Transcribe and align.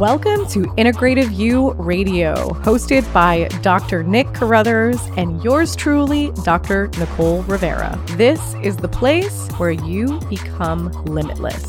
Welcome 0.00 0.46
to 0.46 0.62
Integrative 0.78 1.36
You 1.36 1.72
Radio, 1.72 2.34
hosted 2.62 3.12
by 3.12 3.48
Dr. 3.60 4.02
Nick 4.02 4.32
Carruthers 4.32 4.98
and 5.18 5.44
yours 5.44 5.76
truly, 5.76 6.32
Dr. 6.42 6.88
Nicole 6.98 7.42
Rivera. 7.42 8.00
This 8.12 8.40
is 8.62 8.78
the 8.78 8.88
place 8.88 9.50
where 9.58 9.72
you 9.72 10.18
become 10.30 10.90
limitless. 11.04 11.66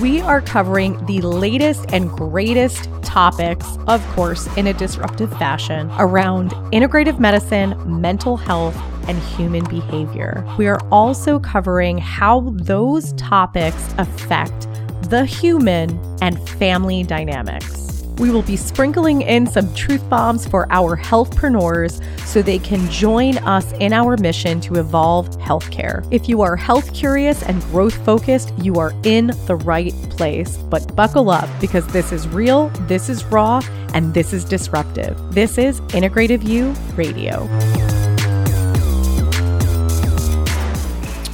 We 0.00 0.20
are 0.20 0.40
covering 0.40 1.04
the 1.06 1.22
latest 1.22 1.92
and 1.92 2.08
greatest 2.08 2.88
topics, 3.02 3.66
of 3.88 4.00
course, 4.10 4.46
in 4.56 4.68
a 4.68 4.72
disruptive 4.72 5.36
fashion 5.36 5.90
around 5.98 6.52
integrative 6.72 7.18
medicine, 7.18 7.74
mental 8.00 8.36
health, 8.36 8.76
and 9.08 9.18
human 9.18 9.64
behavior. 9.64 10.46
We 10.56 10.68
are 10.68 10.78
also 10.92 11.40
covering 11.40 11.98
how 11.98 12.52
those 12.54 13.12
topics 13.14 13.92
affect 13.98 14.68
the 15.12 15.26
human 15.26 16.00
and 16.22 16.40
family 16.48 17.02
dynamics. 17.02 18.02
We 18.16 18.30
will 18.30 18.40
be 18.40 18.56
sprinkling 18.56 19.20
in 19.20 19.46
some 19.46 19.74
truth 19.74 20.02
bombs 20.08 20.48
for 20.48 20.66
our 20.72 20.96
healthpreneurs 20.96 22.02
so 22.26 22.40
they 22.40 22.58
can 22.58 22.88
join 22.90 23.36
us 23.36 23.72
in 23.72 23.92
our 23.92 24.16
mission 24.16 24.58
to 24.62 24.76
evolve 24.76 25.28
healthcare. 25.32 26.08
If 26.10 26.30
you 26.30 26.40
are 26.40 26.56
health 26.56 26.94
curious 26.94 27.42
and 27.42 27.60
growth 27.64 28.02
focused, 28.06 28.54
you 28.56 28.76
are 28.76 28.94
in 29.02 29.32
the 29.46 29.56
right 29.56 29.92
place. 30.08 30.56
But 30.56 30.96
buckle 30.96 31.28
up 31.28 31.50
because 31.60 31.86
this 31.88 32.10
is 32.10 32.26
real, 32.28 32.70
this 32.88 33.10
is 33.10 33.22
raw, 33.26 33.60
and 33.92 34.14
this 34.14 34.32
is 34.32 34.46
disruptive. 34.46 35.14
This 35.34 35.58
is 35.58 35.82
Integrative 35.92 36.42
You 36.42 36.72
Radio. 36.96 37.91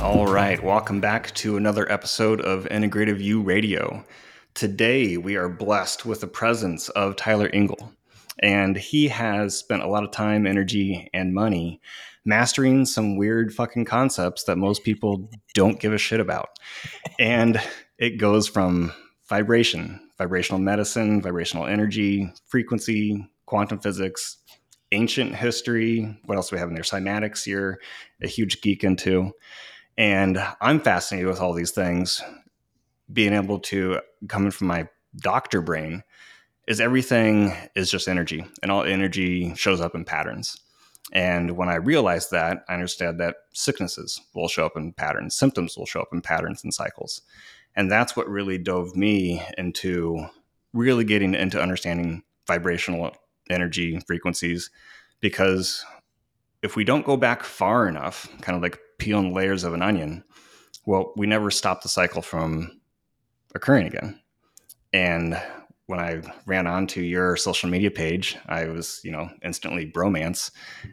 All 0.08 0.26
right, 0.26 0.60
welcome 0.64 1.02
back 1.02 1.34
to 1.34 1.58
another 1.58 1.92
episode 1.92 2.40
of 2.40 2.64
Integrative 2.64 3.20
You 3.20 3.42
Radio. 3.42 4.06
Today, 4.54 5.18
we 5.18 5.36
are 5.36 5.50
blessed 5.50 6.06
with 6.06 6.22
the 6.22 6.26
presence 6.26 6.88
of 6.88 7.14
Tyler 7.14 7.50
Engle, 7.52 7.92
and 8.38 8.74
he 8.74 9.08
has 9.08 9.54
spent 9.54 9.82
a 9.82 9.86
lot 9.86 10.04
of 10.04 10.10
time, 10.10 10.46
energy, 10.46 11.10
and 11.12 11.34
money 11.34 11.82
mastering 12.24 12.86
some 12.86 13.18
weird 13.18 13.52
fucking 13.52 13.84
concepts 13.84 14.44
that 14.44 14.56
most 14.56 14.82
people 14.82 15.28
don't 15.52 15.78
give 15.78 15.92
a 15.92 15.98
shit 15.98 16.20
about. 16.20 16.48
And 17.18 17.60
it 17.98 18.16
goes 18.16 18.48
from 18.48 18.94
vibration, 19.28 20.00
vibrational 20.16 20.58
medicine, 20.58 21.20
vibrational 21.20 21.66
energy, 21.66 22.32
frequency, 22.46 23.28
quantum 23.44 23.78
physics, 23.78 24.38
ancient 24.90 25.34
history. 25.34 26.18
What 26.24 26.36
else 26.36 26.48
do 26.48 26.56
we 26.56 26.60
have 26.60 26.70
in 26.70 26.74
there? 26.74 26.82
Cymatics, 26.82 27.46
you're 27.46 27.78
a 28.22 28.26
huge 28.26 28.62
geek 28.62 28.84
into. 28.84 29.32
And 29.98 30.38
I'm 30.60 30.80
fascinated 30.80 31.28
with 31.28 31.40
all 31.40 31.52
these 31.52 31.72
things. 31.72 32.22
Being 33.12 33.34
able 33.34 33.58
to, 33.60 34.00
coming 34.28 34.52
from 34.52 34.68
my 34.68 34.88
doctor 35.16 35.60
brain, 35.60 36.04
is 36.68 36.80
everything 36.80 37.52
is 37.74 37.90
just 37.90 38.08
energy, 38.08 38.46
and 38.62 38.70
all 38.70 38.84
energy 38.84 39.54
shows 39.56 39.80
up 39.80 39.94
in 39.94 40.04
patterns. 40.04 40.56
And 41.12 41.56
when 41.56 41.68
I 41.68 41.76
realized 41.76 42.30
that, 42.30 42.64
I 42.68 42.74
understand 42.74 43.18
that 43.18 43.36
sicknesses 43.54 44.20
will 44.34 44.48
show 44.48 44.66
up 44.66 44.76
in 44.76 44.92
patterns, 44.92 45.34
symptoms 45.34 45.76
will 45.76 45.86
show 45.86 46.00
up 46.00 46.10
in 46.12 46.20
patterns 46.20 46.62
and 46.62 46.72
cycles. 46.72 47.22
And 47.74 47.90
that's 47.90 48.14
what 48.14 48.28
really 48.28 48.58
dove 48.58 48.94
me 48.94 49.42
into 49.56 50.26
really 50.74 51.04
getting 51.04 51.34
into 51.34 51.60
understanding 51.60 52.22
vibrational 52.46 53.16
energy 53.50 53.98
frequencies. 54.06 54.70
Because 55.20 55.84
if 56.62 56.76
we 56.76 56.84
don't 56.84 57.06
go 57.06 57.16
back 57.16 57.42
far 57.42 57.88
enough, 57.88 58.28
kind 58.42 58.54
of 58.54 58.62
like 58.62 58.78
peeling 58.98 59.32
layers 59.32 59.64
of 59.64 59.74
an 59.74 59.82
onion, 59.82 60.24
well, 60.86 61.12
we 61.16 61.26
never 61.26 61.50
stop 61.50 61.82
the 61.82 61.88
cycle 61.88 62.22
from 62.22 62.80
occurring 63.54 63.86
again. 63.86 64.20
And 64.92 65.40
when 65.86 66.00
I 66.00 66.20
ran 66.44 66.66
onto 66.66 67.00
your 67.00 67.36
social 67.36 67.70
media 67.70 67.90
page, 67.90 68.36
I 68.46 68.66
was, 68.66 69.00
you 69.04 69.10
know, 69.10 69.30
instantly 69.42 69.90
bromance 69.90 70.50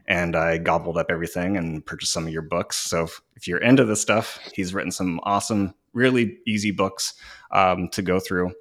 and 0.08 0.38
I 0.38 0.58
gobbled 0.58 0.98
up 0.98 1.08
everything 1.10 1.58
and 1.58 1.86
purchased 1.86 2.14
some 2.14 2.26
of 2.26 2.32
your 2.32 2.42
books. 2.42 2.78
So 2.78 3.04
if, 3.04 3.22
if 3.36 3.48
you're 3.48 3.62
into 3.62 3.84
this 3.84 4.02
stuff, 4.02 4.40
he's 4.54 4.74
written 4.74 4.92
some 4.92 5.20
awesome, 5.24 5.74
really 5.92 6.38
easy 6.48 6.72
books 6.72 7.14
um, 7.52 7.90
to 7.90 8.02
go 8.02 8.22
through. 8.22 8.54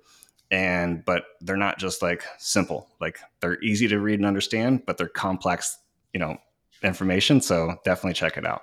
And, 0.50 1.04
but 1.04 1.22
they're 1.41 1.56
not 1.56 1.78
just 1.78 2.03
like 2.03 2.25
simple, 2.38 2.88
like 3.00 3.19
they're 3.41 3.62
easy 3.62 3.87
to 3.88 4.00
read 4.00 4.19
and 4.19 4.27
understand, 4.27 4.83
but 4.87 4.99
they're 4.99 5.09
complex, 5.09 5.78
you 6.12 6.19
know, 6.19 6.37
information. 6.83 7.41
So 7.41 7.77
definitely 7.84 8.15
check 8.15 8.37
it 8.37 8.44
out. 8.44 8.62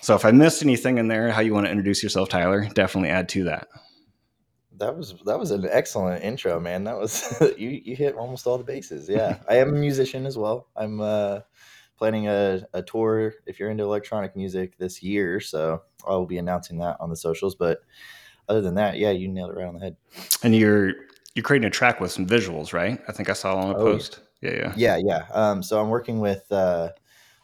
So 0.00 0.14
if 0.14 0.24
I 0.24 0.30
missed 0.30 0.62
anything 0.62 0.98
in 0.98 1.08
there, 1.08 1.30
how 1.30 1.40
you 1.40 1.54
want 1.54 1.66
to 1.66 1.70
introduce 1.70 2.02
yourself, 2.02 2.28
Tyler, 2.28 2.68
definitely 2.74 3.10
add 3.10 3.28
to 3.30 3.44
that. 3.44 3.68
That 4.78 4.96
was 4.96 5.14
that 5.26 5.38
was 5.38 5.50
an 5.50 5.66
excellent 5.68 6.22
intro, 6.22 6.60
man. 6.60 6.84
That 6.84 6.96
was 6.96 7.36
you 7.58 7.70
you 7.84 7.96
hit 7.96 8.14
almost 8.14 8.46
all 8.46 8.58
the 8.58 8.64
bases. 8.64 9.08
Yeah, 9.08 9.38
I 9.48 9.56
am 9.56 9.70
a 9.70 9.78
musician 9.78 10.24
as 10.24 10.38
well. 10.38 10.68
I'm 10.76 11.00
uh, 11.00 11.40
planning 11.96 12.28
a, 12.28 12.62
a 12.72 12.82
tour 12.82 13.34
if 13.44 13.58
you're 13.58 13.70
into 13.70 13.82
electronic 13.82 14.36
music 14.36 14.78
this 14.78 15.02
year, 15.02 15.40
so 15.40 15.82
I 16.06 16.10
will 16.10 16.26
be 16.26 16.38
announcing 16.38 16.78
that 16.78 16.96
on 17.00 17.10
the 17.10 17.16
socials. 17.16 17.56
But 17.56 17.80
other 18.48 18.60
than 18.60 18.76
that, 18.76 18.98
yeah, 18.98 19.10
you 19.10 19.26
nailed 19.26 19.50
it 19.50 19.56
right 19.56 19.66
on 19.66 19.74
the 19.74 19.80
head. 19.80 19.96
And 20.44 20.54
you're 20.54 20.92
you're 21.34 21.42
creating 21.42 21.66
a 21.66 21.70
track 21.70 22.00
with 22.00 22.12
some 22.12 22.26
visuals, 22.26 22.72
right? 22.72 23.00
I 23.08 23.12
think 23.12 23.28
I 23.28 23.32
saw 23.32 23.56
on 23.56 23.70
a 23.70 23.76
oh, 23.76 23.84
post. 23.84 24.20
Yeah, 24.42 24.52
yeah, 24.52 24.72
yeah, 24.76 24.96
yeah. 25.04 25.26
Um, 25.32 25.62
so 25.62 25.80
I'm 25.80 25.88
working 25.88 26.20
with. 26.20 26.50
Uh, 26.52 26.90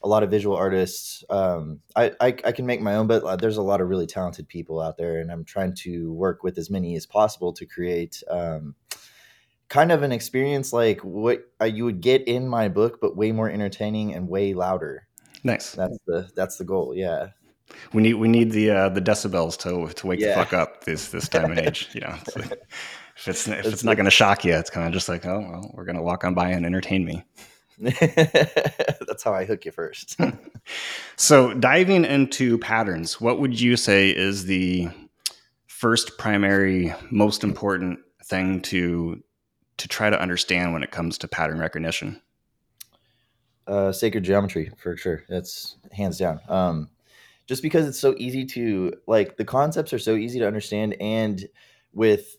a 0.05 0.09
lot 0.09 0.23
of 0.23 0.31
visual 0.31 0.55
artists. 0.55 1.25
Um, 1.31 1.81
I, 1.97 2.13
I, 2.21 2.27
I 2.27 2.53
can 2.53 2.67
make 2.67 2.83
my 2.83 2.95
own, 2.95 3.07
but 3.07 3.25
uh, 3.25 3.37
there's 3.37 3.57
a 3.57 3.63
lot 3.63 3.81
of 3.81 3.89
really 3.89 4.07
talented 4.07 4.47
people 4.47 4.81
out 4.81 4.99
there, 4.99 5.19
and 5.19 5.33
I'm 5.33 5.45
trying 5.45 5.75
to 5.77 6.13
work 6.13 6.45
with 6.45 6.59
as 6.59 6.71
many 6.71 6.95
as 6.95 7.07
possible 7.07 7.55
to 7.55 7.65
create 7.65 8.23
um, 8.31 8.75
kind 9.69 9.91
of 9.91 10.03
an 10.03 10.13
experience 10.13 10.75
like 10.75 11.01
what 11.01 11.41
uh, 11.61 11.65
you 11.65 11.87
would 11.87 12.03
get 12.03 12.29
in 12.29 12.47
my 12.47 12.69
book, 12.69 13.01
but 13.01 13.17
way 13.17 13.33
more 13.33 13.49
entertaining 13.49 14.15
and 14.15 14.29
way 14.29 14.53
louder. 14.53 15.09
Nice. 15.43 15.73
That's 15.73 15.99
the 16.07 16.31
that's 16.37 16.59
the 16.59 16.65
goal. 16.65 16.95
Yeah. 16.95 17.29
We 17.95 18.03
need 18.03 18.15
we 18.15 18.29
need 18.29 18.53
the 18.53 18.71
uh, 18.71 18.89
the 18.91 19.01
decibels 19.01 19.57
to 19.61 19.93
to 19.95 20.07
wake 20.07 20.21
yeah. 20.21 20.29
the 20.29 20.35
fuck 20.35 20.53
up 20.53 20.85
this 20.85 21.09
this 21.09 21.29
time 21.29 21.51
and 21.51 21.59
age. 21.59 21.89
You 21.95 22.03
know, 22.03 22.15
it's 22.27 22.37
if 23.17 23.29
it's 23.29 23.49
if 23.49 23.67
it's 23.67 23.85
not 23.85 23.97
going 23.97 24.05
to 24.05 24.11
shock 24.11 24.45
you, 24.45 24.55
it's 24.55 24.71
kind 24.71 24.87
of 24.87 24.93
just 24.93 25.09
like, 25.09 25.25
oh 25.25 25.41
well, 25.41 25.71
we're 25.73 25.87
going 25.87 25.97
to 25.97 26.03
walk 26.03 26.25
on 26.25 26.35
by 26.35 26.51
and 26.51 26.67
entertain 26.67 27.07
me. 27.07 27.25
That's 27.79 29.23
how 29.23 29.33
I 29.35 29.45
hook 29.45 29.65
you 29.65 29.73
first. 29.73 30.19
so, 31.17 31.55
diving 31.55 32.05
into 32.05 32.59
patterns, 32.59 33.21
what 33.21 33.41
would 33.41 33.61
you 33.61 33.77
say 33.77 34.11
is 34.11 34.47
the 34.47 34.89
first 35.67 36.17
primary 36.19 36.95
most 37.11 37.45
important 37.45 37.99
thing 38.25 38.61
to 38.63 39.23
to 39.77 39.89
try 39.89 40.09
to 40.09 40.21
understand 40.21 40.73
when 40.73 40.83
it 40.83 40.91
comes 40.91 41.19
to 41.19 41.29
pattern 41.29 41.59
recognition? 41.59 42.21
Uh, 43.67 43.91
sacred 43.93 44.25
geometry 44.25 44.71
for 44.77 44.97
sure. 44.97 45.25
That's 45.29 45.77
hands 45.91 46.19
down. 46.19 46.41
Um, 46.49 46.91
just 47.47 47.63
because 47.63 47.87
it's 47.87 47.99
so 47.99 48.15
easy 48.19 48.45
to 48.47 48.95
like 49.07 49.37
the 49.37 49.45
concepts 49.45 49.93
are 49.93 49.99
so 49.99 50.15
easy 50.17 50.39
to 50.39 50.47
understand 50.47 50.97
and 51.01 51.47
with 51.93 52.37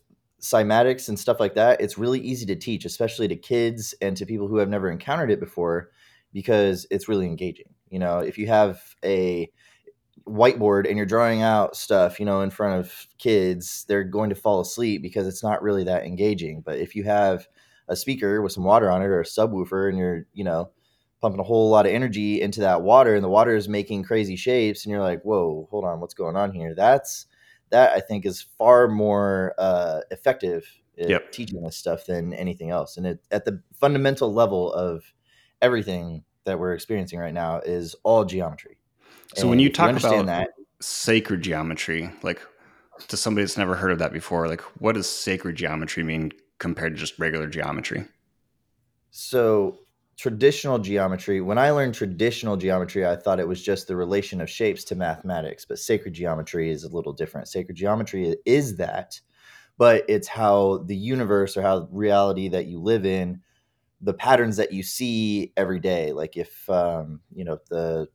cymatics 0.50 1.08
and 1.08 1.18
stuff 1.18 1.40
like 1.40 1.54
that, 1.54 1.80
it's 1.80 1.98
really 1.98 2.20
easy 2.20 2.46
to 2.46 2.56
teach, 2.56 2.84
especially 2.84 3.28
to 3.28 3.36
kids 3.36 3.94
and 4.00 4.16
to 4.16 4.26
people 4.26 4.48
who 4.48 4.56
have 4.56 4.68
never 4.68 4.90
encountered 4.90 5.30
it 5.30 5.40
before, 5.40 5.90
because 6.32 6.86
it's 6.90 7.08
really 7.08 7.26
engaging. 7.26 7.74
You 7.90 7.98
know, 7.98 8.18
if 8.18 8.38
you 8.38 8.46
have 8.46 8.82
a 9.04 9.50
whiteboard 10.26 10.88
and 10.88 10.96
you're 10.96 11.06
drawing 11.06 11.42
out 11.42 11.76
stuff, 11.76 12.18
you 12.18 12.26
know, 12.26 12.40
in 12.40 12.50
front 12.50 12.80
of 12.80 13.06
kids, 13.18 13.84
they're 13.88 14.04
going 14.04 14.30
to 14.30 14.36
fall 14.36 14.60
asleep 14.60 15.02
because 15.02 15.26
it's 15.26 15.42
not 15.42 15.62
really 15.62 15.84
that 15.84 16.04
engaging. 16.04 16.62
But 16.62 16.78
if 16.78 16.96
you 16.96 17.04
have 17.04 17.46
a 17.88 17.94
speaker 17.94 18.42
with 18.42 18.52
some 18.52 18.64
water 18.64 18.90
on 18.90 19.02
it 19.02 19.06
or 19.06 19.20
a 19.20 19.24
subwoofer 19.24 19.88
and 19.88 19.98
you're, 19.98 20.26
you 20.34 20.42
know, 20.42 20.70
pumping 21.20 21.40
a 21.40 21.44
whole 21.44 21.70
lot 21.70 21.86
of 21.86 21.92
energy 21.92 22.42
into 22.42 22.60
that 22.60 22.82
water 22.82 23.14
and 23.14 23.24
the 23.24 23.28
water 23.28 23.54
is 23.54 23.68
making 23.68 24.02
crazy 24.02 24.36
shapes 24.36 24.84
and 24.84 24.92
you're 24.92 25.00
like, 25.00 25.22
whoa, 25.22 25.66
hold 25.70 25.84
on, 25.84 26.00
what's 26.00 26.14
going 26.14 26.36
on 26.36 26.52
here? 26.52 26.74
That's 26.74 27.26
that 27.70 27.92
I 27.92 28.00
think 28.00 28.26
is 28.26 28.40
far 28.40 28.88
more 28.88 29.54
uh, 29.58 30.00
effective 30.10 30.66
yep. 30.96 31.32
teaching 31.32 31.62
this 31.62 31.76
stuff 31.76 32.06
than 32.06 32.32
anything 32.34 32.70
else. 32.70 32.96
And 32.96 33.06
it, 33.06 33.24
at 33.30 33.44
the 33.44 33.62
fundamental 33.74 34.32
level 34.32 34.72
of 34.72 35.04
everything 35.60 36.24
that 36.44 36.58
we're 36.58 36.72
experiencing 36.72 37.18
right 37.18 37.34
now 37.34 37.58
is 37.58 37.94
all 38.02 38.24
geometry. 38.24 38.78
So 39.34 39.42
and 39.42 39.50
when 39.50 39.58
you 39.58 39.70
talk 39.70 39.90
you 39.90 39.96
about 39.96 40.26
that, 40.26 40.50
sacred 40.80 41.42
geometry, 41.42 42.10
like 42.22 42.40
to 43.08 43.16
somebody 43.16 43.44
that's 43.44 43.58
never 43.58 43.74
heard 43.74 43.90
of 43.90 43.98
that 43.98 44.12
before, 44.12 44.48
like 44.48 44.62
what 44.80 44.94
does 44.94 45.08
sacred 45.08 45.56
geometry 45.56 46.02
mean 46.02 46.32
compared 46.58 46.94
to 46.94 47.00
just 47.00 47.18
regular 47.18 47.46
geometry? 47.46 48.06
So 49.10 49.78
traditional 50.16 50.78
geometry, 50.78 51.40
when 51.40 51.58
I 51.58 51.70
learned 51.70 51.94
traditional 51.94 52.56
geometry, 52.56 53.06
I 53.06 53.16
thought 53.16 53.40
it 53.40 53.48
was 53.48 53.62
just 53.62 53.86
the 53.86 53.96
relation 53.96 54.40
of 54.40 54.50
shapes 54.50 54.84
to 54.84 54.94
mathematics, 54.94 55.64
but 55.64 55.78
sacred 55.78 56.14
geometry 56.14 56.70
is 56.70 56.84
a 56.84 56.88
little 56.88 57.12
different. 57.12 57.48
Sacred 57.48 57.76
geometry 57.76 58.36
is 58.46 58.76
that, 58.76 59.20
but 59.78 60.04
it's 60.08 60.28
how 60.28 60.78
the 60.86 60.96
universe 60.96 61.56
or 61.56 61.62
how 61.62 61.88
reality 61.90 62.48
that 62.48 62.66
you 62.66 62.80
live 62.80 63.06
in, 63.06 63.40
the 64.00 64.14
patterns 64.14 64.56
that 64.58 64.72
you 64.72 64.82
see 64.82 65.52
every 65.56 65.80
day. 65.80 66.12
Like 66.12 66.36
if, 66.36 66.68
um, 66.70 67.20
you 67.34 67.44
know, 67.44 67.58
the, 67.70 68.08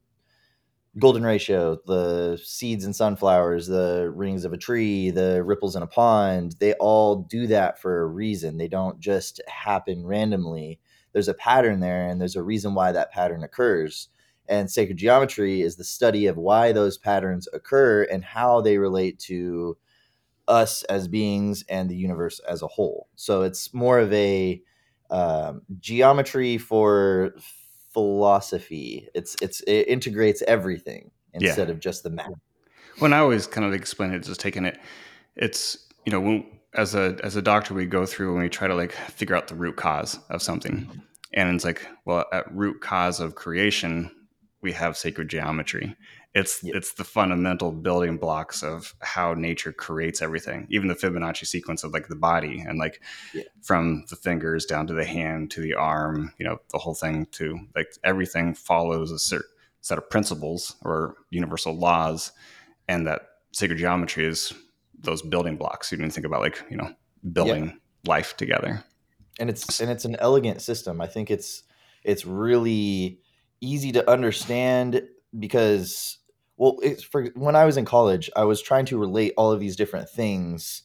golden 1.00 1.24
ratio, 1.24 1.77
the 1.86 2.39
seeds 2.44 2.86
in 2.86 2.94
sunflowers, 2.94 3.68
the 3.68 4.12
rings 4.13 4.44
of 4.44 4.53
a 4.53 4.57
tree, 4.57 5.09
the 5.09 5.42
ripples 5.44 5.75
in 5.75 5.83
a 5.83 5.88
pond, 5.88 6.56
they 6.59 6.74
all 6.74 7.15
do 7.15 7.48
that 7.48 7.80
for 7.80 8.01
a 8.01 8.07
reason. 8.07 8.57
They 8.57 8.68
don't 8.68 9.00
just 9.00 9.42
happen 9.48 10.06
randomly. 10.06 10.80
There's 11.13 11.27
a 11.27 11.33
pattern 11.33 11.79
there, 11.79 12.07
and 12.07 12.19
there's 12.19 12.35
a 12.35 12.43
reason 12.43 12.73
why 12.73 12.91
that 12.91 13.11
pattern 13.11 13.43
occurs. 13.43 14.09
And 14.47 14.69
sacred 14.69 14.97
geometry 14.97 15.61
is 15.61 15.75
the 15.75 15.83
study 15.83 16.25
of 16.27 16.37
why 16.37 16.71
those 16.71 16.97
patterns 16.97 17.47
occur 17.53 18.03
and 18.03 18.23
how 18.23 18.61
they 18.61 18.77
relate 18.77 19.19
to 19.19 19.77
us 20.47 20.83
as 20.83 21.07
beings 21.07 21.63
and 21.69 21.89
the 21.89 21.95
universe 21.95 22.39
as 22.47 22.61
a 22.61 22.67
whole. 22.67 23.07
So 23.15 23.43
it's 23.43 23.73
more 23.73 23.99
of 23.99 24.11
a 24.11 24.61
um, 25.09 25.61
geometry 25.79 26.57
for 26.57 27.33
philosophy. 27.93 29.07
It's 29.13 29.35
it's 29.41 29.61
it 29.61 29.87
integrates 29.87 30.41
everything 30.43 31.11
instead 31.33 31.67
yeah. 31.67 31.73
of 31.73 31.79
just 31.79 32.03
the 32.03 32.09
math. 32.09 32.31
When 32.99 33.13
I 33.13 33.19
always 33.19 33.47
kind 33.47 33.65
of 33.65 33.73
explain 33.73 34.11
it, 34.11 34.23
just 34.23 34.39
taking 34.39 34.65
it, 34.65 34.79
it's 35.35 35.77
you 36.05 36.11
know 36.11 36.19
when 36.19 36.45
as 36.73 36.95
a 36.95 37.18
as 37.23 37.35
a 37.35 37.41
doctor 37.41 37.73
we 37.73 37.85
go 37.85 38.06
through 38.06 38.33
and 38.33 38.44
we 38.44 38.50
try 38.50 38.68
to 38.68 38.75
like 38.75 38.91
figure 38.91 39.35
out 39.35 39.47
the 39.47 39.56
root 39.56 39.75
cause 39.75 40.19
of 40.29 40.41
something, 40.41 40.89
and 41.33 41.56
it's 41.56 41.65
like 41.65 41.88
well 42.06 42.25
at 42.31 42.53
root 42.53 42.81
cause 42.81 43.19
of 43.19 43.35
creation 43.35 44.12
we 44.62 44.71
have 44.71 44.95
sacred 44.95 45.27
geometry. 45.29 45.95
It's 46.33 46.63
yep. 46.63 46.75
it's 46.75 46.94
the 46.94 47.03
fundamental 47.03 47.71
building 47.73 48.18
blocks 48.18 48.63
of 48.63 48.95
how 49.01 49.33
nature 49.33 49.73
creates 49.73 50.21
everything. 50.21 50.68
Even 50.69 50.88
the 50.88 50.95
Fibonacci 50.95 51.45
sequence 51.45 51.83
of 51.83 51.91
like 51.91 52.07
the 52.07 52.15
body 52.15 52.63
and 52.65 52.79
like 52.79 53.01
from 53.62 54.06
the 54.09 54.15
fingers 54.15 54.65
down 54.65 54.88
to 54.88 54.94
the 54.94 55.03
hand 55.03 55.51
to 55.51 55.62
the 55.62 55.74
arm, 55.74 56.33
you 56.38 56.45
know, 56.45 56.59
the 56.71 56.77
whole 56.77 56.94
thing 56.94 57.25
to 57.31 57.59
like 57.75 57.91
everything 58.03 58.53
follows 58.53 59.12
a 59.12 59.19
certain 59.19 59.50
set 59.81 59.97
of 59.97 60.09
principles 60.09 60.75
or 60.83 61.15
universal 61.31 61.74
laws, 61.74 62.31
and 62.88 63.07
that 63.07 63.24
sacred 63.51 63.79
geometry 63.79 64.25
is 64.25 64.53
those 65.03 65.21
building 65.21 65.57
blocks. 65.57 65.92
You 65.92 65.98
didn't 65.98 66.13
think 66.13 66.25
about 66.25 66.42
like 66.42 66.63
you 66.69 66.77
know 66.77 66.94
building 67.31 67.65
yeah. 67.65 67.74
life 68.06 68.38
together. 68.38 68.83
And 69.39 69.50
it's 69.50 69.80
and 69.80 69.89
it's 69.89 70.06
an 70.06 70.15
elegant 70.19 70.62
system. 70.62 71.01
I 71.01 71.07
think 71.07 71.31
it's 71.31 71.63
it's 72.03 72.25
really 72.25 73.19
easy 73.62 73.92
to 73.92 74.09
understand 74.09 75.03
because 75.38 76.18
well 76.57 76.77
it's 76.81 77.03
for 77.03 77.25
when 77.36 77.56
i 77.56 77.63
was 77.63 77.77
in 77.77 77.86
college 77.86 78.30
i 78.36 78.44
was 78.44 78.62
trying 78.62 78.86
to 78.86 78.98
relate 78.98 79.33
all 79.38 79.51
of 79.51 79.59
these 79.59 79.75
different 79.75 80.09
things 80.09 80.83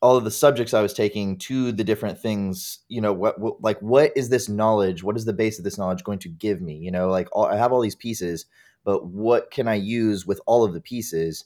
all 0.00 0.16
of 0.16 0.24
the 0.24 0.30
subjects 0.30 0.72
i 0.72 0.80
was 0.80 0.94
taking 0.94 1.36
to 1.36 1.72
the 1.72 1.84
different 1.84 2.18
things 2.18 2.78
you 2.88 3.00
know 3.00 3.12
what, 3.12 3.38
what 3.40 3.60
like 3.60 3.78
what 3.80 4.12
is 4.16 4.28
this 4.28 4.48
knowledge 4.48 5.02
what 5.02 5.16
is 5.16 5.24
the 5.24 5.32
base 5.32 5.58
of 5.58 5.64
this 5.64 5.76
knowledge 5.76 6.04
going 6.04 6.18
to 6.18 6.28
give 6.28 6.60
me 6.60 6.76
you 6.76 6.90
know 6.90 7.08
like 7.08 7.28
all, 7.32 7.46
i 7.46 7.56
have 7.56 7.72
all 7.72 7.80
these 7.80 7.96
pieces 7.96 8.46
but 8.84 9.06
what 9.06 9.50
can 9.50 9.68
i 9.68 9.74
use 9.74 10.26
with 10.26 10.40
all 10.46 10.64
of 10.64 10.72
the 10.72 10.80
pieces 10.80 11.44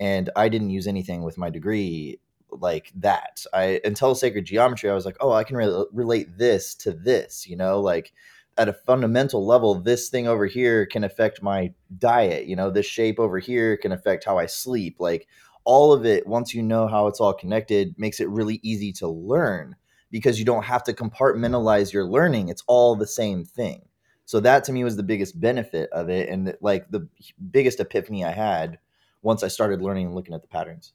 and 0.00 0.30
i 0.36 0.48
didn't 0.48 0.70
use 0.70 0.86
anything 0.86 1.22
with 1.22 1.38
my 1.38 1.50
degree 1.50 2.18
like 2.50 2.92
that 2.94 3.44
i 3.52 3.80
until 3.84 4.14
sacred 4.14 4.44
geometry 4.44 4.88
i 4.90 4.94
was 4.94 5.04
like 5.04 5.16
oh 5.20 5.32
i 5.32 5.44
can 5.44 5.56
re- 5.56 5.84
relate 5.92 6.38
this 6.38 6.74
to 6.74 6.92
this 6.92 7.46
you 7.46 7.56
know 7.56 7.80
like 7.80 8.12
at 8.58 8.68
a 8.68 8.72
fundamental 8.72 9.44
level, 9.44 9.74
this 9.74 10.08
thing 10.08 10.26
over 10.26 10.46
here 10.46 10.86
can 10.86 11.04
affect 11.04 11.42
my 11.42 11.72
diet. 11.98 12.46
You 12.46 12.56
know, 12.56 12.70
this 12.70 12.86
shape 12.86 13.20
over 13.20 13.38
here 13.38 13.76
can 13.76 13.92
affect 13.92 14.24
how 14.24 14.38
I 14.38 14.46
sleep. 14.46 14.96
Like 14.98 15.28
all 15.64 15.92
of 15.92 16.06
it, 16.06 16.26
once 16.26 16.54
you 16.54 16.62
know 16.62 16.86
how 16.86 17.06
it's 17.06 17.20
all 17.20 17.34
connected, 17.34 17.94
makes 17.98 18.20
it 18.20 18.28
really 18.28 18.60
easy 18.62 18.92
to 18.94 19.08
learn 19.08 19.76
because 20.10 20.38
you 20.38 20.44
don't 20.44 20.64
have 20.64 20.84
to 20.84 20.94
compartmentalize 20.94 21.92
your 21.92 22.04
learning. 22.04 22.48
It's 22.48 22.62
all 22.66 22.96
the 22.96 23.06
same 23.06 23.44
thing. 23.44 23.82
So 24.24 24.40
that 24.40 24.64
to 24.64 24.72
me 24.72 24.84
was 24.84 24.96
the 24.96 25.02
biggest 25.02 25.38
benefit 25.38 25.90
of 25.90 26.08
it. 26.08 26.28
And 26.28 26.54
like 26.60 26.90
the 26.90 27.06
biggest 27.50 27.80
epiphany 27.80 28.24
I 28.24 28.32
had 28.32 28.78
once 29.26 29.42
I 29.42 29.48
started 29.48 29.82
learning 29.82 30.06
and 30.06 30.14
looking 30.14 30.34
at 30.34 30.42
the 30.42 30.48
patterns. 30.48 30.92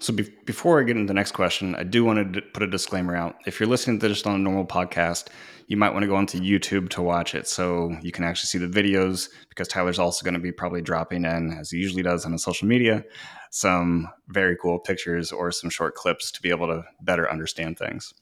So 0.00 0.12
be- 0.14 0.34
before 0.46 0.80
I 0.80 0.84
get 0.84 0.96
into 0.96 1.06
the 1.06 1.14
next 1.14 1.32
question, 1.32 1.74
I 1.74 1.84
do 1.84 2.04
want 2.04 2.18
to 2.18 2.40
d- 2.40 2.46
put 2.52 2.62
a 2.62 2.66
disclaimer 2.66 3.14
out. 3.14 3.36
If 3.46 3.60
you're 3.60 3.68
listening 3.68 4.00
to 4.00 4.08
this 4.08 4.24
on 4.24 4.34
a 4.34 4.38
normal 4.38 4.66
podcast, 4.66 5.28
you 5.66 5.76
might 5.76 5.92
want 5.92 6.02
to 6.02 6.06
go 6.08 6.16
onto 6.16 6.40
YouTube 6.40 6.88
to 6.90 7.02
watch 7.02 7.34
it 7.34 7.46
so 7.46 7.94
you 8.02 8.12
can 8.12 8.24
actually 8.24 8.46
see 8.46 8.58
the 8.58 8.66
videos 8.66 9.28
because 9.50 9.68
Tyler's 9.68 9.98
also 9.98 10.24
going 10.24 10.34
to 10.34 10.40
be 10.40 10.52
probably 10.52 10.80
dropping 10.80 11.24
in, 11.24 11.52
as 11.52 11.70
he 11.70 11.78
usually 11.78 12.02
does 12.02 12.24
on 12.24 12.32
his 12.32 12.42
social 12.42 12.66
media, 12.66 13.04
some 13.50 14.08
very 14.28 14.56
cool 14.56 14.78
pictures 14.78 15.30
or 15.30 15.52
some 15.52 15.70
short 15.70 15.94
clips 15.94 16.32
to 16.32 16.42
be 16.42 16.48
able 16.48 16.66
to 16.66 16.82
better 17.02 17.30
understand 17.30 17.78
things, 17.78 18.12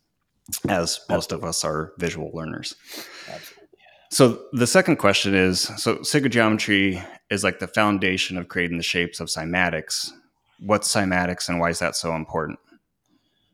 as 0.69 1.01
most 1.09 1.31
of 1.31 1.45
us 1.45 1.65
are 1.65 1.93
visual 1.99 2.31
learners. 2.35 2.75
Absolutely. 3.29 3.52
So 4.13 4.43
the 4.53 4.67
second 4.67 4.97
question 4.97 5.35
is 5.35 5.61
so 5.79 6.03
sacred 6.03 6.33
geometry 6.33 7.03
is 7.31 7.43
like 7.43 7.61
the 7.61 7.67
foundation 7.67 8.37
of 8.37 8.47
creating 8.47 8.77
the 8.77 8.83
shapes 8.83 9.21
of 9.21 9.29
cymatics. 9.29 10.11
What's 10.61 10.95
cymatics 10.95 11.49
and 11.49 11.59
why 11.59 11.71
is 11.71 11.79
that 11.79 11.97
so 11.97 12.15
important? 12.15 12.59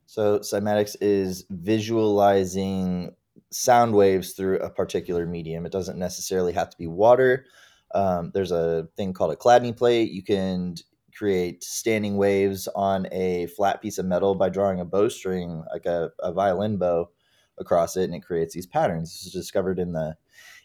So 0.07 0.41
cymatics 0.41 0.97
is 1.01 1.45
visualizing 1.49 3.15
sound 3.51 3.95
waves 3.95 4.33
through 4.33 4.59
a 4.59 4.69
particular 4.69 5.27
medium. 5.27 5.65
It 5.65 5.71
doesn't 5.71 5.97
necessarily 5.97 6.53
have 6.55 6.71
to 6.71 6.77
be 6.77 6.89
water. 6.89 7.47
Um, 7.95 8.33
there's 8.35 8.51
a 8.51 8.89
thing 8.97 9.13
called 9.13 9.33
a 9.33 9.37
Chladni 9.37 9.77
plate. 9.77 10.11
You 10.11 10.25
can 10.25 10.75
create 11.17 11.63
standing 11.63 12.17
waves 12.17 12.67
on 12.75 13.07
a 13.13 13.47
flat 13.47 13.81
piece 13.81 13.99
of 13.99 14.07
metal 14.07 14.35
by 14.35 14.49
drawing 14.49 14.81
a 14.81 14.85
bowstring, 14.85 15.63
like 15.73 15.87
a, 15.87 16.11
a 16.19 16.33
violin 16.33 16.79
bow, 16.79 17.11
across 17.59 17.97
it, 17.97 18.05
and 18.05 18.15
it 18.15 18.21
creates 18.21 18.55
these 18.55 18.67
patterns. 18.67 19.13
This 19.13 19.25
was 19.25 19.45
discovered 19.45 19.79
in 19.79 19.93
the 19.93 20.17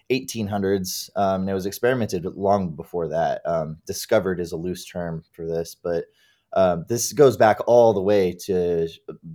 1800s, 0.09 1.09
um, 1.15 1.41
and 1.41 1.49
it 1.49 1.53
was 1.53 1.65
experimented 1.65 2.25
long 2.25 2.75
before 2.75 3.07
that. 3.09 3.41
Um, 3.45 3.77
discovered 3.85 4.39
is 4.39 4.51
a 4.51 4.57
loose 4.57 4.85
term 4.85 5.23
for 5.31 5.45
this, 5.45 5.75
but 5.75 6.05
um, 6.53 6.85
this 6.87 7.13
goes 7.13 7.35
back 7.35 7.59
all 7.67 7.93
the 7.93 8.01
way 8.01 8.33
to 8.45 8.87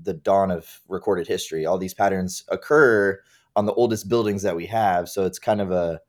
the 0.02 0.14
dawn 0.14 0.50
of 0.50 0.80
recorded 0.88 1.26
history. 1.26 1.66
All 1.66 1.78
these 1.78 1.94
patterns 1.94 2.44
occur 2.48 3.20
on 3.56 3.66
the 3.66 3.74
oldest 3.74 4.08
buildings 4.08 4.42
that 4.42 4.54
we 4.54 4.66
have. 4.66 5.08
So 5.08 5.24
it's 5.26 5.38
kind 5.38 5.60
of 5.60 5.72
a 5.72 6.00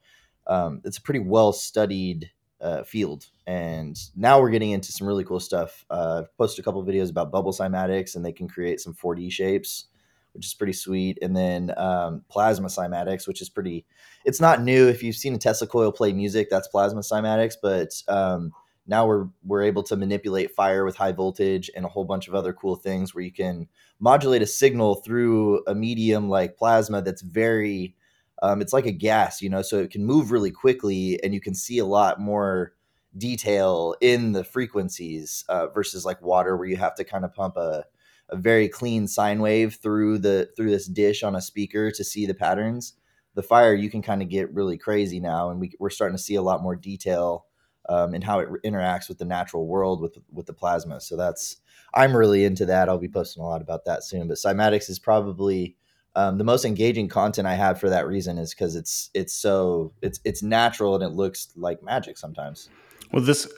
um, 0.48 0.82
it's 0.84 0.98
a 0.98 1.02
pretty 1.02 1.20
well 1.20 1.52
studied 1.54 2.32
uh, 2.62 2.84
field. 2.84 3.28
And 3.48 3.98
now 4.16 4.40
we're 4.40 4.50
getting 4.50 4.72
into 4.72 4.92
some 4.92 5.08
really 5.08 5.24
cool 5.24 5.40
stuff. 5.40 5.86
Uh, 5.90 6.24
I've 6.24 6.38
posted 6.38 6.64
a 6.64 6.66
couple 6.66 6.84
videos 6.86 7.10
about 7.10 7.32
bubble 7.32 7.54
cymatics, 7.54 8.16
and 8.16 8.26
they 8.26 8.32
can 8.32 8.48
create 8.48 8.80
some 8.80 8.94
4D 8.94 9.32
shapes, 9.32 9.86
which 10.34 10.46
is 10.46 10.54
pretty 10.54 10.74
sweet. 10.74 11.18
And 11.22 11.36
then 11.36 11.74
um, 11.78 12.24
plasma 12.30 12.68
cymatics, 12.68 13.28
which 13.28 13.42
is 13.42 13.50
pretty. 13.50 13.86
It's 14.26 14.42
not 14.42 14.62
new. 14.62 14.88
If 14.88 15.04
you've 15.04 15.16
seen 15.16 15.34
a 15.34 15.38
Tesla 15.38 15.68
coil 15.68 15.92
play 15.92 16.14
music, 16.14 16.50
that's 16.50 16.68
plasma 16.68 17.02
cymatics, 17.02 17.56
but 17.62 17.90
um, 18.08 18.52
now 18.90 19.06
we're 19.06 19.28
we're 19.44 19.62
able 19.62 19.84
to 19.84 19.96
manipulate 19.96 20.52
fire 20.52 20.84
with 20.84 20.98
high 20.98 21.12
voltage 21.12 21.70
and 21.76 21.86
a 21.86 21.90
whole 21.90 22.06
bunch 22.06 22.28
of 22.28 22.36
other 22.36 22.52
cool 22.52 22.76
things 22.76 23.14
where 23.14 23.24
you 23.24 23.32
can 23.32 23.68
modulate 24.00 24.42
a 24.42 24.48
signal 24.48 24.96
through 24.96 25.64
a 25.68 25.76
medium 25.76 26.28
like 26.28 26.58
plasma 26.58 27.02
that's 27.02 27.22
very 27.22 27.96
um, 28.42 28.62
it's 28.62 28.74
like 28.74 28.88
a 28.88 28.92
gas 28.92 29.42
you 29.42 29.50
know 29.50 29.62
so 29.62 29.78
it 29.78 29.92
can 29.92 30.06
move 30.06 30.32
really 30.32 30.52
quickly 30.52 31.20
and 31.24 31.34
you 31.34 31.40
can 31.40 31.54
see 31.54 31.78
a 31.78 31.86
lot 31.86 32.20
more 32.20 32.74
detail 33.18 33.96
in 34.02 34.32
the 34.32 34.44
frequencies 34.44 35.46
uh, 35.50 35.68
versus 35.68 36.04
like 36.04 36.22
water 36.22 36.58
where 36.58 36.68
you 36.68 36.78
have 36.78 36.96
to 36.96 37.04
kind 37.04 37.24
of 37.24 37.34
pump 37.34 37.58
a, 37.58 37.86
a 38.30 38.38
very 38.38 38.68
clean 38.68 39.08
sine 39.08 39.40
wave 39.40 39.80
through 39.82 40.18
the 40.20 40.50
through 40.56 40.70
this 40.70 40.88
dish 40.88 41.24
on 41.24 41.36
a 41.36 41.42
speaker 41.42 41.92
to 41.92 42.04
see 42.04 42.26
the 42.26 42.34
patterns 42.34 42.94
the 43.36 43.44
fire 43.44 43.74
you 43.74 43.90
can 43.90 44.02
kind 44.02 44.22
of 44.22 44.30
get 44.30 44.54
really 44.54 44.78
crazy 44.78 45.20
now 45.20 45.50
and 45.50 45.60
we, 45.60 45.72
we're 45.80 45.90
starting 45.90 46.18
to 46.18 46.24
see 46.24 46.36
a 46.36 46.42
lot 46.42 46.62
more 46.62 46.76
detail 46.76 47.46
um, 47.90 48.14
and 48.14 48.24
how 48.24 48.40
it 48.40 48.50
interacts 48.64 49.10
with 49.10 49.18
the 49.18 49.26
natural 49.26 49.66
world 49.66 50.00
with 50.00 50.18
with 50.32 50.46
the 50.46 50.54
plasma. 50.54 51.02
So 51.02 51.18
that's 51.18 51.58
I'm 51.94 52.16
really 52.16 52.46
into 52.46 52.66
that. 52.68 52.88
I'll 52.88 53.00
be 53.00 53.10
posting 53.10 53.44
a 53.44 53.48
lot 53.48 53.62
about 53.62 53.84
that 53.86 54.04
soon. 54.04 54.28
But 54.28 54.38
cymatics 54.38 54.90
is 54.90 55.00
probably 55.00 55.76
um, 56.16 56.38
the 56.38 56.44
most 56.44 56.66
engaging 56.66 57.10
content 57.10 57.48
I 57.48 57.56
have 57.56 57.80
for 57.80 57.90
that 57.90 58.08
reason 58.08 58.38
is 58.38 58.54
because 58.54 58.76
it's 58.76 59.10
it's 59.14 59.34
so 59.34 59.92
it's 60.02 60.20
it's 60.24 60.44
natural 60.44 60.96
and 60.96 61.04
it 61.04 61.10
looks 61.10 61.50
like 61.56 61.82
magic 61.82 62.18
sometimes. 62.18 62.70
Well, 63.12 63.24
this, 63.24 63.52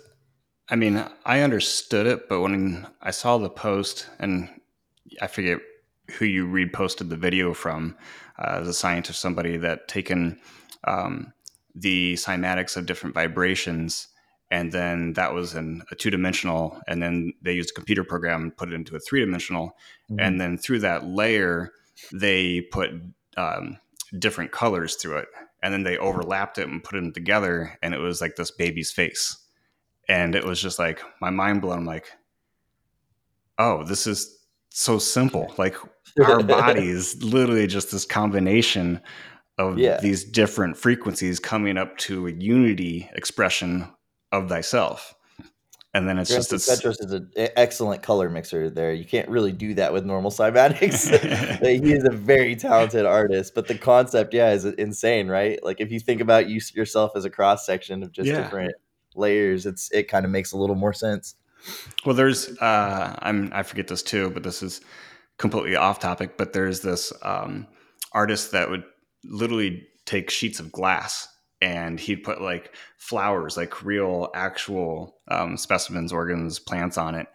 I 0.69 0.77
mean, 0.77 1.05
I 1.25 1.41
understood 1.41 2.07
it, 2.07 2.29
but 2.29 2.39
when 2.39 2.87
I 3.01 3.11
saw 3.11 3.37
the 3.37 3.49
post 3.49 4.07
and 4.17 4.49
I 5.21 5.27
forget 5.27 5.59
who 6.17 6.25
you 6.25 6.47
reposted 6.47 7.09
the 7.09 7.17
video 7.17 7.53
from, 7.53 7.95
uh, 8.37 8.59
as 8.61 8.67
a 8.67 8.73
scientist, 8.73 9.21
somebody 9.21 9.57
that 9.57 9.87
taken 9.87 10.39
um, 10.85 11.33
the 11.75 12.15
cymatics 12.15 12.75
of 12.75 12.85
different 12.85 13.15
vibrations 13.15 14.07
and 14.51 14.71
then 14.71 15.13
that 15.13 15.33
was 15.33 15.55
in 15.55 15.81
a 15.91 15.95
two 15.95 16.09
dimensional 16.09 16.79
and 16.87 17.01
then 17.01 17.33
they 17.41 17.53
used 17.53 17.71
a 17.71 17.73
computer 17.73 18.03
program 18.03 18.43
and 18.43 18.57
put 18.57 18.69
it 18.69 18.75
into 18.75 18.95
a 18.95 18.99
three 18.99 19.21
dimensional 19.21 19.77
mm-hmm. 20.11 20.19
and 20.19 20.39
then 20.39 20.57
through 20.57 20.79
that 20.79 21.05
layer 21.05 21.71
they 22.11 22.61
put 22.61 22.91
um, 23.37 23.77
different 24.19 24.51
colors 24.51 24.95
through 24.95 25.17
it 25.17 25.27
and 25.63 25.73
then 25.73 25.83
they 25.83 25.97
overlapped 25.97 26.57
it 26.57 26.67
and 26.67 26.83
put 26.83 26.95
them 26.95 27.13
together 27.13 27.77
and 27.81 27.93
it 27.93 27.99
was 27.99 28.19
like 28.19 28.35
this 28.35 28.51
baby's 28.51 28.91
face 28.91 29.37
and 30.09 30.35
it 30.35 30.43
was 30.43 30.61
just 30.61 30.77
like 30.77 31.01
my 31.21 31.29
mind 31.29 31.61
blown 31.61 31.79
I'm 31.79 31.85
like 31.85 32.11
oh 33.57 33.83
this 33.83 34.05
is 34.05 34.37
so 34.71 34.97
simple 34.97 35.53
like 35.57 35.75
our 36.23 36.41
body 36.41 36.87
is 36.87 37.21
literally 37.23 37.67
just 37.67 37.91
this 37.91 38.05
combination 38.05 39.01
of 39.57 39.77
yeah. 39.77 39.99
these 39.99 40.23
different 40.23 40.77
frequencies 40.77 41.39
coming 41.39 41.77
up 41.77 41.97
to 41.97 42.27
a 42.27 42.31
unity 42.31 43.09
expression 43.13 43.87
of 44.31 44.49
thyself. 44.49 45.13
And 45.93 46.07
then 46.07 46.17
it's 46.17 46.29
Grand 46.29 46.39
just 46.39 46.51
this. 46.51 46.69
Petros 46.69 46.99
is 47.01 47.11
an 47.11 47.29
excellent 47.35 48.01
color 48.01 48.29
mixer 48.29 48.69
there. 48.69 48.93
You 48.93 49.03
can't 49.03 49.27
really 49.27 49.51
do 49.51 49.73
that 49.73 49.91
with 49.91 50.05
normal 50.05 50.31
cymatics. 50.31 51.09
he 51.83 51.91
is 51.91 52.05
a 52.05 52.11
very 52.11 52.55
talented 52.55 53.05
artist, 53.05 53.53
but 53.53 53.67
the 53.67 53.77
concept, 53.77 54.33
yeah, 54.33 54.51
is 54.51 54.63
insane, 54.63 55.27
right? 55.27 55.61
Like 55.61 55.81
if 55.81 55.91
you 55.91 55.99
think 55.99 56.21
about 56.21 56.47
you 56.47 56.61
yourself 56.73 57.11
as 57.15 57.25
a 57.25 57.29
cross 57.29 57.65
section 57.65 58.03
of 58.03 58.13
just 58.13 58.29
Yeah. 58.29 58.41
different 58.41 58.73
layers, 59.15 59.65
it's 59.65 59.91
it 59.91 60.07
kind 60.07 60.23
of 60.23 60.31
makes 60.31 60.53
a 60.53 60.57
little 60.57 60.77
more 60.77 60.93
sense. 60.93 61.35
Well, 62.05 62.15
there's 62.15 62.49
uh, 62.59 63.15
I'm 63.19 63.51
I 63.53 63.63
forget 63.63 63.87
this 63.87 64.03
too, 64.03 64.29
but 64.31 64.43
this 64.43 64.63
is 64.63 64.81
completely 65.37 65.75
off 65.75 65.99
topic. 65.99 66.37
But 66.37 66.53
there's 66.53 66.81
this 66.81 67.13
um, 67.21 67.67
artist 68.11 68.51
that 68.51 68.69
would 68.69 68.83
literally 69.23 69.87
take 70.05 70.29
sheets 70.29 70.59
of 70.59 70.71
glass 70.71 71.27
and 71.61 71.99
he'd 71.99 72.23
put 72.23 72.41
like 72.41 72.75
flowers, 72.97 73.55
like 73.55 73.83
real 73.83 74.29
actual 74.33 75.17
um, 75.29 75.57
specimens, 75.57 76.11
organs, 76.11 76.57
plants 76.59 76.97
on 76.97 77.13
it, 77.15 77.27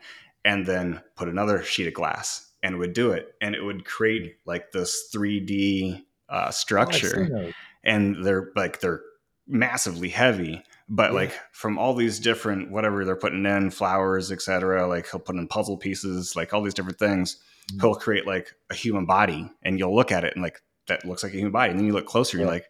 and 0.45 0.67
then 0.67 1.01
put 1.15 1.29
another 1.29 1.63
sheet 1.63 1.87
of 1.87 1.95
glass 1.95 2.51
and 2.63 2.79
would 2.79 2.93
do 2.93 3.13
it, 3.13 3.35
and 3.41 3.55
it 3.55 3.63
would 3.63 3.85
create 3.85 4.37
like 4.45 4.73
this 4.73 5.09
3D 5.15 6.03
uh, 6.29 6.47
Oh, 6.47 6.51
structure 6.51 7.29
those. 7.31 7.53
and 7.85 8.25
they're 8.25 8.51
like 8.57 8.81
they're 8.81 9.03
massively 9.47 10.09
heavy 10.09 10.65
but 10.89 11.11
Yeah. 11.11 11.17
like 11.17 11.41
from 11.53 11.79
all 11.79 11.95
these 11.95 12.21
different 12.21 12.71
whatever 12.71 13.05
they're 13.05 13.17
putting 13.17 13.45
in 13.47 13.71
flowers 13.71 14.31
etc 14.31 14.87
like 14.87 15.11
he'll 15.11 15.21
put 15.21 15.37
in 15.37 15.49
puzzle 15.49 15.77
pieces 15.77 16.37
like 16.37 16.55
all 16.55 16.63
these 16.63 16.75
different 16.75 16.99
things 16.99 17.39
Mhm. 17.73 17.81
he'll 17.81 17.95
create 17.97 18.27
like 18.27 18.55
a 18.71 18.75
human 18.75 19.05
body 19.07 19.51
and 19.63 19.79
you'll 19.79 19.95
look 19.97 20.13
at 20.13 20.23
it 20.25 20.35
and 20.35 20.43
like 20.43 20.61
that 20.87 21.05
looks 21.05 21.23
like 21.25 21.33
a 21.33 21.37
human 21.37 21.51
body 21.53 21.71
and 21.71 21.79
then 21.81 21.87
you 21.87 21.93
look 21.93 22.07
closer 22.07 22.39
you're 22.39 22.47
like 22.47 22.67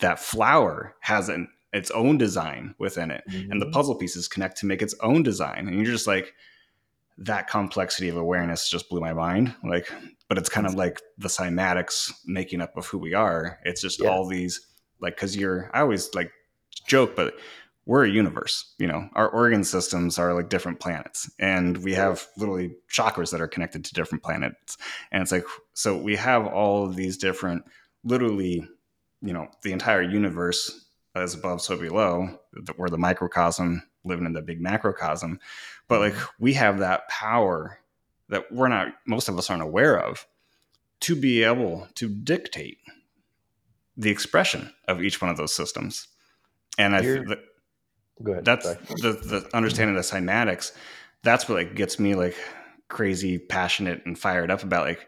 that 0.00 0.18
flower 0.20 0.94
has 1.00 1.28
an 1.28 1.48
its 1.72 1.90
own 1.92 2.18
design 2.18 2.74
within 2.78 3.10
it 3.12 3.22
and 3.26 3.60
the 3.62 3.66
Mhm. 3.66 3.72
puzzle 3.72 3.94
pieces 3.96 4.26
connect 4.26 4.56
to 4.58 4.66
make 4.66 4.82
its 4.82 4.94
own 5.02 5.22
design 5.22 5.68
and 5.68 5.76
you're 5.76 5.84
just 5.92 6.06
like 6.06 6.34
that 7.18 7.48
complexity 7.48 8.08
of 8.08 8.16
awareness 8.16 8.68
just 8.70 8.88
blew 8.88 9.00
my 9.00 9.12
mind 9.12 9.54
like 9.64 9.92
but 10.28 10.38
it's 10.38 10.48
kind 10.48 10.66
of 10.66 10.74
like 10.74 11.00
the 11.18 11.28
cymatics 11.28 12.12
making 12.24 12.60
up 12.60 12.76
of 12.76 12.86
who 12.86 12.98
we 12.98 13.14
are 13.14 13.58
it's 13.64 13.80
just 13.80 14.00
Yeah. 14.00 14.08
all 14.10 14.26
these 14.26 14.60
like 15.00 15.16
because 15.16 15.36
you're 15.36 15.70
i 15.74 15.80
always 15.80 16.12
like 16.14 16.30
joke 16.86 17.14
but 17.16 17.34
we're 17.86 18.04
a 18.04 18.10
universe 18.10 18.74
you 18.78 18.86
know? 18.86 19.08
Our 19.14 19.28
organ 19.28 19.64
systems 19.64 20.18
are 20.18 20.34
like 20.34 20.48
different 20.48 20.80
planets 20.80 21.30
and 21.38 21.78
we 21.78 21.94
have 21.94 22.26
literally 22.36 22.74
chakras 22.92 23.30
that 23.32 23.40
are 23.40 23.48
connected 23.48 23.84
to 23.84 23.94
different 23.94 24.22
planets. 24.22 24.76
And 25.10 25.22
it's 25.22 25.32
like 25.32 25.44
so 25.74 25.96
we 25.96 26.16
have 26.16 26.46
all 26.46 26.86
of 26.86 26.96
these 26.96 27.16
different 27.16 27.64
literally 28.04 28.66
you 29.22 29.32
know 29.32 29.48
the 29.62 29.72
entire 29.72 30.02
universe 30.02 30.86
as 31.14 31.34
above 31.34 31.60
so 31.60 31.76
below 31.76 32.38
that 32.52 32.78
we're 32.78 32.88
the 32.88 32.98
microcosm 32.98 33.82
living 34.04 34.26
in 34.26 34.32
the 34.32 34.42
big 34.42 34.60
macrocosm. 34.60 35.38
But 35.88 36.00
like 36.00 36.14
mm-hmm. 36.14 36.44
we 36.44 36.52
have 36.54 36.78
that 36.78 37.08
power 37.08 37.78
that 38.28 38.50
we're 38.52 38.68
not 38.68 38.88
most 39.06 39.28
of 39.28 39.36
us 39.38 39.50
aren't 39.50 39.62
aware 39.62 39.98
of 39.98 40.26
to 41.00 41.16
be 41.16 41.42
able 41.42 41.88
to 41.94 42.08
dictate 42.08 42.78
the 43.96 44.10
expression 44.10 44.72
of 44.86 45.02
each 45.02 45.20
one 45.20 45.30
of 45.30 45.36
those 45.36 45.54
systems 45.54 46.08
and 46.78 46.94
i 46.94 47.00
th- 47.00 47.26
Go 48.22 48.32
ahead. 48.32 48.44
that's 48.44 48.66
the, 48.66 49.12
the 49.12 49.50
understanding 49.54 49.96
of 49.96 50.02
the 50.04 50.08
cymatics 50.16 50.72
that's 51.22 51.48
what 51.48 51.56
like 51.56 51.74
gets 51.74 51.98
me 51.98 52.14
like 52.14 52.36
crazy 52.88 53.38
passionate 53.38 54.02
and 54.04 54.18
fired 54.18 54.50
up 54.50 54.62
about 54.62 54.86
like 54.86 55.06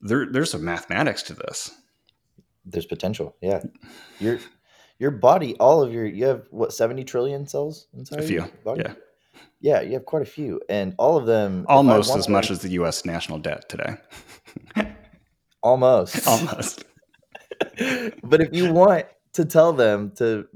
there 0.00 0.26
there's 0.30 0.50
some 0.50 0.64
mathematics 0.64 1.22
to 1.24 1.34
this 1.34 1.70
There's 2.64 2.86
potential. 2.86 3.36
Yeah. 3.42 3.62
Your 4.18 4.38
your 4.98 5.10
body, 5.10 5.56
all 5.58 5.82
of 5.82 5.92
your 5.92 6.06
you 6.06 6.26
have 6.26 6.46
what, 6.50 6.72
70 6.72 7.04
trillion 7.04 7.46
cells 7.46 7.86
inside 7.92 8.20
a 8.20 8.22
few 8.22 8.44
yeah 8.76 8.94
Yeah, 9.60 9.80
you 9.82 9.92
have 9.94 10.06
quite 10.06 10.22
a 10.22 10.30
few. 10.30 10.60
And 10.70 10.94
all 10.98 11.16
of 11.18 11.26
them 11.26 11.66
almost 11.68 12.16
as 12.16 12.28
much 12.28 12.50
as 12.50 12.60
the 12.60 12.70
us 12.70 13.04
national 13.04 13.38
debt 13.40 13.68
today 13.68 13.96
almost. 15.62 16.26
almost 16.26 16.84
but 18.22 18.40
if 18.40 18.48
you 18.54 18.72
want 18.72 19.06
to 19.40 19.46
tell 19.46 19.72
them 19.72 20.12
to 20.16 20.46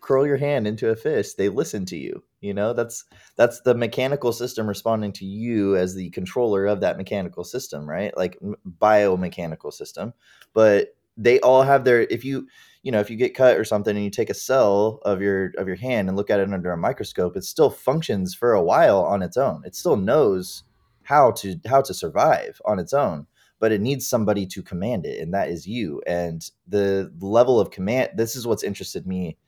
curl 0.00 0.26
your 0.26 0.36
hand 0.36 0.66
into 0.66 0.90
a 0.90 0.96
fist, 0.96 1.36
they 1.36 1.48
listen 1.48 1.86
to 1.86 1.96
you. 1.96 2.22
You 2.40 2.52
know, 2.52 2.74
that's 2.74 3.04
that's 3.36 3.62
the 3.62 3.74
mechanical 3.74 4.32
system 4.32 4.66
responding 4.66 5.12
to 5.12 5.24
you 5.24 5.76
as 5.76 5.94
the 5.94 6.10
controller 6.10 6.66
of 6.66 6.80
that 6.80 6.98
mechanical 6.98 7.42
system, 7.42 7.88
right? 7.88 8.14
Like 8.16 8.38
biomechanical 8.80 9.72
system. 9.72 10.12
But 10.52 10.94
they 11.16 11.40
all 11.40 11.62
have 11.62 11.84
their 11.84 12.02
if 12.02 12.24
you 12.24 12.46
you 12.82 12.92
know 12.92 13.00
if 13.00 13.08
you 13.08 13.16
get 13.16 13.34
cut 13.34 13.56
or 13.56 13.64
something 13.64 13.96
and 13.96 14.04
you 14.04 14.10
take 14.10 14.30
a 14.30 14.34
cell 14.34 15.00
of 15.04 15.22
your 15.22 15.52
of 15.56 15.66
your 15.66 15.76
hand 15.76 16.08
and 16.08 16.16
look 16.16 16.28
at 16.28 16.40
it 16.40 16.52
under 16.52 16.72
a 16.72 16.76
microscope 16.76 17.36
it 17.36 17.44
still 17.44 17.70
functions 17.70 18.34
for 18.34 18.52
a 18.52 18.62
while 18.62 18.98
on 18.98 19.22
its 19.22 19.36
own 19.36 19.62
it 19.64 19.76
still 19.76 19.96
knows 19.96 20.64
how 21.04 21.30
to 21.30 21.56
how 21.66 21.80
to 21.80 21.94
survive 21.94 22.60
on 22.64 22.80
its 22.80 22.92
own 22.92 23.28
but 23.64 23.72
it 23.72 23.80
needs 23.80 24.06
somebody 24.06 24.44
to 24.44 24.62
command 24.62 25.06
it 25.06 25.22
and 25.22 25.32
that 25.32 25.48
is 25.48 25.66
you 25.66 26.02
and 26.06 26.50
the 26.68 27.10
level 27.20 27.58
of 27.58 27.70
command 27.70 28.10
this 28.14 28.36
is 28.36 28.46
what's 28.46 28.62
interested 28.62 29.06
me 29.06 29.38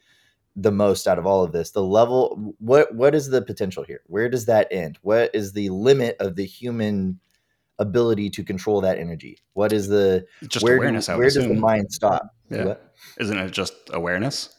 the 0.56 0.73
most 0.73 1.06
out 1.06 1.18
of 1.18 1.26
all 1.26 1.44
of 1.44 1.52
this 1.52 1.70
the 1.70 1.82
level 1.82 2.54
what 2.58 2.94
what 2.94 3.14
is 3.14 3.28
the 3.28 3.42
potential 3.42 3.85
here? 3.85 4.00
Where 4.06 4.28
does 4.28 4.46
that 4.46 4.68
end? 4.70 4.99
What 5.02 5.30
is 5.35 5.52
the 5.52 5.68
limit 5.68 6.16
of 6.18 6.35
the 6.35 6.46
human 6.46 7.20
ability 7.78 8.30
to 8.30 8.42
control 8.42 8.80
that 8.80 8.99
energy? 8.99 9.38
What 9.52 9.73
is 9.73 9.88
the 9.88 10.25
just 10.49 10.64
where, 10.64 10.76
awareness 10.76 11.06
do, 11.06 11.18
where 11.18 11.26
does 11.26 11.35
the 11.35 11.54
mind 11.54 11.92
stop? 11.92 12.35
Yeah. 12.49 12.64
What? 12.64 12.94
isn't 13.20 13.37
it 13.37 13.50
just 13.50 13.75
awareness? 13.92 14.54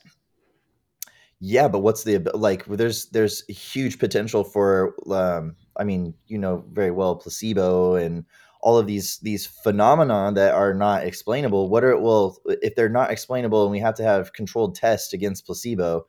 Yeah 1.40 1.68
but 1.68 1.80
what's 1.80 2.04
the 2.04 2.20
like 2.36 2.66
there's 2.66 3.08
there's 3.08 3.44
huge 3.48 3.98
potential 3.98 4.44
for 4.44 4.96
um 5.12 5.56
i 5.78 5.84
mean 5.84 6.14
you 6.28 6.38
know 6.38 6.64
very 6.72 6.92
well 6.92 7.16
placebo 7.16 7.96
and 7.96 8.26
all 8.68 8.78
of 8.78 8.86
these 8.86 9.18
these 9.20 9.48
phenomena 9.48 10.30
that 10.36 10.54
are 10.54 10.74
not 10.74 11.06
explainable 11.06 11.70
what 11.70 11.86
are 11.86 11.92
it? 11.92 12.02
well 12.02 12.38
if 12.62 12.76
they're 12.76 12.90
not 12.90 13.12
explainable 13.12 13.64
and 13.64 13.72
we 13.72 13.80
have 13.80 13.96
to 13.96 14.04
have 14.04 14.34
controlled 14.34 14.76
tests 14.76 15.14
against 15.14 15.46
placebo 15.46 16.06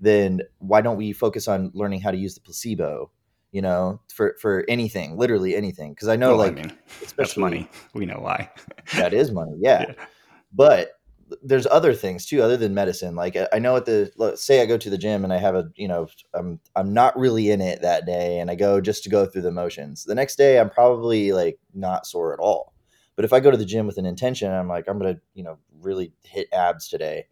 then 0.00 0.40
why 0.56 0.80
don't 0.80 0.96
we 0.96 1.12
focus 1.12 1.46
on 1.46 1.70
learning 1.74 2.00
how 2.00 2.10
to 2.10 2.16
use 2.16 2.34
the 2.34 2.40
placebo 2.40 3.10
you 3.52 3.60
know 3.60 4.00
for 4.10 4.34
for 4.40 4.64
anything 4.68 5.18
literally 5.18 5.54
anything 5.54 5.92
because 5.92 6.08
i 6.08 6.16
know 6.16 6.28
well, 6.28 6.38
like 6.38 6.52
i 6.52 6.54
mean 6.54 6.72
especially 7.02 7.42
money 7.42 7.70
we 7.92 8.06
know 8.06 8.20
why 8.22 8.50
that 8.96 9.12
is 9.12 9.30
money 9.30 9.52
yeah. 9.60 9.84
Yeah. 9.86 10.04
but 10.54 10.92
there's 11.42 11.66
other 11.66 11.94
things 11.94 12.26
too 12.26 12.42
other 12.42 12.56
than 12.56 12.74
medicine. 12.74 13.14
Like 13.14 13.36
I- 13.52 13.58
know 13.58 13.76
at 13.76 13.84
the 13.86 14.10
let's 14.16 14.42
say 14.44 14.60
i 14.62 14.66
go 14.66 14.78
to 14.78 14.90
the 14.90 14.98
gym 14.98 15.24
and 15.24 15.32
i 15.32 15.36
have 15.38 15.54
a 15.54 15.70
you 15.76 15.88
know 15.88 16.08
i'm 16.34 16.60
i'm 16.76 16.92
not 16.92 17.18
really 17.18 17.50
in 17.50 17.60
it 17.60 17.82
that 17.82 18.06
day 18.06 18.38
and 18.40 18.50
i 18.50 18.54
go 18.54 18.80
just 18.80 19.02
to 19.04 19.10
go 19.10 19.26
through 19.26 19.42
the 19.42 19.50
motions. 19.52 20.04
The 20.04 20.14
next 20.14 20.36
day 20.36 20.58
i'm 20.58 20.70
probably 20.70 21.32
like 21.32 21.58
not 21.74 22.06
sore 22.06 22.32
at 22.32 22.40
all. 22.40 22.74
But 23.16 23.24
if 23.24 23.32
i 23.32 23.40
go 23.40 23.50
to 23.50 23.56
the 23.56 23.64
gym 23.64 23.86
with 23.86 23.98
an 23.98 24.06
intention 24.06 24.52
i'm 24.52 24.68
like 24.68 24.86
i'm 24.88 24.98
gonna 24.98 25.18
you 25.34 25.42
know 25.42 25.58
really 25.80 26.12
hit 26.24 26.48
abs 26.52 26.88
today. 26.88 27.26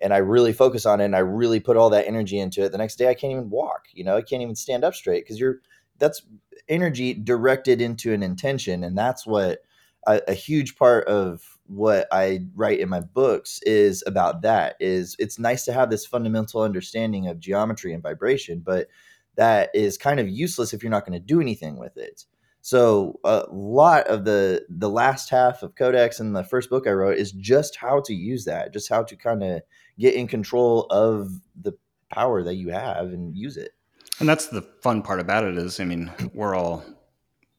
And 0.00 0.12
i 0.12 0.18
really 0.18 0.52
focus 0.52 0.86
on 0.86 1.00
it 1.00 1.04
and 1.06 1.16
i 1.16 1.20
really 1.20 1.60
put 1.60 1.76
all 1.76 1.90
that 1.90 2.06
energy 2.06 2.38
into 2.38 2.64
it. 2.64 2.72
The 2.72 2.78
next 2.78 2.96
day 2.96 3.08
i 3.08 3.14
can't 3.14 3.32
even 3.32 3.50
walk 3.50 3.84
you 3.92 4.04
know 4.04 4.16
i 4.16 4.22
can't 4.22 4.42
even 4.42 4.56
stand 4.56 4.84
up 4.84 4.94
straight 4.94 5.24
because 5.24 5.38
you're 5.40 5.60
that's 5.98 6.22
energy 6.68 7.14
directed 7.14 7.80
into 7.80 8.12
an 8.12 8.22
intention 8.22 8.84
and 8.84 8.96
that's 8.96 9.26
what 9.26 9.60
a, 10.06 10.20
a 10.28 10.34
huge 10.34 10.76
part 10.76 11.06
of 11.06 11.58
what 11.66 12.06
I 12.12 12.46
write 12.54 12.80
in 12.80 12.88
my 12.88 13.00
books 13.00 13.60
is 13.62 14.02
about 14.06 14.42
that 14.42 14.76
is 14.80 15.16
it's 15.18 15.38
nice 15.38 15.64
to 15.64 15.72
have 15.72 15.90
this 15.90 16.04
fundamental 16.04 16.62
understanding 16.62 17.28
of 17.28 17.40
geometry 17.40 17.94
and 17.94 18.02
vibration 18.02 18.60
but 18.60 18.88
that 19.36 19.70
is 19.74 19.96
kind 19.96 20.20
of 20.20 20.28
useless 20.28 20.74
if 20.74 20.82
you're 20.82 20.90
not 20.90 21.06
going 21.06 21.18
to 21.18 21.26
do 21.26 21.40
anything 21.40 21.78
with 21.78 21.96
it. 21.96 22.24
So 22.60 23.18
a 23.24 23.44
lot 23.50 24.06
of 24.06 24.24
the 24.24 24.64
the 24.68 24.90
last 24.90 25.30
half 25.30 25.62
of 25.62 25.74
codex 25.74 26.20
and 26.20 26.36
the 26.36 26.44
first 26.44 26.70
book 26.70 26.86
i 26.86 26.92
wrote 26.92 27.18
is 27.18 27.32
just 27.32 27.74
how 27.74 28.00
to 28.02 28.14
use 28.14 28.44
that 28.44 28.72
just 28.72 28.88
how 28.88 29.02
to 29.02 29.16
kind 29.16 29.42
of 29.42 29.62
get 29.98 30.14
in 30.14 30.28
control 30.28 30.86
of 30.90 31.30
the 31.60 31.72
power 32.12 32.42
that 32.42 32.54
you 32.54 32.68
have 32.68 33.06
and 33.06 33.36
use 33.36 33.56
it. 33.56 33.72
And 34.20 34.28
that's 34.28 34.46
the 34.46 34.62
fun 34.62 35.02
part 35.02 35.18
about 35.18 35.44
it 35.44 35.56
is, 35.56 35.80
I 35.80 35.84
mean, 35.84 36.12
we're 36.34 36.54
all 36.54 36.84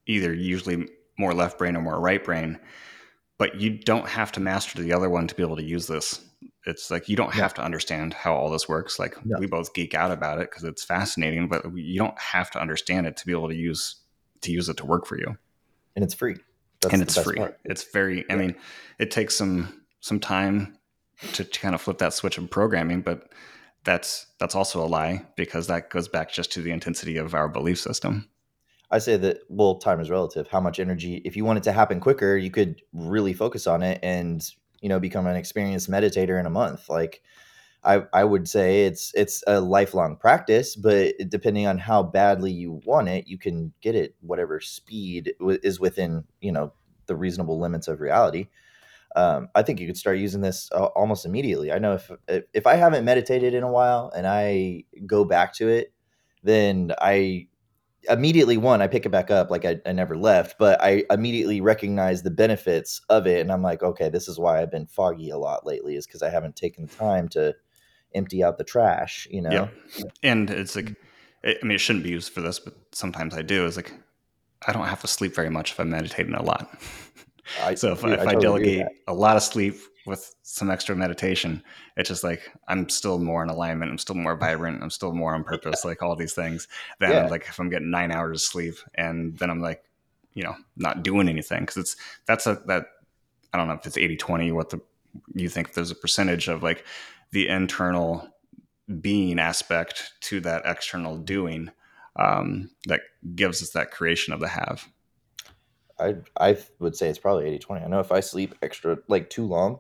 either 0.05 0.33
usually 0.33 0.87
more 1.17 1.33
left 1.33 1.57
brain 1.57 1.75
or 1.75 1.81
more 1.81 1.99
right 1.99 2.23
brain, 2.23 2.59
but 3.37 3.59
you 3.59 3.71
don't 3.77 4.07
have 4.07 4.31
to 4.33 4.39
master 4.39 4.81
the 4.81 4.93
other 4.93 5.09
one 5.09 5.27
to 5.27 5.35
be 5.35 5.43
able 5.43 5.55
to 5.57 5.63
use 5.63 5.87
this. 5.87 6.23
It's 6.65 6.89
like 6.89 7.09
you 7.09 7.15
don't 7.15 7.33
have 7.33 7.53
to 7.55 7.63
understand 7.63 8.13
how 8.13 8.33
all 8.35 8.49
this 8.49 8.69
works. 8.69 8.97
Like 8.99 9.23
No. 9.25 9.37
we 9.39 9.45
both 9.47 9.73
geek 9.73 9.93
out 9.93 10.11
about 10.11 10.39
it 10.39 10.49
because 10.49 10.63
it's 10.63 10.83
fascinating, 10.83 11.47
but 11.49 11.65
you 11.75 11.99
don't 11.99 12.17
have 12.19 12.49
to 12.51 12.61
understand 12.61 13.05
it 13.07 13.17
to 13.17 13.25
be 13.25 13.31
able 13.31 13.49
to 13.49 13.55
use 13.55 13.95
to 14.41 14.51
use 14.51 14.67
it 14.69 14.77
to 14.77 14.85
work 14.85 15.05
for 15.05 15.17
you. 15.17 15.37
and 15.95 16.03
it's 16.03 16.13
free 16.13 16.35
That's 16.81 16.93
and 16.93 17.01
it's 17.03 17.17
free. 17.17 17.35
part. 17.37 17.57
It's 17.65 17.83
very. 17.91 18.25
I 18.29 18.35
mean, 18.35 18.55
it 18.99 19.11
takes 19.11 19.35
some 19.35 19.81
some 19.99 20.19
time 20.19 20.77
to, 21.33 21.43
to 21.45 21.59
kind 21.59 21.75
of 21.75 21.81
flip 21.81 21.97
that 21.99 22.13
switch 22.13 22.37
of 22.37 22.49
programming, 22.49 23.01
but 23.01 23.29
that's 23.85 24.27
that's 24.39 24.55
also 24.55 24.83
a 24.83 24.87
lie 24.87 25.25
because 25.37 25.67
that 25.67 25.89
goes 25.89 26.07
back 26.07 26.31
just 26.31 26.51
to 26.53 26.61
the 26.61 26.71
intensity 26.71 27.17
of 27.17 27.33
our 27.35 27.47
belief 27.49 27.79
system. 27.79 28.27
I 28.93 28.99
say 28.99 29.17
that 29.17 29.39
well, 29.49 29.75
time 29.79 29.99
is 29.99 30.11
relative. 30.11 30.47
How 30.47 30.59
much 30.59 30.79
energy? 30.79 31.15
If 31.25 31.35
you 31.35 31.43
want 31.43 31.57
it 31.57 31.63
to 31.63 31.71
happen 31.71 31.99
quicker, 31.99 32.37
you 32.37 32.51
could 32.51 32.79
really 32.93 33.33
focus 33.33 33.65
on 33.65 33.81
it 33.81 33.99
and 34.03 34.47
you 34.81 34.89
know 34.89 34.99
become 34.99 35.25
an 35.25 35.35
experienced 35.35 35.89
meditator 35.89 36.39
in 36.39 36.45
a 36.45 36.51
month. 36.51 36.89
Like 36.89 37.23
I, 37.83 38.03
I 38.13 38.23
would 38.23 38.47
say 38.47 38.85
it's 38.85 39.11
it's 39.15 39.43
a 39.47 39.59
lifelong 39.59 40.15
practice, 40.17 40.75
but 40.75 41.15
depending 41.27 41.65
on 41.65 41.79
how 41.79 42.03
badly 42.03 42.51
you 42.51 42.81
want 42.85 43.09
it, 43.09 43.27
you 43.27 43.39
can 43.39 43.73
get 43.81 43.95
it 43.95 44.15
whatever 44.21 44.59
speed 44.59 45.33
is 45.41 45.79
within 45.79 46.25
you 46.39 46.51
know 46.51 46.71
the 47.07 47.15
reasonable 47.15 47.59
limits 47.59 47.87
of 47.87 47.99
reality. 47.99 48.47
Um, 49.15 49.49
I 49.55 49.63
think 49.63 49.79
you 49.79 49.87
could 49.87 49.97
start 49.97 50.19
using 50.19 50.41
this 50.41 50.71
uh, 50.71 50.85
almost 50.85 51.25
immediately. 51.25 51.71
I 51.71 51.79
know 51.79 51.93
if, 51.95 52.11
if 52.27 52.43
if 52.53 52.67
I 52.67 52.75
haven't 52.75 53.05
meditated 53.05 53.55
in 53.55 53.63
a 53.63 53.71
while 53.71 54.11
and 54.15 54.27
I 54.27 54.83
go 55.07 55.25
back 55.25 55.53
to 55.55 55.67
it, 55.67 55.93
then 56.43 56.93
I 56.99 57.47
immediately 58.09 58.57
one 58.57 58.81
I 58.81 58.87
pick 58.87 59.05
it 59.05 59.09
back 59.09 59.31
up 59.31 59.49
like 59.49 59.65
I, 59.65 59.79
I 59.85 59.91
never 59.91 60.15
left, 60.15 60.57
but 60.57 60.81
I 60.81 61.03
immediately 61.09 61.61
recognize 61.61 62.23
the 62.23 62.31
benefits 62.31 63.01
of 63.09 63.27
it, 63.27 63.41
and 63.41 63.51
I'm 63.51 63.61
like, 63.61 63.83
okay, 63.83 64.09
this 64.09 64.27
is 64.27 64.39
why 64.39 64.61
I've 64.61 64.71
been 64.71 64.85
foggy 64.85 65.29
a 65.29 65.37
lot 65.37 65.65
lately, 65.65 65.95
is 65.95 66.05
because 66.05 66.21
I 66.21 66.29
haven't 66.29 66.55
taken 66.55 66.85
the 66.85 66.95
time 66.95 67.29
to 67.29 67.55
empty 68.13 68.43
out 68.43 68.57
the 68.57 68.63
trash, 68.63 69.27
you 69.31 69.41
know? 69.41 69.51
Yeah. 69.51 70.03
And 70.21 70.49
it's 70.49 70.75
like, 70.75 70.95
I 71.45 71.55
mean, 71.61 71.71
it 71.71 71.79
shouldn't 71.79 72.03
be 72.03 72.11
used 72.11 72.31
for 72.31 72.41
this, 72.41 72.59
but 72.59 72.73
sometimes 72.91 73.35
I 73.35 73.41
do. 73.41 73.65
Is 73.65 73.75
like, 73.75 73.93
I 74.67 74.73
don't 74.73 74.85
have 74.85 75.01
to 75.01 75.07
sleep 75.07 75.35
very 75.35 75.49
much 75.49 75.71
if 75.71 75.79
I'm 75.79 75.89
meditating 75.89 76.33
a 76.33 76.43
lot. 76.43 76.79
I, 77.61 77.75
so 77.75 77.93
if, 77.93 78.01
dude, 78.01 78.13
if 78.13 78.19
I, 78.19 78.23
I 78.23 78.33
totally 78.33 78.41
delegate 78.41 78.87
a 79.07 79.13
lot 79.13 79.35
of 79.35 79.43
sleep 79.43 79.75
with 80.05 80.35
some 80.43 80.69
extra 80.69 80.95
meditation, 80.95 81.63
it's 81.95 82.09
just 82.09 82.23
like 82.23 82.51
I'm 82.67 82.89
still 82.89 83.19
more 83.19 83.43
in 83.43 83.49
alignment. 83.49 83.91
I'm 83.91 83.97
still 83.97 84.15
more 84.15 84.35
vibrant. 84.35 84.83
I'm 84.83 84.89
still 84.89 85.13
more 85.13 85.33
on 85.33 85.43
purpose, 85.43 85.85
like 85.85 86.01
all 86.01 86.15
these 86.15 86.33
things. 86.33 86.67
Then 86.99 87.11
yeah. 87.11 87.27
like 87.27 87.45
if 87.47 87.59
I'm 87.59 87.69
getting 87.69 87.91
nine 87.91 88.11
hours 88.11 88.37
of 88.37 88.41
sleep 88.41 88.75
and 88.95 89.37
then 89.37 89.49
I'm 89.49 89.61
like, 89.61 89.83
you 90.33 90.43
know, 90.43 90.55
not 90.75 91.03
doing 91.03 91.29
anything 91.29 91.61
because 91.61 91.77
it's 91.77 91.95
that's 92.25 92.47
a 92.47 92.61
that 92.67 92.85
I 93.53 93.57
don't 93.57 93.67
know 93.67 93.75
if 93.75 93.85
it's 93.85 93.97
80 93.97 94.17
20 94.17 94.51
what 94.51 94.69
the 94.71 94.81
you 95.35 95.47
think 95.47 95.73
there's 95.73 95.91
a 95.91 95.95
percentage 95.95 96.47
of 96.47 96.63
like 96.63 96.85
the 97.31 97.47
internal 97.47 98.27
being 98.99 99.39
aspect 99.39 100.13
to 100.21 100.39
that 100.41 100.63
external 100.65 101.17
doing 101.17 101.69
um, 102.15 102.69
that 102.85 103.01
gives 103.35 103.61
us 103.61 103.71
that 103.71 103.91
creation 103.91 104.33
of 104.33 104.39
the 104.39 104.47
have. 104.47 104.87
I 105.99 106.15
I 106.39 106.57
would 106.79 106.95
say 106.95 107.09
it's 107.09 107.19
probably 107.19 107.45
80 107.45 107.59
20. 107.59 107.85
I 107.85 107.87
know 107.87 107.99
if 107.99 108.11
I 108.11 108.19
sleep 108.19 108.55
extra 108.61 108.97
like 109.07 109.29
too 109.29 109.45
long, 109.45 109.79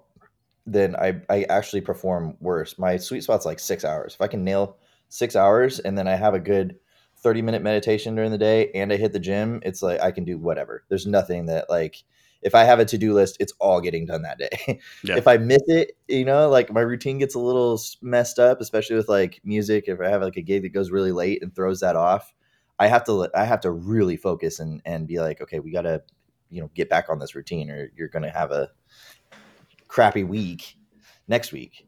then 0.65 0.95
I, 0.95 1.21
I 1.29 1.43
actually 1.43 1.81
perform 1.81 2.37
worse. 2.39 2.77
My 2.79 2.97
sweet 2.97 3.23
spot's 3.23 3.45
like 3.45 3.59
six 3.59 3.83
hours. 3.83 4.15
If 4.15 4.21
I 4.21 4.27
can 4.27 4.43
nail 4.43 4.77
six 5.09 5.35
hours 5.35 5.79
and 5.79 5.97
then 5.97 6.07
I 6.07 6.15
have 6.15 6.33
a 6.33 6.39
good 6.39 6.77
30 7.17 7.41
minute 7.41 7.61
meditation 7.61 8.15
during 8.15 8.31
the 8.31 8.37
day 8.37 8.71
and 8.73 8.91
I 8.91 8.97
hit 8.97 9.13
the 9.13 9.19
gym, 9.19 9.61
it's 9.63 9.81
like 9.81 10.01
I 10.01 10.11
can 10.11 10.23
do 10.23 10.37
whatever. 10.37 10.83
There's 10.89 11.05
nothing 11.05 11.47
that 11.47 11.69
like 11.69 12.03
if 12.41 12.55
I 12.55 12.63
have 12.63 12.79
a 12.79 12.85
to 12.85 12.97
do 12.97 13.13
list, 13.13 13.37
it's 13.39 13.53
all 13.59 13.81
getting 13.81 14.05
done 14.05 14.23
that 14.23 14.37
day. 14.37 14.81
Yeah. 15.03 15.17
if 15.17 15.27
I 15.27 15.37
miss 15.37 15.61
it, 15.67 15.97
you 16.07 16.25
know, 16.25 16.49
like 16.49 16.71
my 16.71 16.81
routine 16.81 17.17
gets 17.17 17.35
a 17.35 17.39
little 17.39 17.79
messed 18.01 18.39
up, 18.39 18.61
especially 18.61 18.95
with 18.95 19.09
like 19.09 19.41
music. 19.43 19.85
If 19.87 19.99
I 19.99 20.09
have 20.09 20.21
like 20.21 20.37
a 20.37 20.41
gig 20.41 20.63
that 20.63 20.69
goes 20.69 20.91
really 20.91 21.11
late 21.11 21.41
and 21.41 21.53
throws 21.53 21.79
that 21.81 21.95
off, 21.95 22.33
I 22.79 22.87
have 22.87 23.03
to 23.05 23.29
I 23.35 23.45
have 23.45 23.61
to 23.61 23.71
really 23.71 24.17
focus 24.17 24.59
and 24.59 24.81
and 24.85 25.07
be 25.07 25.19
like, 25.19 25.41
okay, 25.41 25.59
we 25.59 25.71
got 25.71 25.83
to 25.83 26.03
you 26.49 26.61
know 26.61 26.69
get 26.73 26.89
back 26.89 27.09
on 27.09 27.19
this 27.19 27.35
routine, 27.35 27.69
or 27.69 27.91
you're 27.95 28.07
going 28.07 28.23
to 28.23 28.29
have 28.29 28.51
a 28.51 28.69
crappy 29.93 30.23
week 30.23 30.75
next 31.27 31.51
week. 31.51 31.87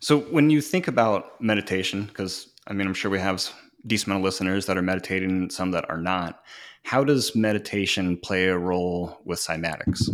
So 0.00 0.18
when 0.20 0.50
you 0.50 0.60
think 0.60 0.86
about 0.86 1.40
meditation, 1.40 2.04
because 2.04 2.52
I 2.66 2.74
mean, 2.74 2.86
I'm 2.86 2.92
sure 2.92 3.10
we 3.10 3.18
have 3.18 3.42
decent 3.86 4.08
amount 4.08 4.20
of 4.20 4.24
listeners 4.24 4.66
that 4.66 4.76
are 4.76 4.82
meditating 4.82 5.30
and 5.30 5.52
some 5.52 5.70
that 5.70 5.88
are 5.88 5.96
not 5.96 6.42
how 6.82 7.02
does 7.02 7.34
meditation 7.34 8.16
play 8.16 8.46
a 8.46 8.56
role 8.56 9.18
with 9.24 9.40
cymatics? 9.40 10.08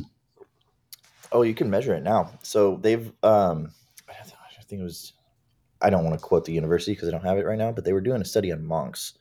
Oh, 1.30 1.42
you 1.42 1.54
can 1.54 1.68
measure 1.68 1.94
it 1.94 2.02
now. 2.02 2.30
So 2.42 2.78
they've, 2.80 3.12
um, 3.22 3.72
I 4.08 4.62
think 4.62 4.80
it 4.80 4.84
was, 4.84 5.12
I 5.82 5.90
don't 5.90 6.02
want 6.02 6.18
to 6.18 6.24
quote 6.24 6.46
the 6.46 6.52
university 6.54 6.92
because 6.92 7.08
I 7.08 7.10
don't 7.10 7.24
have 7.24 7.36
it 7.36 7.44
right 7.44 7.58
now, 7.58 7.72
but 7.72 7.84
they 7.84 7.92
were 7.92 8.00
doing 8.00 8.22
a 8.22 8.24
study 8.24 8.52
on 8.52 8.64
monks 8.64 9.18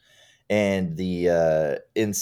and 0.51 0.97
the 0.97 1.29
uh, 1.29 1.75
in 1.95 2.13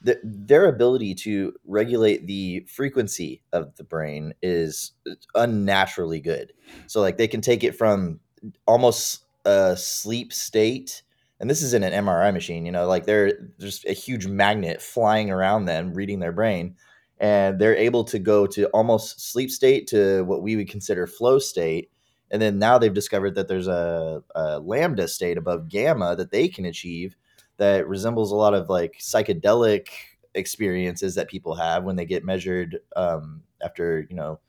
the, 0.00 0.18
their 0.22 0.66
ability 0.66 1.14
to 1.16 1.52
regulate 1.66 2.26
the 2.26 2.60
frequency 2.68 3.42
of 3.52 3.74
the 3.76 3.84
brain 3.84 4.32
is 4.40 4.92
unnaturally 5.34 6.20
good. 6.20 6.52
So 6.86 7.00
like 7.00 7.18
they 7.18 7.28
can 7.28 7.40
take 7.40 7.64
it 7.64 7.76
from 7.76 8.20
almost 8.66 9.24
a 9.44 9.76
sleep 9.76 10.32
state 10.32 11.02
and 11.40 11.50
this 11.50 11.60
is 11.60 11.74
in 11.74 11.82
an 11.82 12.04
MRI 12.04 12.32
machine, 12.32 12.64
you 12.64 12.70
know, 12.70 12.86
like 12.86 13.04
they're 13.04 13.50
just 13.58 13.84
a 13.86 13.92
huge 13.92 14.28
magnet 14.28 14.80
flying 14.80 15.28
around 15.28 15.64
them, 15.64 15.92
reading 15.92 16.20
their 16.20 16.30
brain, 16.30 16.76
and 17.18 17.58
they're 17.58 17.74
able 17.74 18.04
to 18.04 18.20
go 18.20 18.46
to 18.46 18.66
almost 18.66 19.32
sleep 19.32 19.50
state 19.50 19.88
to 19.88 20.22
what 20.22 20.40
we 20.40 20.54
would 20.54 20.68
consider 20.68 21.04
flow 21.08 21.40
state. 21.40 21.90
And 22.30 22.40
then 22.40 22.60
now 22.60 22.78
they've 22.78 22.94
discovered 22.94 23.34
that 23.34 23.48
there's 23.48 23.66
a, 23.66 24.22
a 24.36 24.60
lambda 24.60 25.08
state 25.08 25.36
above 25.36 25.68
gamma 25.68 26.14
that 26.14 26.30
they 26.30 26.46
can 26.46 26.64
achieve 26.64 27.16
that 27.62 27.86
resembles 27.86 28.32
a 28.32 28.36
lot 28.36 28.54
of 28.54 28.68
like 28.68 28.96
psychedelic 28.98 29.86
experiences 30.34 31.14
that 31.14 31.28
people 31.28 31.54
have 31.54 31.84
when 31.84 31.94
they 31.94 32.04
get 32.04 32.24
measured 32.24 32.80
um, 32.96 33.40
after, 33.62 34.04
you 34.10 34.16
know, 34.16 34.40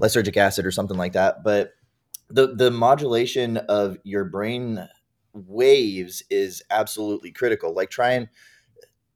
lysergic 0.00 0.36
acid 0.36 0.64
or 0.64 0.70
something 0.70 0.96
like 0.96 1.12
that. 1.14 1.42
But 1.42 1.72
the 2.30 2.54
the 2.54 2.70
modulation 2.70 3.56
of 3.56 3.98
your 4.04 4.24
brain 4.24 4.88
waves 5.32 6.22
is 6.30 6.62
absolutely 6.70 7.32
critical. 7.32 7.74
Like 7.74 7.90
try 7.90 8.12
and 8.12 8.28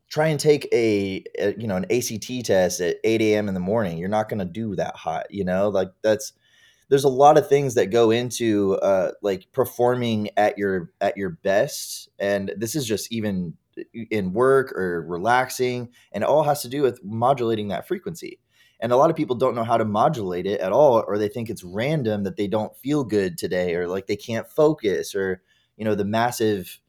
try 0.08 0.26
and 0.26 0.40
take 0.40 0.68
a, 0.72 1.22
a, 1.38 1.54
you 1.56 1.68
know 1.68 1.76
an 1.76 1.86
ACT 1.92 2.44
test 2.44 2.80
at 2.80 2.96
8 3.04 3.22
a.m. 3.22 3.46
in 3.46 3.54
the 3.54 3.60
morning. 3.60 3.96
You're 3.96 4.08
not 4.08 4.28
going 4.28 4.40
to 4.40 4.44
do 4.44 4.74
that 4.74 4.96
hot. 4.96 5.26
You 5.30 5.44
know, 5.44 5.68
like 5.68 5.92
that's 6.02 6.32
there's 6.88 7.04
a 7.04 7.08
lot 7.08 7.36
of 7.36 7.48
things 7.48 7.74
that 7.74 7.86
go 7.86 8.10
into 8.10 8.74
uh, 8.76 9.12
like 9.22 9.48
performing 9.52 10.30
at 10.36 10.56
your 10.56 10.92
at 11.00 11.16
your 11.16 11.30
best, 11.30 12.08
and 12.18 12.52
this 12.56 12.74
is 12.74 12.86
just 12.86 13.12
even 13.12 13.54
in 14.10 14.32
work 14.32 14.72
or 14.72 15.04
relaxing, 15.06 15.90
and 16.12 16.22
it 16.22 16.28
all 16.28 16.44
has 16.44 16.62
to 16.62 16.68
do 16.68 16.82
with 16.82 17.02
modulating 17.04 17.68
that 17.68 17.88
frequency. 17.88 18.38
And 18.80 18.92
a 18.92 18.96
lot 18.96 19.10
of 19.10 19.16
people 19.16 19.36
don't 19.36 19.54
know 19.54 19.64
how 19.64 19.78
to 19.78 19.84
modulate 19.84 20.46
it 20.46 20.60
at 20.60 20.72
all, 20.72 21.02
or 21.06 21.18
they 21.18 21.28
think 21.28 21.48
it's 21.48 21.64
random 21.64 22.24
that 22.24 22.36
they 22.36 22.46
don't 22.46 22.76
feel 22.76 23.04
good 23.04 23.38
today, 23.38 23.74
or 23.74 23.88
like 23.88 24.06
they 24.06 24.16
can't 24.16 24.48
focus, 24.48 25.14
or 25.14 25.42
you 25.76 25.84
know 25.84 25.94
the 25.94 26.04
massive 26.04 26.80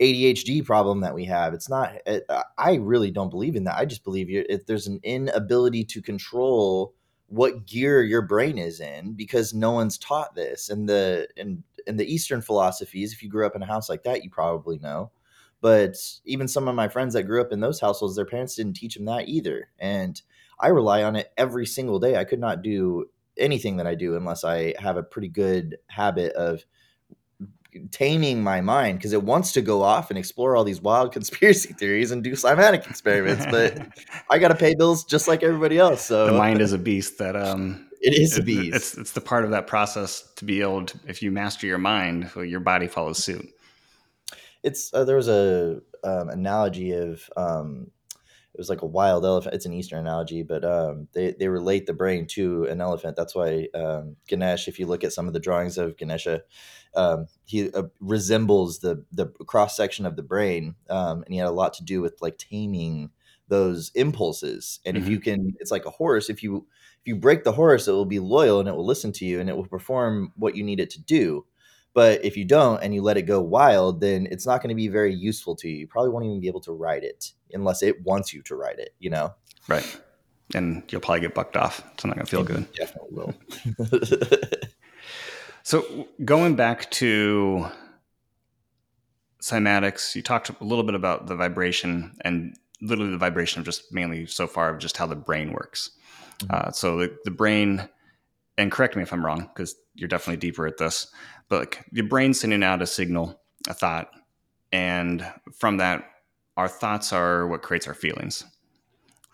ADHD 0.00 0.64
problem 0.64 1.00
that 1.00 1.14
we 1.14 1.24
have. 1.26 1.54
It's 1.54 1.68
not. 1.68 1.94
It, 2.06 2.24
I 2.56 2.74
really 2.74 3.10
don't 3.10 3.30
believe 3.30 3.56
in 3.56 3.64
that. 3.64 3.78
I 3.78 3.84
just 3.84 4.04
believe 4.04 4.30
you, 4.30 4.44
if 4.48 4.66
there's 4.66 4.86
an 4.86 5.00
inability 5.02 5.84
to 5.86 6.02
control 6.02 6.94
what 7.30 7.64
gear 7.64 8.02
your 8.02 8.22
brain 8.22 8.58
is 8.58 8.80
in 8.80 9.12
because 9.12 9.54
no 9.54 9.70
one's 9.70 9.96
taught 9.96 10.34
this. 10.34 10.68
And 10.68 10.88
the 10.88 11.28
in 11.36 11.62
in 11.86 11.96
the 11.96 12.12
Eastern 12.12 12.42
philosophies, 12.42 13.12
if 13.12 13.22
you 13.22 13.30
grew 13.30 13.46
up 13.46 13.54
in 13.56 13.62
a 13.62 13.66
house 13.66 13.88
like 13.88 14.02
that, 14.02 14.24
you 14.24 14.30
probably 14.30 14.78
know. 14.78 15.10
But 15.60 15.96
even 16.24 16.48
some 16.48 16.68
of 16.68 16.74
my 16.74 16.88
friends 16.88 17.14
that 17.14 17.24
grew 17.24 17.40
up 17.40 17.52
in 17.52 17.60
those 17.60 17.80
households, 17.80 18.16
their 18.16 18.24
parents 18.24 18.56
didn't 18.56 18.74
teach 18.74 18.94
them 18.96 19.04
that 19.04 19.28
either. 19.28 19.68
And 19.78 20.20
I 20.58 20.68
rely 20.68 21.04
on 21.04 21.16
it 21.16 21.32
every 21.36 21.66
single 21.66 22.00
day. 22.00 22.16
I 22.16 22.24
could 22.24 22.40
not 22.40 22.62
do 22.62 23.06
anything 23.36 23.76
that 23.76 23.86
I 23.86 23.94
do 23.94 24.16
unless 24.16 24.42
I 24.42 24.74
have 24.78 24.96
a 24.96 25.02
pretty 25.02 25.28
good 25.28 25.76
habit 25.88 26.32
of 26.32 26.64
taming 27.90 28.42
my 28.42 28.60
mind 28.60 28.98
because 28.98 29.12
it 29.12 29.22
wants 29.22 29.52
to 29.52 29.62
go 29.62 29.82
off 29.82 30.10
and 30.10 30.18
explore 30.18 30.56
all 30.56 30.64
these 30.64 30.80
wild 30.80 31.12
conspiracy 31.18 31.72
theories 31.72 32.10
and 32.10 32.22
do 32.22 32.32
cymatic 32.32 32.88
experiments, 32.88 33.46
but 33.50 33.78
I 34.30 34.38
got 34.38 34.48
to 34.48 34.54
pay 34.54 34.74
bills 34.74 35.04
just 35.04 35.28
like 35.28 35.42
everybody 35.42 35.78
else. 35.78 36.02
So 36.02 36.26
the 36.26 36.32
mind 36.32 36.60
is 36.60 36.72
a 36.72 36.78
beast 36.78 37.18
that 37.18 37.36
um 37.36 37.88
it 38.00 38.18
is 38.18 38.38
a 38.38 38.42
beast. 38.42 38.76
It's 38.76 38.98
it's 38.98 39.12
the 39.12 39.20
part 39.20 39.44
of 39.44 39.50
that 39.50 39.66
process 39.66 40.32
to 40.36 40.44
be 40.44 40.62
able 40.62 40.86
to 40.86 40.98
if 41.06 41.22
you 41.22 41.30
master 41.30 41.66
your 41.66 41.78
mind, 41.78 42.30
your 42.36 42.60
body 42.60 42.88
follows 42.88 43.22
suit. 43.22 43.46
It's 44.62 44.92
uh, 44.92 45.04
there 45.04 45.16
was 45.16 45.28
a 45.28 45.80
um, 46.04 46.28
analogy 46.28 46.92
of 46.92 47.28
um, 47.36 47.90
it 48.52 48.58
was 48.58 48.68
like 48.68 48.82
a 48.82 48.86
wild 48.86 49.24
elephant. 49.24 49.54
It's 49.54 49.66
an 49.66 49.72
Eastern 49.72 50.00
analogy, 50.00 50.42
but 50.42 50.64
um, 50.64 51.08
they 51.12 51.34
they 51.38 51.48
relate 51.48 51.86
the 51.86 51.92
brain 51.92 52.26
to 52.28 52.64
an 52.64 52.80
elephant. 52.80 53.16
That's 53.16 53.34
why 53.34 53.68
um, 53.74 54.16
Ganesh, 54.28 54.66
if 54.66 54.78
you 54.78 54.86
look 54.86 55.04
at 55.04 55.12
some 55.12 55.28
of 55.28 55.32
the 55.32 55.40
drawings 55.40 55.78
of 55.78 55.96
Ganesha, 55.96 56.42
um, 56.96 57.26
he 57.44 57.70
uh, 57.72 57.84
resembles 58.00 58.80
the 58.80 59.04
the 59.12 59.26
cross 59.26 59.76
section 59.76 60.04
of 60.04 60.16
the 60.16 60.22
brain, 60.22 60.74
um, 60.88 61.22
and 61.22 61.32
he 61.32 61.38
had 61.38 61.48
a 61.48 61.52
lot 61.52 61.74
to 61.74 61.84
do 61.84 62.00
with 62.00 62.20
like 62.20 62.38
taming 62.38 63.10
those 63.50 63.90
impulses. 63.94 64.80
And 64.84 64.96
mm-hmm. 64.96 65.04
if 65.04 65.10
you 65.10 65.20
can, 65.20 65.54
it's 65.58 65.70
like 65.70 65.84
a 65.84 65.90
horse. 65.90 66.30
If 66.30 66.42
you 66.42 66.66
if 67.02 67.06
you 67.06 67.16
break 67.16 67.44
the 67.44 67.52
horse, 67.52 67.86
it 67.86 67.92
will 67.92 68.04
be 68.04 68.18
loyal 68.18 68.60
and 68.60 68.68
it 68.68 68.74
will 68.74 68.86
listen 68.86 69.12
to 69.12 69.24
you 69.24 69.40
and 69.40 69.48
it 69.48 69.56
will 69.56 69.66
perform 69.66 70.32
what 70.36 70.56
you 70.56 70.64
need 70.64 70.80
it 70.80 70.90
to 70.90 71.00
do. 71.00 71.46
But 71.92 72.24
if 72.24 72.36
you 72.36 72.44
don't 72.44 72.82
and 72.82 72.94
you 72.94 73.02
let 73.02 73.16
it 73.16 73.22
go 73.22 73.40
wild, 73.40 74.00
then 74.00 74.28
it's 74.30 74.46
not 74.46 74.62
going 74.62 74.68
to 74.68 74.74
be 74.76 74.88
very 74.88 75.14
useful 75.14 75.56
to 75.56 75.68
you. 75.68 75.76
You 75.76 75.86
probably 75.86 76.10
won't 76.10 76.24
even 76.24 76.40
be 76.40 76.46
able 76.46 76.60
to 76.62 76.72
ride 76.72 77.02
it 77.02 77.32
unless 77.52 77.82
it 77.82 78.02
wants 78.02 78.32
you 78.32 78.42
to 78.42 78.54
ride 78.54 78.78
it, 78.78 78.94
you 78.98 79.10
know? 79.10 79.34
Right. 79.68 80.00
And 80.54 80.82
you'll 80.90 81.00
probably 81.00 81.20
get 81.20 81.34
bucked 81.34 81.56
off. 81.56 81.82
It's 81.94 82.04
not 82.04 82.14
going 82.14 82.26
to 82.26 82.30
feel 82.30 82.44
good. 82.44 82.72
Definitely 82.74 83.10
will. 83.10 83.34
so 85.62 86.08
going 86.24 86.54
back 86.54 86.90
to 86.92 87.66
cymatics, 89.42 90.14
you 90.14 90.22
talked 90.22 90.48
a 90.48 90.64
little 90.64 90.84
bit 90.84 90.94
about 90.94 91.26
the 91.26 91.34
vibration 91.34 92.16
and 92.22 92.56
literally 92.80 93.10
the 93.10 93.18
vibration 93.18 93.60
of 93.60 93.64
just 93.64 93.92
mainly 93.92 94.26
so 94.26 94.46
far 94.46 94.70
of 94.70 94.78
just 94.78 94.96
how 94.96 95.06
the 95.06 95.16
brain 95.16 95.52
works. 95.52 95.90
Mm-hmm. 96.38 96.68
Uh, 96.68 96.70
so 96.72 96.98
the, 96.98 97.16
the 97.24 97.30
brain, 97.30 97.88
and 98.56 98.70
correct 98.70 98.96
me 98.96 99.02
if 99.02 99.12
I'm 99.12 99.24
wrong, 99.24 99.48
because 99.54 99.74
you're 100.00 100.08
definitely 100.08 100.38
deeper 100.38 100.66
at 100.66 100.78
this. 100.78 101.06
But 101.48 101.60
like, 101.60 101.84
your 101.92 102.06
brain's 102.06 102.40
sending 102.40 102.62
out 102.62 102.82
a 102.82 102.86
signal, 102.86 103.40
a 103.68 103.74
thought, 103.74 104.10
and 104.72 105.26
from 105.58 105.76
that, 105.76 106.04
our 106.56 106.68
thoughts 106.68 107.12
are 107.12 107.46
what 107.46 107.62
creates 107.62 107.86
our 107.86 107.94
feelings. 107.94 108.44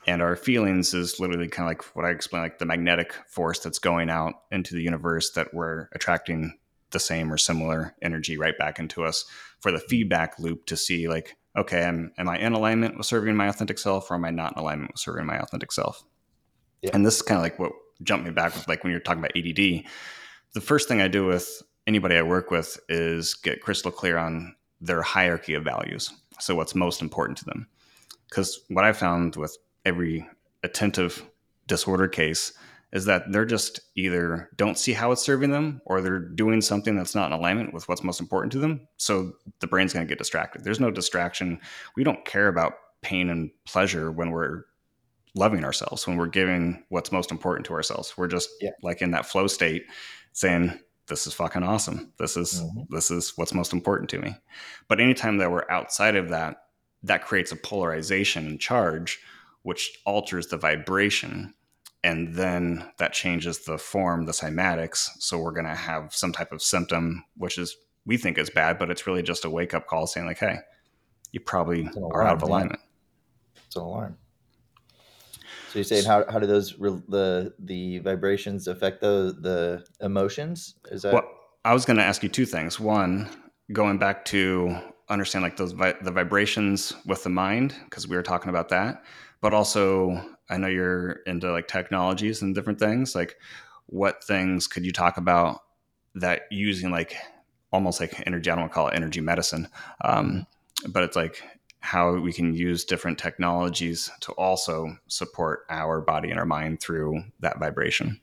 And 0.07 0.22
our 0.22 0.37
feelings 0.37 0.94
is 0.94 1.18
literally 1.18 1.48
kind 1.48 1.68
of 1.68 1.70
like 1.70 1.96
what 1.96 2.05
I 2.05 2.11
explained, 2.11 2.44
like 2.44 2.59
the 2.59 2.66
magnetic 2.66 3.12
force 3.29 3.59
that's 3.59 3.79
going 3.79 4.09
out 4.09 4.35
into 4.52 4.74
the 4.74 4.83
universe 4.83 5.33
that 5.33 5.52
we're 5.52 5.88
attracting 5.94 6.57
the 6.90 7.00
same 7.00 7.33
or 7.33 7.37
similar 7.37 7.94
energy 8.00 8.38
right 8.38 8.57
back 8.57 8.79
into 8.79 9.05
us 9.05 9.24
for 9.61 9.72
the 9.72 9.81
feedback 9.81 10.38
loop 10.38 10.66
to 10.66 10.76
see 10.76 11.09
like, 11.09 11.37
okay, 11.57 11.83
am, 11.83 12.12
am 12.18 12.29
I 12.29 12.38
in 12.38 12.52
alignment 12.52 12.96
with 12.96 13.07
serving 13.07 13.35
my 13.35 13.48
authentic 13.48 13.79
self 13.79 14.11
or 14.11 14.14
am 14.14 14.24
I 14.24 14.31
not 14.31 14.52
in 14.52 14.61
alignment 14.61 14.92
with 14.92 15.00
serving 15.00 15.26
my 15.26 15.38
authentic 15.38 15.72
self? 15.72 16.05
Yeah. 16.83 16.90
And 16.94 17.05
this 17.05 17.16
is 17.16 17.22
kind 17.22 17.38
of 17.38 17.42
like 17.42 17.59
what 17.59 17.72
jumped 18.02 18.26
me 18.26 18.31
back 18.31 18.55
with 18.55 18.68
like 18.68 18.85
when 18.85 18.92
you're 18.92 19.00
talking 19.00 19.24
about 19.24 19.37
ADD. 19.37 19.90
The 20.57 20.62
first 20.62 20.88
thing 20.88 21.03
I 21.03 21.09
do 21.09 21.27
with 21.27 21.62
anybody 21.87 22.16
I 22.16 22.23
work 22.23 22.51
with 22.51 22.81
is 22.88 23.35
get 23.35 23.61
crystal 23.61 23.90
clear 23.90 24.16
on 24.16 24.57
their 24.81 25.03
hierarchy 25.03 25.53
of 25.53 25.64
values. 25.64 26.11
So 26.40 26.55
what's 26.55 26.75
most 26.75 27.03
important 27.03 27.37
to 27.37 27.45
them. 27.45 27.66
Because 28.31 28.64
what 28.71 28.83
I 28.83 28.95
found 28.95 29.37
with 29.37 29.55
every 29.85 30.27
attentive 30.62 31.27
disorder 31.66 32.09
case 32.09 32.55
is 32.90 33.05
that 33.05 33.31
they're 33.33 33.45
just 33.45 33.81
either 33.97 34.49
don't 34.57 34.79
see 34.79 34.95
how 34.95 35.12
it's 35.12 35.23
serving 35.23 35.51
them 35.51 35.83
or 35.85 36.01
they're 36.01 36.19
doing 36.19 36.62
something 36.62 36.97
that's 36.97 37.14
not 37.14 37.27
in 37.27 37.38
alignment 37.38 37.75
with 37.75 37.87
what's 37.87 38.03
most 38.03 38.21
important 38.21 38.51
to 38.53 38.59
them. 38.59 38.88
So 38.97 39.33
the 39.61 39.66
brain's 39.66 39.92
going 39.92 40.07
to 40.07 40.09
get 40.09 40.16
distracted. 40.16 40.64
There's 40.64 40.81
no 40.81 40.90
distraction. 40.90 41.61
We 41.97 42.03
don't 42.03 42.25
care 42.25 42.49
about 42.49 42.79
pain 43.03 43.29
and 43.29 43.51
pleasure 43.66 44.11
when 44.11 44.31
we're 44.31 44.62
loving 45.35 45.64
ourselves, 45.64 46.07
when 46.07 46.16
we're 46.16 46.29
giving 46.29 46.83
what's 46.88 47.12
most 47.12 47.31
important 47.31 47.66
to 47.66 47.75
ourselves. 47.75 48.16
We're 48.16 48.27
just 48.27 48.49
yeah. 48.62 48.71
like 48.83 49.03
in 49.03 49.11
that 49.11 49.27
flow 49.27 49.49
state 49.49 49.85
saying, 50.37 50.79
this 51.09 51.27
is 51.27 51.33
fucking 51.33 51.62
awesome. 51.62 52.12
This 52.18 52.37
is 52.37 52.61
mm-hmm. 52.61 52.94
this 52.94 53.11
is 53.11 53.33
what's 53.37 53.55
most 53.55 53.72
important 53.72 54.11
to 54.11 54.18
me. 54.18 54.37
But 54.87 55.01
anytime 55.01 55.38
that 55.38 55.51
we're 55.51 55.68
outside 55.70 56.14
of 56.14 56.29
that, 56.29 56.57
that 57.03 57.25
creates 57.25 57.53
a 57.53 57.57
polarization 57.57 58.46
and 58.46 58.61
charge, 58.61 59.20
which 59.62 59.99
alters 60.05 60.49
the 60.49 60.59
vibration 60.59 61.55
and 62.05 62.35
then 62.35 62.87
that 62.99 63.14
changes 63.14 63.61
the 63.61 63.79
form, 63.79 64.27
the 64.27 64.33
cymatics. 64.33 65.09
So 65.18 65.38
we're 65.38 65.53
going 65.53 65.66
to 65.66 65.75
have 65.75 66.14
some 66.14 66.33
type 66.33 66.53
of 66.53 66.61
symptom, 66.61 67.25
which 67.37 67.57
is 67.57 67.77
we 68.05 68.18
think 68.18 68.37
is 68.37 68.51
bad, 68.51 68.79
but 68.79 68.90
it's 68.90 69.07
really 69.07 69.22
just 69.22 69.44
a 69.44 69.51
wake 69.51 69.72
up 69.72 69.87
call 69.87 70.07
saying 70.07 70.27
like, 70.27 70.38
"Hey, 70.38 70.59
you 71.33 71.40
probably 71.40 71.88
are 72.12 72.25
out 72.25 72.37
of 72.37 72.42
alignment." 72.42 72.81
It's 73.66 73.77
an 73.77 73.83
alarm. 73.83 74.18
So 75.77 75.95
you're 75.95 76.03
saying 76.03 76.05
how, 76.07 76.25
how 76.31 76.39
do 76.39 76.47
those 76.47 76.79
re- 76.79 77.03
the 77.09 77.53
the 77.59 77.99
vibrations 77.99 78.67
affect 78.67 79.03
the 79.03 79.37
the 79.39 79.85
emotions? 80.05 80.75
Is 80.91 81.03
that? 81.03 81.12
Well, 81.12 81.29
I 81.65 81.75
was 81.75 81.85
going 81.85 81.99
to 81.99 82.03
ask 82.03 82.23
you 82.23 82.31
two 82.31 82.47
things. 82.47 82.81
One, 82.81 83.29
going 83.73 83.99
back 83.99 84.25
to 84.27 84.75
understand 85.11 85.43
like 85.43 85.59
those 85.59 85.73
vi- 85.73 85.97
the 86.01 86.11
vibrations 86.11 86.95
with 87.05 87.23
the 87.25 87.29
mind 87.29 87.75
because 87.85 88.09
we 88.09 88.17
were 88.17 88.23
talking 88.23 88.49
about 88.49 88.71
that, 88.71 89.03
but 89.43 89.53
also 89.53 90.25
I 90.49 90.57
know 90.57 90.69
you're 90.69 91.21
into 91.27 91.53
like 91.53 91.69
technologies 91.69 92.41
and 92.41 92.55
different 92.55 92.79
things. 92.79 93.15
Like, 93.15 93.37
what 93.87 94.25
things 94.25 94.67
could 94.67 94.87
you 94.87 94.93
talk 94.93 95.19
about 95.19 95.61
that 96.15 96.43
using 96.51 96.91
like 96.91 97.17
almost 97.71 98.01
like 98.01 98.27
energy? 98.27 98.51
I 98.51 98.55
don't 98.55 98.62
want 98.62 98.73
to 98.73 98.75
call 98.75 98.89
it 98.89 98.95
energy 98.95 99.21
medicine, 99.21 99.69
um, 100.03 100.47
but 100.89 101.03
it's 101.03 101.17
like 101.17 101.43
how 101.87 102.16
we 102.16 102.33
can 102.33 102.53
use 102.53 102.85
different 102.85 103.16
technologies 103.16 104.11
to 104.18 104.33
also 104.33 104.96
support 105.07 105.61
our 105.70 106.01
body 106.01 106.31
and 106.31 106.38
our 106.38 106.44
mind 106.44 106.81
through 106.81 107.22
that 107.38 107.61
vibration. 107.61 108.20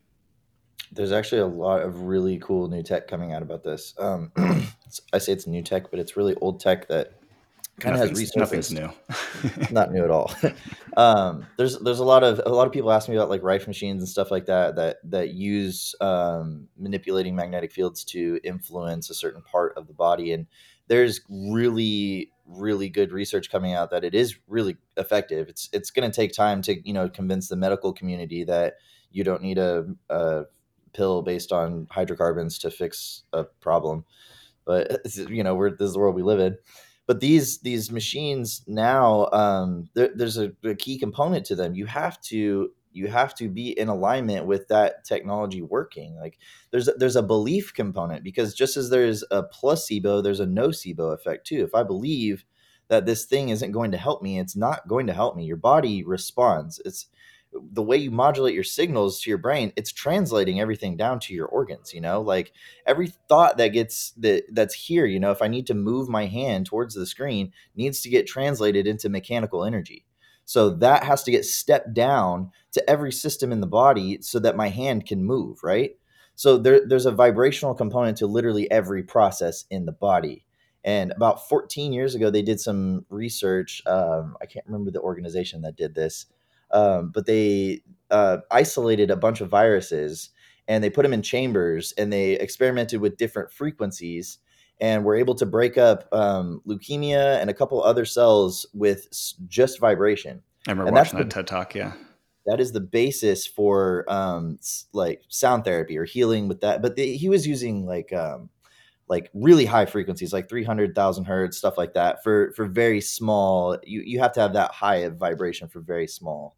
There's 0.91 1.13
actually 1.13 1.41
a 1.41 1.47
lot 1.47 1.81
of 1.81 2.01
really 2.01 2.37
cool 2.39 2.67
new 2.67 2.83
tech 2.83 3.07
coming 3.07 3.31
out 3.31 3.41
about 3.41 3.63
this. 3.63 3.93
Um, 3.97 4.33
I 5.13 5.17
say 5.17 5.31
it's 5.31 5.47
new 5.47 5.63
tech, 5.63 5.91
but 5.91 5.99
it's 6.01 6.17
really 6.17 6.35
old 6.35 6.59
tech 6.59 6.89
that 6.89 7.13
kind 7.79 7.95
of 7.95 8.01
has 8.01 8.11
resurfaced. 8.11 8.35
Nothing's 8.35 8.71
new. 8.73 8.89
not 9.71 9.93
new 9.93 10.03
at 10.03 10.11
all. 10.11 10.29
um, 10.97 11.47
there's 11.55 11.79
there's 11.79 11.99
a 11.99 12.03
lot 12.03 12.25
of 12.25 12.41
a 12.45 12.49
lot 12.49 12.67
of 12.67 12.73
people 12.73 12.91
ask 12.91 13.07
me 13.07 13.15
about 13.15 13.29
like 13.29 13.43
Rife 13.43 13.65
machines 13.65 14.03
and 14.03 14.09
stuff 14.09 14.29
like 14.29 14.45
that 14.47 14.75
that 14.75 14.97
that 15.05 15.29
use 15.29 15.95
um, 16.01 16.67
manipulating 16.77 17.33
magnetic 17.33 17.71
fields 17.71 18.03
to 18.05 18.41
influence 18.43 19.09
a 19.09 19.15
certain 19.15 19.41
part 19.41 19.77
of 19.77 19.87
the 19.87 19.93
body, 19.93 20.33
and 20.33 20.47
there's 20.89 21.21
really 21.29 22.32
really 22.45 22.89
good 22.89 23.11
research 23.11 23.49
coming 23.49 23.73
out 23.73 23.91
that 23.91 24.03
it 24.03 24.13
is 24.13 24.37
really 24.47 24.77
effective. 24.97 25.49
It's 25.49 25.69
it's 25.73 25.91
going 25.91 26.09
to 26.09 26.15
take 26.15 26.33
time 26.33 26.61
to 26.63 26.87
you 26.87 26.93
know 26.93 27.09
convince 27.09 27.47
the 27.47 27.55
medical 27.55 27.93
community 27.93 28.43
that 28.45 28.75
you 29.11 29.23
don't 29.23 29.41
need 29.41 29.57
a, 29.57 29.85
a 30.09 30.43
pill 30.93 31.21
based 31.21 31.51
on 31.51 31.87
hydrocarbons 31.89 32.57
to 32.59 32.71
fix 32.71 33.23
a 33.33 33.43
problem, 33.43 34.05
but 34.65 35.01
you 35.15 35.43
know 35.43 35.55
we're 35.55 35.71
this 35.71 35.87
is 35.87 35.93
the 35.93 35.99
world 35.99 36.15
we 36.15 36.23
live 36.23 36.39
in. 36.39 36.57
But 37.05 37.19
these 37.19 37.59
these 37.59 37.91
machines 37.91 38.63
now 38.67 39.29
um, 39.31 39.89
there, 39.93 40.09
there's 40.15 40.37
a, 40.37 40.51
a, 40.63 40.75
key 40.75 40.97
component 40.97 41.45
to 41.47 41.55
them. 41.55 41.75
You 41.75 41.85
have 41.85 42.21
to 42.21 42.71
you 42.93 43.07
have 43.07 43.35
to 43.35 43.49
be 43.49 43.77
in 43.77 43.87
alignment 43.87 44.45
with 44.45 44.67
that 44.67 45.03
technology 45.03 45.61
working. 45.61 46.15
Like 46.15 46.37
there's 46.71 46.87
a, 46.87 46.93
there's 46.93 47.15
a 47.15 47.23
belief 47.23 47.73
component 47.73 48.23
because 48.23 48.53
just 48.53 48.77
as 48.77 48.89
there's 48.89 49.23
a 49.31 49.43
placebo 49.43 50.21
there's 50.21 50.39
a 50.39 50.45
nocebo 50.45 51.13
effect 51.13 51.47
too. 51.47 51.63
If 51.63 51.75
i 51.75 51.83
believe 51.83 52.45
that 52.89 53.05
this 53.05 53.25
thing 53.25 53.49
isn't 53.49 53.71
going 53.71 53.91
to 53.91 53.97
help 53.97 54.21
me 54.21 54.39
it's 54.39 54.55
not 54.55 54.87
going 54.87 55.07
to 55.07 55.13
help 55.13 55.35
me. 55.35 55.45
Your 55.45 55.57
body 55.57 56.03
responds. 56.03 56.81
It's 56.85 57.07
the 57.71 57.83
way 57.83 57.97
you 57.97 58.09
modulate 58.09 58.55
your 58.55 58.63
signals 58.63 59.21
to 59.21 59.29
your 59.29 59.37
brain 59.37 59.71
it's 59.75 59.91
translating 59.91 60.59
everything 60.59 60.97
down 60.97 61.19
to 61.19 61.35
your 61.35 61.45
organs 61.45 61.93
you 61.93 62.01
know? 62.01 62.19
Like 62.21 62.51
every 62.85 63.13
thought 63.29 63.57
that 63.57 63.67
gets 63.69 64.11
that 64.17 64.43
that's 64.51 64.73
here 64.73 65.05
you 65.05 65.19
know 65.19 65.29
if 65.29 65.41
i 65.41 65.47
need 65.47 65.67
to 65.67 65.75
move 65.75 66.09
my 66.09 66.25
hand 66.25 66.65
towards 66.65 66.95
the 66.95 67.05
screen 67.05 67.51
needs 67.75 68.01
to 68.01 68.09
get 68.09 68.25
translated 68.25 68.87
into 68.87 69.07
mechanical 69.07 69.63
energy 69.63 70.03
so 70.45 70.69
that 70.69 71.03
has 71.03 71.23
to 71.23 71.31
get 71.31 71.45
stepped 71.45 71.93
down 71.93 72.51
to 72.71 72.89
every 72.89 73.11
system 73.11 73.51
in 73.51 73.61
the 73.61 73.67
body 73.67 74.19
so 74.21 74.39
that 74.39 74.55
my 74.55 74.69
hand 74.69 75.05
can 75.05 75.23
move 75.23 75.63
right? 75.63 75.91
So 76.35 76.57
there, 76.57 76.85
there's 76.85 77.05
a 77.05 77.11
vibrational 77.11 77.75
component 77.75 78.17
to 78.17 78.27
literally 78.27 78.69
every 78.71 79.03
process 79.03 79.65
in 79.69 79.85
the 79.85 79.91
body. 79.91 80.45
And 80.83 81.11
about 81.11 81.47
14 81.47 81.93
years 81.93 82.15
ago 82.15 82.29
they 82.29 82.41
did 82.41 82.59
some 82.59 83.05
research 83.09 83.81
um, 83.85 84.35
i 84.41 84.45
can't 84.45 84.65
remember 84.65 84.91
the 84.91 84.99
organization 84.99 85.61
that 85.61 85.77
did 85.77 85.95
this 85.95 86.25
um, 86.71 87.11
but 87.13 87.25
they 87.25 87.81
uh, 88.09 88.39
isolated 88.51 89.11
a 89.11 89.15
bunch 89.15 89.39
of 89.41 89.49
viruses 89.49 90.31
and 90.67 90.83
they 90.83 90.89
put 90.89 91.03
them 91.03 91.13
in 91.13 91.21
chambers 91.21 91.93
and 91.97 92.11
they 92.11 92.33
experimented 92.33 92.99
with 92.99 93.17
different 93.17 93.51
frequencies 93.51 94.39
and 94.81 95.03
we're 95.03 95.15
able 95.15 95.35
to 95.35 95.45
break 95.45 95.77
up 95.77 96.07
um, 96.11 96.61
leukemia 96.67 97.39
and 97.39 97.49
a 97.49 97.53
couple 97.53 97.81
other 97.83 98.05
cells 98.05 98.65
with 98.73 99.07
just 99.47 99.79
vibration. 99.79 100.41
I 100.67 100.71
remember 100.71 100.89
and 100.89 100.95
watching 100.95 101.19
that 101.19 101.29
the, 101.29 101.35
TED 101.35 101.47
talk. 101.47 101.75
Yeah, 101.75 101.93
that 102.45 102.59
is 102.59 102.71
the 102.71 102.81
basis 102.81 103.45
for 103.45 104.05
um, 104.07 104.59
like 104.91 105.21
sound 105.29 105.63
therapy 105.65 105.97
or 105.97 106.05
healing 106.05 106.47
with 106.47 106.61
that. 106.61 106.81
But 106.81 106.95
they, 106.95 107.15
he 107.15 107.29
was 107.29 107.47
using 107.47 107.85
like 107.85 108.11
um, 108.13 108.49
like 109.07 109.29
really 109.33 109.65
high 109.65 109.85
frequencies, 109.85 110.33
like 110.33 110.49
three 110.49 110.63
hundred 110.63 110.95
thousand 110.95 111.25
hertz, 111.25 111.57
stuff 111.57 111.77
like 111.77 111.93
that. 111.93 112.23
For 112.23 112.51
for 112.53 112.65
very 112.65 113.01
small, 113.01 113.77
you 113.83 114.01
you 114.05 114.19
have 114.19 114.33
to 114.33 114.41
have 114.41 114.53
that 114.53 114.71
high 114.71 114.97
of 114.97 115.17
vibration 115.17 115.67
for 115.67 115.81
very 115.81 116.07
small 116.07 116.55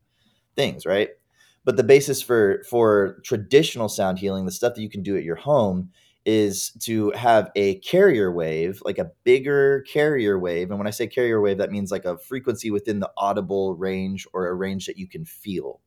things, 0.56 0.86
right? 0.86 1.10
But 1.64 1.78
the 1.78 1.84
basis 1.84 2.22
for 2.22 2.64
for 2.70 3.20
traditional 3.24 3.90
sound 3.90 4.20
healing, 4.20 4.46
the 4.46 4.52
stuff 4.52 4.76
that 4.76 4.82
you 4.82 4.90
can 4.90 5.04
do 5.04 5.18
at 5.18 5.24
your 5.24 5.36
home, 5.36 5.92
is 6.26 6.72
to 6.82 7.12
have 7.12 7.52
a 7.56 7.76
carrier 7.80 8.32
wave, 8.32 8.82
like 8.84 8.98
a 8.98 9.12
bigger 9.24 9.82
carrier 9.82 10.40
wave. 10.40 10.70
And 10.72 10.80
when 10.80 10.88
I 10.88 10.92
say 10.92 11.08
carrier 11.08 11.40
wave, 11.42 11.60
that 11.60 11.72
means 11.72 11.92
like 11.92 12.06
a 12.06 12.18
frequency 12.18 12.72
within 12.72 13.00
the 13.00 13.12
audible 13.18 13.76
range 13.76 14.28
or 14.34 14.48
a 14.48 14.54
range 14.56 14.88
that 14.88 14.98
you 14.98 15.08
can 15.08 15.26
feel. 15.26 15.82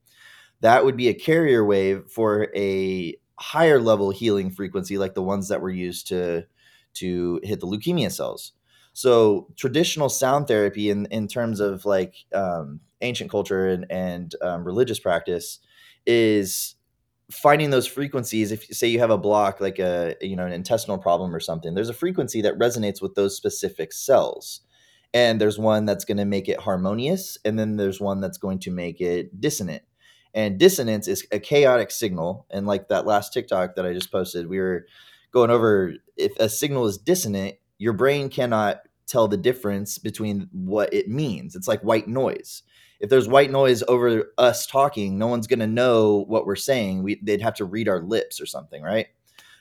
That 0.61 0.85
would 0.85 0.96
be 0.96 1.09
a 1.09 1.14
carrier 1.14 1.64
wave 1.64 2.05
for 2.11 2.48
a 2.57 3.14
higher 3.38 3.81
level 3.81 4.11
healing 4.11 4.51
frequency, 4.51 4.98
like 4.98 5.14
the 5.14 5.22
ones 5.22 5.48
that 5.48 5.61
were 5.61 5.70
used 5.70 6.09
to 6.09 6.44
to 6.94 7.40
hit 7.44 7.61
the 7.61 7.66
leukemia 7.66 8.11
cells. 8.11 8.53
So 8.92 9.48
traditional 9.57 10.09
sound 10.09 10.48
therapy, 10.48 10.90
in 10.90 11.07
in 11.07 11.29
terms 11.29 11.61
of 11.61 11.85
like 11.85 12.14
um, 12.35 12.81
ancient 13.01 13.31
culture 13.31 13.68
and 13.68 13.87
and 13.90 14.35
um, 14.42 14.64
religious 14.64 14.98
practice, 14.98 15.61
is 16.07 16.74
finding 17.31 17.71
those 17.71 17.87
frequencies. 17.87 18.53
If 18.53 18.64
say 18.67 18.88
you 18.88 18.99
have 18.99 19.11
a 19.11 19.19
block, 19.19 19.61
like 19.61 19.79
a 19.79 20.17
you 20.21 20.37
know 20.37 20.47
an 20.47 20.53
intestinal 20.53 20.99
problem 20.99 21.35
or 21.35 21.41
something, 21.41 21.75
there's 21.75 21.88
a 21.88 21.95
frequency 21.95 22.43
that 22.43 22.59
resonates 22.59 23.03
with 23.03 23.14
those 23.14 23.37
specific 23.37 23.93
cells, 23.93 24.61
and 25.14 25.41
there's 25.41 25.59
one 25.59 25.85
that's 25.85 26.05
going 26.05 26.19
to 26.19 26.25
make 26.25 26.49
it 26.49 26.61
harmonious, 26.61 27.38
and 27.45 27.59
then 27.59 27.77
there's 27.77 28.01
one 28.01 28.21
that's 28.21 28.38
going 28.38 28.59
to 28.61 28.71
make 28.71 29.01
it 29.01 29.41
dissonant. 29.41 29.83
And 30.35 30.59
dissonance 30.59 31.09
is 31.09 31.27
a 31.33 31.38
chaotic 31.38 31.91
signal, 31.91 32.47
and 32.51 32.67
like 32.67 32.88
that 32.88 33.07
last 33.07 33.33
TikTok 33.33 33.77
that 33.77 33.87
I 33.87 33.93
just 33.93 34.12
posted, 34.12 34.49
we 34.49 34.59
were 34.59 34.87
going 35.33 35.51
over 35.51 35.95
if 36.17 36.38
a 36.38 36.49
signal 36.49 36.87
is 36.87 36.99
dissonant 36.99 37.57
your 37.79 37.93
brain 37.93 38.29
cannot 38.29 38.83
tell 39.07 39.29
the 39.29 39.37
difference 39.37 39.99
between 39.99 40.49
what 40.53 40.93
it 40.93 41.09
means. 41.09 41.57
It's 41.57 41.69
like 41.69 41.81
white 41.81 42.09
noise. 42.09 42.62
If 43.00 43.11
there's 43.11 43.28
white 43.28 43.50
noise 43.50 43.82
over 43.87 44.32
us 44.38 44.66
talking, 44.66 45.18
no 45.18 45.28
one's 45.28 45.46
going 45.46 45.61
to 45.61 45.66
know 45.66 46.24
what 46.28 46.46
we're 46.46 46.56
saying. 46.56 47.02
We, 47.02 47.20
they'd 47.22 47.42
have 47.42 47.54
to 47.54 47.64
read 47.64 47.88
our 47.88 48.00
lips 48.00 48.40
or 48.40 48.46
something, 48.46 48.82
right? 48.82 49.06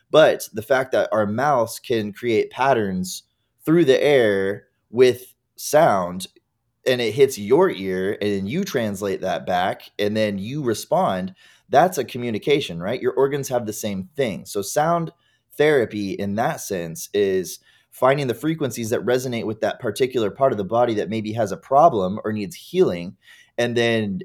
But 0.10 0.48
the 0.54 0.62
fact 0.62 0.92
that 0.94 1.10
our 1.12 1.28
mouths 1.28 1.80
can 1.80 2.14
create 2.14 2.50
patterns 2.50 3.24
through 3.66 3.86
the 3.86 4.02
air 4.02 4.68
with 4.90 5.36
sound 5.58 6.28
and 6.88 7.02
it 7.02 7.14
hits 7.14 7.38
your 7.38 7.70
ear 7.70 8.18
and 8.22 8.50
you 8.50 8.64
translate 8.64 9.22
that 9.22 9.46
back 9.46 9.92
and 10.00 10.16
then 10.16 10.38
you 10.38 10.64
respond 10.64 11.34
that's 11.70 11.98
a 11.98 12.06
communication 12.06 12.80
right 12.80 13.02
your 13.02 13.14
organs 13.14 13.50
have 13.50 13.66
the 13.66 13.74
same 13.74 14.08
thing 14.16 14.46
so 14.46 14.62
sound 14.62 15.12
therapy 15.58 16.12
in 16.12 16.36
that 16.36 16.62
sense 16.62 17.10
is 17.14 17.60
finding 17.98 18.28
the 18.28 18.34
frequencies 18.36 18.92
that 18.92 19.04
resonate 19.04 19.48
with 19.48 19.60
that 19.60 19.80
particular 19.80 20.30
part 20.30 20.52
of 20.52 20.58
the 20.60 20.64
body 20.64 20.94
that 20.94 21.10
maybe 21.10 21.34
has 21.34 21.52
a 21.52 21.58
problem 21.58 22.20
or 22.24 22.32
needs 22.32 22.56
healing 22.56 23.18
and 23.58 23.76
then 23.76 24.20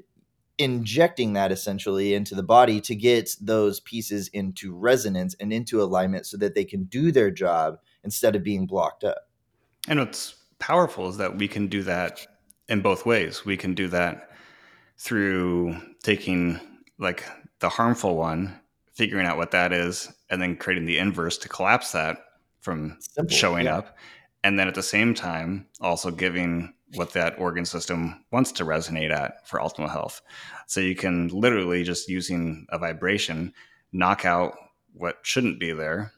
injecting 0.59 1.33
that 1.33 1.51
essentially 1.51 2.13
into 2.13 2.35
the 2.35 2.43
body 2.43 2.79
to 2.79 2.93
get 2.93 3.35
those 3.41 3.79
pieces 3.79 4.27
into 4.27 4.75
resonance 4.75 5.35
and 5.39 5.51
into 5.51 5.81
alignment 5.81 6.27
so 6.27 6.37
that 6.37 6.53
they 6.53 6.63
can 6.63 6.83
do 6.83 7.11
their 7.11 7.31
job 7.31 7.79
instead 8.03 8.35
of 8.35 8.43
being 8.43 8.67
blocked 8.67 9.03
up. 9.03 9.27
And 9.87 9.97
what's 9.97 10.35
powerful 10.59 11.09
is 11.09 11.17
that 11.17 11.39
we 11.39 11.47
can 11.47 11.65
do 11.65 11.81
that 11.81 12.27
in 12.69 12.81
both 12.81 13.07
ways. 13.07 13.43
We 13.43 13.57
can 13.57 13.73
do 13.73 13.87
that 13.87 14.29
through 14.99 15.75
taking 16.03 16.59
like 16.99 17.25
the 17.57 17.69
harmful 17.69 18.17
one, 18.17 18.59
figuring 18.91 19.25
out 19.25 19.37
what 19.37 19.49
that 19.49 19.73
is, 19.73 20.13
and 20.29 20.39
then 20.39 20.57
creating 20.57 20.85
the 20.85 20.99
inverse 20.99 21.39
to 21.39 21.49
collapse 21.49 21.91
that 21.93 22.19
from 22.63 22.97
Simple, 22.99 23.35
showing 23.35 23.65
yeah. 23.65 23.77
up. 23.77 23.97
And 24.43 24.57
then 24.57 24.67
at 24.67 24.75
the 24.75 24.83
same 24.83 25.13
time, 25.13 25.67
also 25.79 26.11
giving 26.11 26.73
what 26.95 27.13
that 27.13 27.37
organ 27.39 27.65
system 27.65 28.23
wants 28.31 28.51
to 28.53 28.65
resonate 28.65 29.11
at 29.11 29.47
for 29.47 29.59
optimal 29.59 29.89
health. 29.89 30.21
So 30.67 30.79
you 30.79 30.95
can 30.95 31.27
literally 31.29 31.83
just 31.83 32.09
using 32.09 32.65
a 32.69 32.77
vibration 32.77 33.53
knock 33.91 34.25
out 34.25 34.55
what 34.93 35.17
shouldn't 35.23 35.59
be 35.59 35.71
there, 35.73 36.11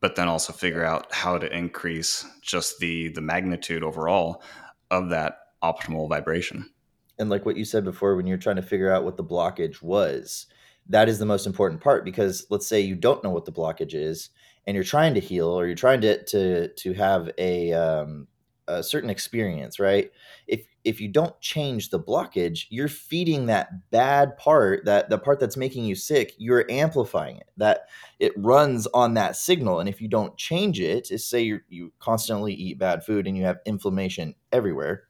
but 0.00 0.16
then 0.16 0.28
also 0.28 0.52
figure 0.52 0.84
out 0.84 1.12
how 1.12 1.38
to 1.38 1.56
increase 1.56 2.24
just 2.42 2.78
the 2.78 3.08
the 3.08 3.20
magnitude 3.20 3.82
overall 3.82 4.42
of 4.90 5.10
that 5.10 5.38
optimal 5.62 6.08
vibration. 6.08 6.70
And 7.18 7.30
like 7.30 7.44
what 7.44 7.56
you 7.56 7.64
said 7.64 7.84
before, 7.84 8.14
when 8.14 8.26
you're 8.26 8.38
trying 8.38 8.56
to 8.56 8.62
figure 8.62 8.92
out 8.92 9.04
what 9.04 9.16
the 9.16 9.24
blockage 9.24 9.82
was, 9.82 10.46
that 10.88 11.08
is 11.08 11.18
the 11.18 11.26
most 11.26 11.46
important 11.46 11.80
part 11.80 12.04
because 12.04 12.46
let's 12.50 12.66
say 12.66 12.80
you 12.80 12.94
don't 12.94 13.22
know 13.24 13.30
what 13.30 13.44
the 13.44 13.52
blockage 13.52 13.94
is 13.94 14.30
and 14.66 14.74
you're 14.74 14.84
trying 14.84 15.14
to 15.14 15.20
heal 15.20 15.48
or 15.48 15.66
you're 15.66 15.74
trying 15.74 16.00
to 16.02 16.24
to 16.24 16.68
to 16.68 16.92
have 16.94 17.30
a 17.38 17.72
um, 17.72 18.26
a 18.68 18.82
certain 18.82 19.10
experience, 19.10 19.80
right? 19.80 20.10
If 20.46 20.66
if 20.84 21.00
you 21.00 21.08
don't 21.08 21.38
change 21.40 21.90
the 21.90 22.00
blockage, 22.00 22.66
you're 22.70 22.88
feeding 22.88 23.46
that 23.46 23.90
bad 23.90 24.36
part, 24.36 24.84
that 24.84 25.10
the 25.10 25.18
part 25.18 25.40
that's 25.40 25.56
making 25.56 25.84
you 25.84 25.94
sick, 25.94 26.34
you're 26.38 26.70
amplifying 26.70 27.38
it. 27.38 27.50
That 27.56 27.88
it 28.18 28.32
runs 28.36 28.86
on 28.88 29.14
that 29.14 29.36
signal. 29.36 29.80
And 29.80 29.88
if 29.88 30.00
you 30.00 30.08
don't 30.08 30.36
change 30.36 30.80
it, 30.80 31.10
is 31.10 31.24
say 31.24 31.42
you 31.42 31.60
you 31.68 31.92
constantly 31.98 32.52
eat 32.54 32.78
bad 32.78 33.04
food 33.04 33.26
and 33.26 33.36
you 33.36 33.44
have 33.44 33.58
inflammation 33.66 34.34
everywhere, 34.52 35.04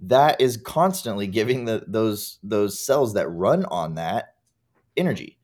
that 0.00 0.40
is 0.40 0.56
constantly 0.56 1.26
giving 1.26 1.64
the 1.64 1.84
those 1.86 2.38
those 2.42 2.78
cells 2.78 3.14
that 3.14 3.28
run 3.28 3.64
on 3.66 3.94
that 3.94 4.34
energy. 4.96 5.38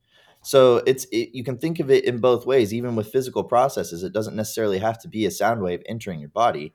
So 0.49 0.83
it's 0.87 1.05
it, 1.13 1.31
you 1.35 1.45
can 1.45 1.59
think 1.59 1.79
of 1.79 1.91
it 1.91 2.05
in 2.05 2.19
both 2.19 2.47
ways. 2.47 2.73
Even 2.73 2.97
with 2.97 3.13
physical 3.13 3.45
processes, 3.45 4.03
it 4.03 4.13
doesn't 4.13 4.37
necessarily 4.37 4.79
have 4.79 4.99
to 5.01 5.09
be 5.09 5.27
a 5.27 5.31
sound 5.31 5.63
wave 5.63 5.83
entering 5.87 6.21
your 6.21 6.31
body 6.31 6.73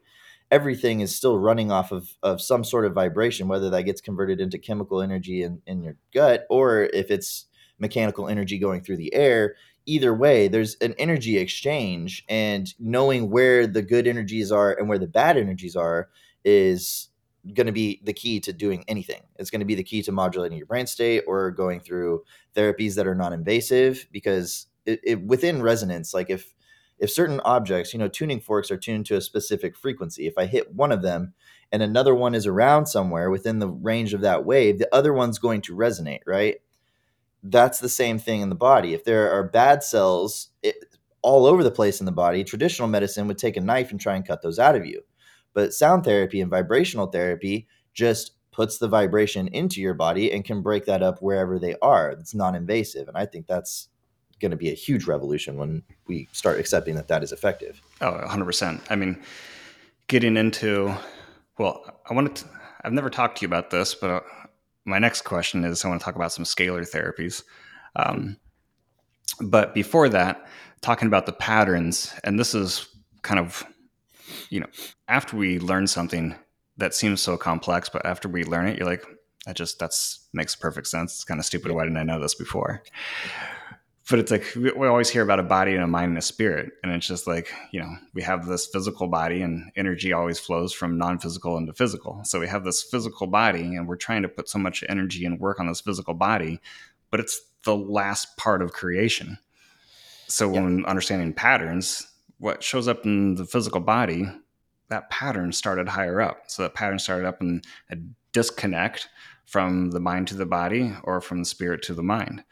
everything 0.54 1.00
is 1.00 1.16
still 1.16 1.40
running 1.40 1.72
off 1.72 1.92
of, 1.92 2.12
of 2.22 2.40
some 2.40 2.64
sort 2.64 2.86
of 2.86 2.94
vibration, 2.94 3.48
whether 3.48 3.72
that 3.72 3.84
gets 3.84 4.00
converted 4.00 4.40
into 4.40 4.60
chemical 4.60 5.02
energy 5.02 5.42
in, 5.42 5.60
in 5.66 5.82
your 5.82 5.96
gut 6.14 6.46
or 6.48 6.84
if 6.94 7.10
it's 7.10 7.48
mechanical 7.80 8.28
energy 8.28 8.60
going 8.60 8.80
through 8.80 8.98
the 8.98 9.14
air. 9.16 9.56
Either 9.88 10.14
way, 10.14 10.48
there's 10.48 10.76
an 10.76 10.94
energy 11.00 11.40
exchange, 11.40 12.24
and 12.30 12.74
knowing 12.80 13.32
where 13.32 13.66
the 13.66 13.82
good 13.82 14.08
energies 14.08 14.52
are 14.52 14.72
and 14.72 14.88
where 14.88 15.00
the 15.00 15.08
bad 15.08 15.38
energies 15.38 15.76
are 15.76 16.08
is 16.46 17.10
going 17.54 17.68
to 17.68 17.74
be 17.74 18.02
the 18.04 18.14
key 18.14 18.40
to 18.42 18.54
doing 18.54 18.86
anything. 18.88 19.22
It's 19.38 19.50
going 19.50 19.60
to 19.60 19.66
be 19.66 19.76
the 19.76 19.84
key 19.84 20.02
to 20.04 20.12
modulating 20.12 20.58
your 20.58 20.68
brain 20.68 20.88
state 20.88 21.24
or 21.28 21.52
going 21.52 21.82
through 21.82 22.24
therapies 22.56 22.96
that 22.96 23.08
are 23.08 23.16
non 23.16 23.34
invasive 23.34 24.08
because 24.12 24.68
it, 24.86 25.00
it, 25.04 25.22
within 25.22 25.62
resonance, 25.62 26.14
like 26.14 26.30
if 26.30 26.54
if 27.00 27.12
certain 27.12 27.42
objects, 27.42 27.92
you 27.92 28.00
know, 28.00 28.08
tuning 28.08 28.40
forks 28.40 28.72
are 28.72 28.78
tuned 28.78 29.06
to 29.08 29.18
a 29.18 29.22
specific 29.22 29.76
frequency. 29.76 30.26
If 30.26 30.38
I 30.38 30.46
hit 30.46 30.74
one 30.74 30.92
of 30.92 31.02
them 31.02 31.34
and 31.72 31.82
another 31.82 32.16
one 32.16 32.34
is 32.36 32.48
around 32.48 32.86
somewhere 32.86 33.30
within 33.30 33.60
the 33.60 33.68
range 33.68 34.14
of 34.14 34.22
that 34.22 34.46
wave, 34.46 34.80
the 34.80 34.94
other 34.96 35.12
one's 35.12 35.40
going 35.40 35.62
to 35.64 35.76
resonate, 35.76 36.22
right? 36.26 36.58
That's 37.42 37.80
the 37.80 37.90
same 37.90 38.20
thing 38.20 38.40
in 38.40 38.50
the 38.50 38.56
body. 38.56 38.94
If 38.94 39.04
there 39.04 39.32
are 39.32 39.44
bad 39.44 39.84
cells 39.84 40.50
it, 40.62 40.76
all 41.22 41.46
over 41.46 41.64
the 41.64 41.72
place 41.72 42.00
in 42.00 42.06
the 42.06 42.12
body, 42.12 42.44
traditional 42.44 42.88
medicine 42.88 43.28
would 43.28 43.38
take 43.38 43.58
a 43.58 43.62
knife 43.62 43.92
and 43.92 44.00
try 44.00 44.16
and 44.16 44.26
cut 44.26 44.42
those 44.42 44.60
out 44.60 44.76
of 44.76 44.86
you. 44.86 45.02
But 45.54 45.74
sound 45.74 46.04
therapy 46.04 46.42
and 46.42 46.50
vibrational 46.50 47.08
therapy 47.08 47.68
just 47.94 48.32
puts 48.52 48.78
the 48.78 48.88
vibration 48.88 49.48
into 49.50 49.82
your 49.82 49.94
body 49.94 50.32
and 50.32 50.46
can 50.46 50.62
break 50.62 50.86
that 50.86 51.04
up 51.04 51.22
wherever 51.22 51.60
they 51.60 51.76
are. 51.82 52.12
It's 52.12 52.34
non 52.34 52.56
invasive. 52.56 53.08
And 53.08 53.18
I 53.18 53.26
think 53.26 53.48
that's 53.48 53.89
going 54.39 54.52
to 54.52 54.58
be 54.58 54.70
a 54.70 54.76
huge 54.76 55.06
revolution 55.06 55.58
when 55.58 55.84
we 56.08 56.28
start 56.32 56.60
accepting 56.60 56.96
that 56.96 57.08
that 57.08 57.24
is 57.24 57.32
effective. 57.32 57.82
Oh, 58.02 58.22
100%. 58.26 58.82
I 58.89 58.96
mean, 58.96 59.22
getting 60.08 60.38
into, 60.38 60.94
well, 61.58 62.02
I 62.10 62.13
wanted 62.13 62.36
to, 62.38 62.46
I've 62.84 62.94
never 62.94 63.10
talked 63.10 63.38
to 63.38 63.42
you 63.42 63.48
about 63.48 63.70
this, 63.70 63.96
but 63.96 64.10
uh, 64.10 64.20
my 64.86 65.00
next 65.00 65.22
question 65.22 65.63
is 65.63 65.84
I 65.84 65.88
want 65.88 66.02
to 66.02 66.06
talk 66.06 66.16
about 66.16 66.32
some 66.32 66.46
scalar 66.46 66.88
therapies. 66.89 67.44
Um, 67.96 68.38
but 69.39 69.74
before 69.74 70.10
that, 70.10 70.46
talking 70.82 71.08
about 71.08 71.26
the 71.26 71.34
patterns, 71.34 72.13
and 72.24 72.38
this 72.38 72.54
is 72.54 72.88
kind 73.22 73.39
of, 73.39 73.63
you 74.50 74.60
know, 74.60 74.68
after 75.08 75.36
we 75.38 75.60
learn 75.60 75.88
something 75.88 76.36
that 76.78 76.94
seems 76.94 77.22
so 77.22 77.38
complex, 77.38 77.90
but 77.90 78.06
after 78.06 78.28
we 78.28 78.44
learn 78.44 78.68
it, 78.68 78.78
you're 78.78 78.88
like, 78.88 79.06
that 79.46 79.56
just 79.56 79.80
that's 79.80 80.28
makes 80.34 80.56
perfect 80.56 80.88
sense. 80.88 81.16
It's 81.16 81.24
kind 81.24 81.40
of 81.40 81.46
stupid. 81.46 81.72
Why 81.72 81.84
didn't 81.84 81.98
I 81.98 82.04
know 82.04 82.20
this 82.20 82.36
before? 82.36 82.82
but 84.10 84.20
it's 84.20 84.32
like 84.32 84.46
we, 84.56 84.70
always 84.88 85.10
hear 85.10 85.22
about 85.22 85.40
a 85.40 85.44
body 85.44 85.74
and 85.74 85.84
a 85.84 85.88
mind 85.88 86.10
and 86.10 86.18
a 86.18 86.22
spirit 86.22 86.74
and 86.84 86.92
it's 86.92 87.08
just 87.08 87.26
like 87.26 87.54
you 87.72 87.80
know 87.80 87.90
we 88.14 88.22
have 88.22 88.46
this 88.46 88.68
physical 88.68 89.08
body 89.08 89.42
and 89.42 89.72
energy 89.76 90.12
always 90.12 90.40
flows 90.40 90.74
from 90.74 90.98
non-physical 90.98 91.58
into 91.58 91.74
physical 91.74 92.22
so 92.24 92.40
we 92.40 92.48
have 92.48 92.64
this 92.64 92.84
physical 92.84 93.28
body 93.28 93.76
and 93.76 93.88
we're 93.88 93.96
trying 93.96 94.22
to 94.22 94.28
put 94.28 94.50
so 94.50 94.60
much 94.60 94.84
energy 94.90 95.26
and 95.26 95.40
work 95.40 95.60
on 95.60 95.68
this 95.68 95.82
physical 95.82 96.14
body 96.14 96.60
but 97.12 97.20
it's 97.20 97.42
the 97.64 97.76
last 97.76 98.36
part 98.38 98.62
of 98.62 98.74
creation 98.74 99.38
so 100.28 100.52
yeah. 100.52 100.62
when 100.62 100.86
understanding 100.86 101.34
patterns 101.34 102.08
what 102.44 102.62
shows 102.62 102.88
up 102.88 103.06
in 103.06 103.36
the 103.36 103.46
physical 103.46 103.80
body 103.80 104.28
that 104.90 105.10
pattern 105.10 105.52
started 105.52 105.88
higher 105.88 106.22
up 106.22 106.44
so 106.48 106.62
that 106.62 106.74
pattern 106.74 107.00
started 107.00 107.26
up 107.26 107.42
in 107.42 107.62
a 107.90 107.96
disconnect 108.34 109.08
from 109.46 109.92
the 109.92 110.00
mind 110.00 110.28
to 110.28 110.36
the 110.36 110.46
body 110.46 110.94
or 111.04 111.22
from 111.22 111.40
the 111.40 111.46
spirit 111.46 111.82
to 111.82 111.94
the 111.94 112.04
mind 112.04 112.44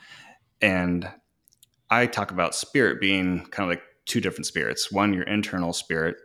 and 0.62 1.10
I 1.90 2.06
talk 2.06 2.32
about 2.32 2.56
spirit 2.56 3.02
being 3.02 3.46
kind 3.48 3.70
of 3.70 3.78
like 3.78 3.84
two 4.06 4.22
different 4.22 4.46
spirits. 4.46 4.92
One, 4.92 5.14
your 5.14 5.24
internal 5.24 5.74
spirit, 5.74 6.16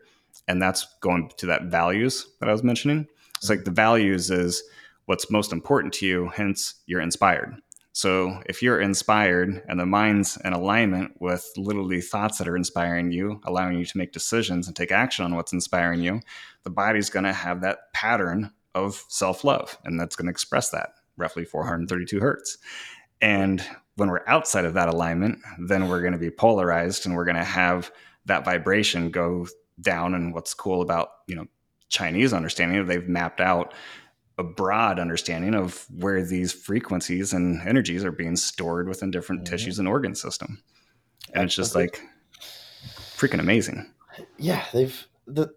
and 0.47 0.63
that's 0.63 0.87
going 1.01 1.31
to 1.39 1.47
that 1.47 1.65
values 1.65 2.27
that 2.39 2.49
I 2.49 2.53
was 2.53 2.63
mentioning. 2.63 3.09
It's 3.39 3.51
like 3.51 3.65
the 3.65 3.73
values 3.73 4.31
is 4.31 4.63
what's 5.07 5.31
most 5.31 5.53
important 5.53 5.93
to 5.95 6.07
you, 6.07 6.31
hence 6.35 6.75
you're 6.87 7.01
inspired. 7.01 7.57
So 7.97 8.43
if 8.45 8.61
you're 8.61 8.79
inspired 8.79 9.63
and 9.71 9.81
the 9.81 9.87
mind's 9.87 10.37
in 10.45 10.53
alignment 10.53 11.13
with 11.19 11.51
literally 11.57 12.03
thoughts 12.03 12.37
that 12.37 12.47
are 12.47 12.55
inspiring 12.55 13.11
you, 13.11 13.41
allowing 13.45 13.79
you 13.79 13.87
to 13.87 13.97
make 13.97 14.13
decisions 14.13 14.67
and 14.67 14.77
take 14.77 14.93
action 14.93 15.25
on 15.25 15.35
what's 15.35 15.55
inspiring 15.55 16.03
you, 16.03 16.21
the 16.63 16.69
body's 16.69 17.09
going 17.09 17.25
to 17.25 17.33
have 17.33 17.63
that 17.63 17.91
pattern 17.95 18.53
of 18.75 19.03
self 19.09 19.45
love, 19.45 19.79
and 19.85 19.99
that's 19.99 20.15
going 20.15 20.27
to 20.27 20.31
express 20.31 20.69
that 20.69 20.91
roughly 21.17 21.47
432 21.47 22.21
hertz. 22.21 22.59
And 23.23 23.65
when 23.95 24.11
we're 24.11 24.25
outside 24.27 24.67
of 24.67 24.75
that 24.75 24.91
alignment, 24.91 25.39
then 25.59 25.89
we're 25.89 26.03
going 26.03 26.13
to 26.13 26.19
be 26.19 26.31
polarized 26.31 27.07
and 27.07 27.17
we're 27.17 27.25
going 27.25 27.37
to 27.37 27.45
have 27.45 27.91
that 28.27 28.45
vibration 28.45 29.11
go 29.11 29.47
down. 29.81 30.13
And 30.13 30.35
what's 30.35 30.53
cool 30.53 30.83
about, 30.83 31.09
you 31.29 31.35
know, 31.35 31.47
Chinese 31.89 32.35
understanding, 32.35 32.85
they've 32.85 33.09
mapped 33.09 33.41
out 33.41 33.73
a 34.39 34.45
broad 34.45 34.99
understanding 34.99 35.55
of 35.55 35.87
where 35.91 36.25
these 36.25 36.53
frequencies 36.53 37.33
and 37.33 37.67
energies 37.67 38.05
are 38.05 38.13
being 38.13 38.37
stored 38.37 38.89
within 38.89 39.11
different 39.11 39.45
mm-hmm. 39.45 39.55
tissues 39.55 39.79
and 39.79 39.89
organ 39.89 40.15
system. 40.15 40.63
And 41.35 41.45
it's 41.45 41.55
just 41.55 41.75
like 41.75 42.01
freaking 43.17 43.41
amazing. 43.41 43.91
Yeah, 44.39 44.65
they've 44.73 45.07
the 45.27 45.49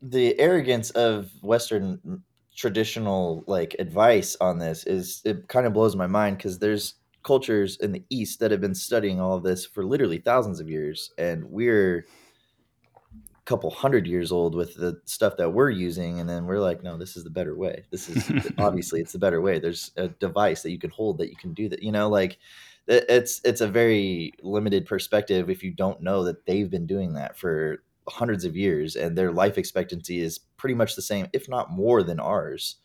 the 0.00 0.38
arrogance 0.38 0.90
of 0.90 1.30
Western 1.42 2.22
traditional 2.56 3.44
like 3.46 3.74
advice 3.78 4.36
on 4.40 4.58
this 4.58 4.84
is 4.84 5.22
it 5.24 5.48
kind 5.48 5.66
of 5.66 5.72
blows 5.72 5.96
my 5.96 6.06
mind 6.06 6.36
because 6.36 6.58
there's 6.58 6.94
cultures 7.22 7.76
in 7.78 7.92
the 7.92 8.04
East 8.10 8.40
that 8.40 8.50
have 8.50 8.60
been 8.60 8.74
studying 8.74 9.20
all 9.20 9.36
of 9.36 9.42
this 9.42 9.64
for 9.66 9.84
literally 9.84 10.18
thousands 10.18 10.60
of 10.60 10.70
years, 10.70 11.12
and 11.18 11.44
we're 11.44 12.06
couple 13.50 13.68
hundred 13.68 14.06
years 14.06 14.30
old 14.30 14.54
with 14.54 14.76
the 14.76 15.00
stuff 15.06 15.36
that 15.36 15.50
we're 15.50 15.70
using, 15.70 16.20
and 16.20 16.28
then 16.28 16.46
we're 16.46 16.60
like, 16.60 16.84
no, 16.84 16.96
this 16.96 17.16
is 17.16 17.24
the 17.24 17.30
better 17.30 17.56
way. 17.56 17.84
This 17.90 18.08
is 18.08 18.52
obviously 18.58 19.00
it's 19.00 19.12
the 19.12 19.18
better 19.18 19.40
way. 19.40 19.58
There's 19.58 19.90
a 19.96 20.06
device 20.06 20.62
that 20.62 20.70
you 20.70 20.78
can 20.78 20.90
hold 20.90 21.18
that 21.18 21.30
you 21.30 21.36
can 21.36 21.52
do 21.52 21.68
that. 21.68 21.82
You 21.82 21.90
know, 21.90 22.08
like 22.08 22.38
it's 22.86 23.40
it's 23.44 23.60
a 23.60 23.66
very 23.66 24.32
limited 24.42 24.86
perspective 24.86 25.50
if 25.50 25.64
you 25.64 25.72
don't 25.72 26.00
know 26.00 26.22
that 26.22 26.46
they've 26.46 26.70
been 26.70 26.86
doing 26.86 27.14
that 27.14 27.36
for 27.36 27.82
hundreds 28.08 28.44
of 28.44 28.56
years 28.56 28.94
and 28.94 29.18
their 29.18 29.32
life 29.32 29.58
expectancy 29.58 30.20
is 30.20 30.38
pretty 30.56 30.74
much 30.74 30.94
the 30.94 31.02
same 31.02 31.26
if 31.32 31.48
not 31.48 31.70
more 31.70 32.02
than 32.02 32.18
ours 32.18 32.76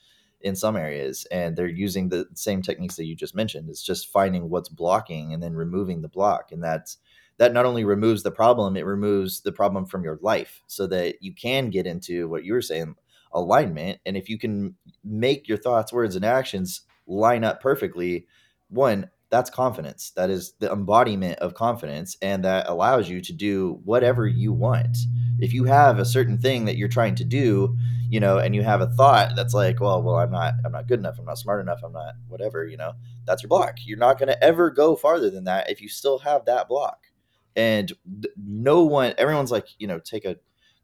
in 0.42 0.56
some 0.56 0.76
areas 0.76 1.26
and 1.32 1.56
they're 1.56 1.68
using 1.68 2.10
the 2.10 2.28
same 2.36 2.62
techniques 2.62 2.98
that 2.98 3.06
you 3.06 3.16
just 3.16 3.34
mentioned 3.34 3.68
it's 3.68 3.82
just 3.82 4.12
finding 4.12 4.50
what's 4.50 4.70
blocking 4.70 5.34
and 5.34 5.42
then 5.42 5.56
removing 5.56 6.02
the 6.02 6.08
block 6.08 6.52
and 6.52 6.64
that's 6.64 6.98
that 7.38 7.54
not 7.54 7.66
only 7.66 7.84
removes 7.84 8.24
the 8.24 8.32
problem 8.32 8.78
it 8.78 8.86
removes 8.86 9.42
the 9.42 9.52
problem 9.52 9.86
from 9.86 10.04
your 10.04 10.20
life 10.22 10.62
so 10.68 10.88
that 10.88 11.16
you 11.22 11.34
can 11.34 11.70
get 11.70 11.86
into 11.86 12.28
what 12.28 12.44
you 12.44 12.54
were 12.54 12.62
saying 12.62 12.96
alignment. 13.36 14.00
And 14.06 14.18
if 14.18 14.30
you 14.30 14.40
can 14.40 14.76
make 15.04 15.48
your 15.48 15.58
thoughts 15.58 15.94
words 15.94 16.16
and 16.16 16.26
actions 16.26 16.82
line 17.06 17.44
up 17.44 17.62
perfectly 17.62 18.26
one 18.70 19.12
that's 19.32 19.50
confidence. 19.50 20.12
That 20.16 20.30
is 20.30 20.54
the 20.60 20.72
embodiment 20.72 21.40
of 21.40 21.56
confidence 21.56 22.16
and 22.22 22.46
that 22.46 22.70
allows 22.70 23.10
you 23.10 23.22
to 23.22 23.34
do 23.34 23.82
whatever 23.84 24.28
you 24.28 24.54
want. 24.54 24.98
If 25.40 25.54
you 25.54 25.66
have 25.66 26.00
a 26.00 26.06
certain 26.06 26.38
thing 26.38 26.66
that 26.66 26.78
you're 26.78 26.88
trying 26.88 27.16
to 27.16 27.26
do 27.26 27.76
you 28.08 28.20
know 28.20 28.38
and 28.38 28.54
you 28.54 28.62
have 28.62 28.82
a 28.82 28.88
thought 28.88 29.36
that's 29.36 29.56
like 29.56 29.80
well 29.82 30.02
well 30.04 30.18
i'm 30.18 30.30
not 30.30 30.54
i'm 30.64 30.72
not 30.72 30.88
good 30.88 31.00
enough 31.00 31.18
i'm 31.18 31.26
not 31.26 31.40
smart 31.40 31.60
enough 31.60 31.80
i'm 31.84 31.92
not 31.92 32.14
whatever 32.28 32.64
you 32.64 32.78
know 32.78 32.94
that's 33.26 33.42
your 33.42 33.48
block. 33.48 33.78
You're 33.84 33.98
not 33.98 34.20
going 34.20 34.28
to 34.28 34.44
ever 34.44 34.70
go 34.70 34.96
farther 34.96 35.32
than 35.32 35.46
that 35.46 35.70
if 35.70 35.82
you 35.82 35.90
still 35.90 36.20
have 36.20 36.46
that 36.46 36.68
block 36.68 37.08
and 37.56 37.94
no 38.38 38.84
one 38.84 39.14
everyone's 39.18 39.52
like 39.52 39.68
you 39.80 39.88
know 39.88 40.00
take 40.00 40.26
a 40.26 40.36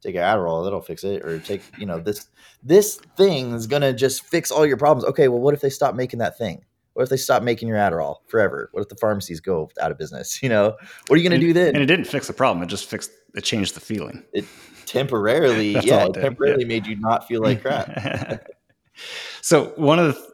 take 0.01 0.15
an 0.15 0.21
adderall 0.21 0.63
that'll 0.63 0.81
fix 0.81 1.03
it 1.03 1.23
or 1.23 1.39
take 1.39 1.61
you 1.77 1.85
know 1.85 1.99
this 1.99 2.27
this 2.63 2.97
thing 3.17 3.53
is 3.53 3.67
to 3.67 3.93
just 3.93 4.23
fix 4.25 4.51
all 4.51 4.65
your 4.65 4.77
problems 4.77 5.05
okay 5.05 5.27
well 5.27 5.39
what 5.39 5.53
if 5.53 5.61
they 5.61 5.69
stop 5.69 5.95
making 5.95 6.19
that 6.19 6.37
thing 6.37 6.63
what 6.93 7.03
if 7.03 7.09
they 7.09 7.17
stop 7.17 7.41
making 7.43 7.67
your 7.67 7.77
Adderall 7.77 8.17
forever? 8.27 8.69
What 8.73 8.81
if 8.81 8.89
the 8.89 8.95
pharmacies 8.95 9.39
go 9.39 9.69
out 9.81 9.91
of 9.91 9.97
business? 9.97 10.39
You 10.43 10.49
know, 10.49 10.75
what 11.07 11.15
are 11.15 11.21
you 11.21 11.29
going 11.29 11.39
to 11.39 11.45
do 11.45 11.53
then? 11.53 11.75
And 11.75 11.83
it 11.83 11.85
didn't 11.85 12.05
fix 12.05 12.27
the 12.27 12.33
problem. 12.33 12.63
It 12.63 12.67
just 12.67 12.89
fixed, 12.89 13.11
it 13.35 13.43
changed 13.43 13.75
the 13.75 13.79
feeling. 13.79 14.23
It 14.33 14.45
temporarily, 14.85 15.71
yeah, 15.83 16.05
it, 16.05 16.17
it 16.17 16.21
temporarily 16.21 16.63
yeah. 16.63 16.67
made 16.67 16.87
you 16.87 16.95
not 16.95 17.27
feel 17.27 17.41
like 17.41 17.61
crap. 17.61 18.47
so 19.41 19.65
one 19.75 19.99
of 19.99 20.15
the, 20.15 20.31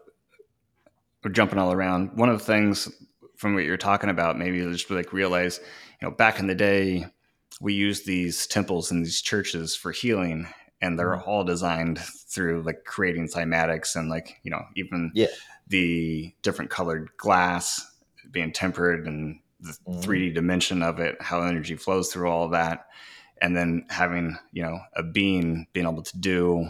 we're 1.24 1.32
jumping 1.32 1.60
all 1.60 1.74
around. 1.74 2.18
One 2.18 2.30
of 2.30 2.40
the 2.40 2.44
things 2.44 2.90
from 3.36 3.54
what 3.54 3.66
you're 3.66 3.78
talking 3.78 4.10
about, 4.10 4.40
maybe 4.40 4.60
just 4.62 4.90
like 4.90 5.12
realize, 5.12 5.60
you 6.02 6.08
know, 6.08 6.14
back 6.14 6.40
in 6.40 6.48
the 6.48 6.56
day, 6.56 7.08
we 7.60 7.74
used 7.74 8.06
these 8.06 8.48
temples 8.48 8.92
and 8.92 9.06
these 9.06 9.22
churches 9.22 9.76
for 9.76 9.92
healing 9.92 10.48
and 10.82 10.98
they're 10.98 11.16
mm-hmm. 11.16 11.30
all 11.30 11.44
designed 11.44 12.00
through 12.00 12.62
like 12.62 12.84
creating 12.86 13.28
cymatics 13.28 13.96
and 13.96 14.10
like 14.10 14.40
you 14.44 14.52
know 14.52 14.62
even 14.76 15.12
yeah. 15.14 15.28
the 15.68 16.34
different 16.42 16.72
colored 16.72 17.10
glass 17.18 17.96
being 18.32 18.52
tempered 18.52 19.08
and 19.08 19.40
the 19.60 19.76
mm. 19.88 20.04
3d 20.04 20.36
dimension 20.36 20.84
of 20.84 21.00
it 21.00 21.20
how 21.22 21.42
energy 21.42 21.76
flows 21.76 22.12
through 22.12 22.30
all 22.30 22.50
that 22.50 22.88
and 23.42 23.56
then 23.56 23.86
having 23.90 24.38
you 24.52 24.62
know 24.62 24.80
a 24.96 25.04
being 25.04 25.66
being 25.74 25.88
able 25.88 26.04
to 26.04 26.18
do 26.20 26.70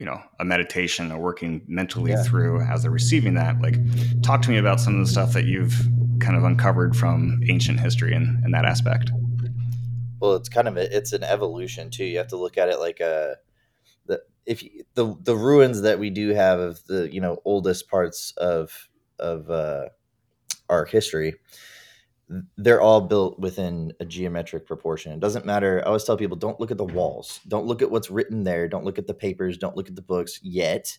you 0.00 0.06
know 0.06 0.20
a 0.40 0.44
meditation 0.44 1.12
or 1.12 1.18
working 1.18 1.62
mentally 1.68 2.10
yeah. 2.10 2.22
through 2.24 2.62
as 2.62 2.82
they're 2.82 2.90
receiving 2.90 3.34
that 3.34 3.60
like 3.60 3.76
talk 4.22 4.42
to 4.42 4.50
me 4.50 4.56
about 4.56 4.80
some 4.80 4.98
of 4.98 5.06
the 5.06 5.10
stuff 5.10 5.34
that 5.34 5.44
you've 5.44 5.86
kind 6.18 6.36
of 6.36 6.42
uncovered 6.42 6.96
from 6.96 7.40
ancient 7.48 7.78
history 7.78 8.14
in, 8.14 8.42
in 8.44 8.50
that 8.50 8.64
aspect 8.64 9.12
well 10.18 10.34
it's 10.34 10.48
kind 10.48 10.66
of 10.66 10.76
a, 10.76 10.96
it's 10.96 11.12
an 11.12 11.22
evolution 11.22 11.90
too 11.90 12.04
you 12.04 12.16
have 12.16 12.26
to 12.26 12.36
look 12.36 12.56
at 12.56 12.68
it 12.70 12.80
like 12.80 12.98
a 13.00 13.36
the 14.06 14.20
if 14.46 14.62
you, 14.62 14.84
the 14.94 15.14
the 15.22 15.36
ruins 15.36 15.82
that 15.82 15.98
we 15.98 16.08
do 16.08 16.30
have 16.30 16.58
of 16.58 16.82
the 16.86 17.12
you 17.12 17.20
know 17.20 17.38
oldest 17.44 17.88
parts 17.88 18.32
of 18.38 18.88
of 19.18 19.50
uh, 19.50 19.84
our 20.70 20.86
history 20.86 21.34
they're 22.56 22.80
all 22.80 23.00
built 23.00 23.38
within 23.38 23.92
a 24.00 24.04
geometric 24.04 24.66
proportion. 24.66 25.12
It 25.12 25.20
doesn't 25.20 25.46
matter. 25.46 25.80
I 25.80 25.88
always 25.88 26.04
tell 26.04 26.16
people 26.16 26.36
don't 26.36 26.60
look 26.60 26.70
at 26.70 26.78
the 26.78 26.84
walls. 26.84 27.40
Don't 27.48 27.66
look 27.66 27.82
at 27.82 27.90
what's 27.90 28.10
written 28.10 28.44
there. 28.44 28.68
Don't 28.68 28.84
look 28.84 28.98
at 28.98 29.06
the 29.06 29.14
papers. 29.14 29.58
Don't 29.58 29.76
look 29.76 29.88
at 29.88 29.96
the 29.96 30.02
books 30.02 30.38
yet 30.42 30.98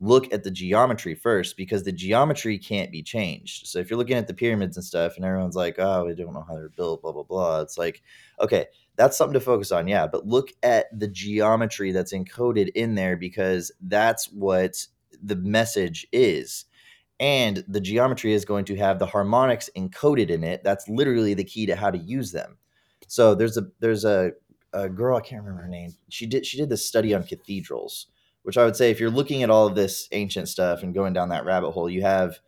look 0.00 0.32
at 0.32 0.44
the 0.44 0.50
geometry 0.50 1.14
first 1.14 1.56
because 1.56 1.82
the 1.82 1.92
geometry 1.92 2.58
can't 2.58 2.92
be 2.92 3.02
changed. 3.02 3.66
So 3.66 3.78
if 3.78 3.90
you're 3.90 3.98
looking 3.98 4.16
at 4.16 4.28
the 4.28 4.34
pyramids 4.34 4.76
and 4.76 4.84
stuff 4.84 5.16
and 5.16 5.24
everyone's 5.24 5.56
like, 5.56 5.76
oh, 5.78 6.04
we 6.04 6.14
don't 6.14 6.34
know 6.34 6.44
how 6.46 6.54
they're 6.54 6.68
built, 6.68 7.02
blah, 7.02 7.12
blah, 7.12 7.24
blah. 7.24 7.60
It's 7.60 7.78
like, 7.78 8.02
okay, 8.40 8.66
that's 8.96 9.16
something 9.16 9.34
to 9.34 9.40
focus 9.40 9.72
on. 9.72 9.88
Yeah. 9.88 10.06
But 10.06 10.26
look 10.26 10.50
at 10.62 10.86
the 10.96 11.08
geometry 11.08 11.90
that's 11.92 12.12
encoded 12.12 12.70
in 12.74 12.94
there 12.94 13.16
because 13.16 13.72
that's 13.80 14.30
what 14.30 14.86
the 15.22 15.36
message 15.36 16.06
is. 16.12 16.66
And 17.20 17.64
the 17.66 17.80
geometry 17.80 18.32
is 18.32 18.44
going 18.44 18.64
to 18.66 18.76
have 18.76 18.98
the 18.98 19.06
harmonics 19.06 19.68
encoded 19.76 20.30
in 20.30 20.44
it. 20.44 20.62
That's 20.62 20.88
literally 20.88 21.34
the 21.34 21.44
key 21.44 21.66
to 21.66 21.74
how 21.74 21.90
to 21.90 21.98
use 21.98 22.32
them. 22.32 22.58
So 23.08 23.34
there's 23.34 23.56
a 23.56 23.66
there's 23.80 24.04
a, 24.04 24.32
a 24.72 24.88
girl 24.88 25.16
I 25.16 25.20
can't 25.20 25.42
remember 25.42 25.62
her 25.62 25.68
name. 25.68 25.94
She 26.08 26.26
did 26.26 26.46
she 26.46 26.58
did 26.58 26.68
this 26.68 26.86
study 26.86 27.14
on 27.14 27.24
cathedrals, 27.24 28.06
which 28.42 28.58
I 28.58 28.64
would 28.64 28.76
say 28.76 28.90
if 28.90 29.00
you're 29.00 29.10
looking 29.10 29.42
at 29.42 29.50
all 29.50 29.66
of 29.66 29.74
this 29.74 30.08
ancient 30.12 30.48
stuff 30.48 30.82
and 30.82 30.94
going 30.94 31.12
down 31.12 31.30
that 31.30 31.44
rabbit 31.44 31.72
hole, 31.72 31.90
you 31.90 32.02
have 32.02 32.38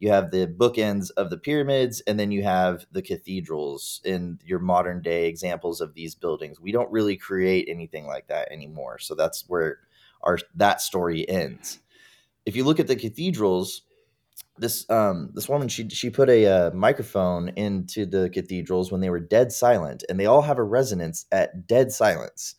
you 0.00 0.10
have 0.10 0.30
the 0.30 0.46
bookends 0.46 1.10
of 1.16 1.30
the 1.30 1.38
pyramids 1.38 2.00
and 2.06 2.18
then 2.18 2.30
you 2.30 2.42
have 2.42 2.86
the 2.92 3.02
cathedrals 3.02 4.00
in 4.04 4.38
your 4.44 4.60
modern 4.60 5.02
day 5.02 5.26
examples 5.26 5.80
of 5.80 5.94
these 5.94 6.14
buildings. 6.14 6.60
We 6.60 6.72
don't 6.72 6.90
really 6.90 7.16
create 7.16 7.68
anything 7.68 8.06
like 8.06 8.28
that 8.28 8.50
anymore. 8.52 8.98
So 8.98 9.14
that's 9.14 9.44
where 9.48 9.78
our 10.22 10.38
that 10.54 10.80
story 10.80 11.28
ends. 11.28 11.80
If 12.46 12.56
you 12.56 12.64
look 12.64 12.80
at 12.80 12.86
the 12.86 12.96
cathedrals, 12.96 13.82
this 14.60 14.88
um 14.90 15.30
this 15.34 15.48
woman 15.48 15.68
she 15.68 15.88
she 15.88 16.10
put 16.10 16.28
a 16.28 16.46
uh, 16.46 16.70
microphone 16.72 17.48
into 17.50 18.06
the 18.06 18.30
cathedrals 18.30 18.92
when 18.92 19.00
they 19.00 19.10
were 19.10 19.20
dead 19.20 19.52
silent 19.52 20.04
and 20.08 20.18
they 20.18 20.26
all 20.26 20.42
have 20.42 20.58
a 20.58 20.62
resonance 20.62 21.26
at 21.32 21.66
dead 21.66 21.92
silence 21.92 22.54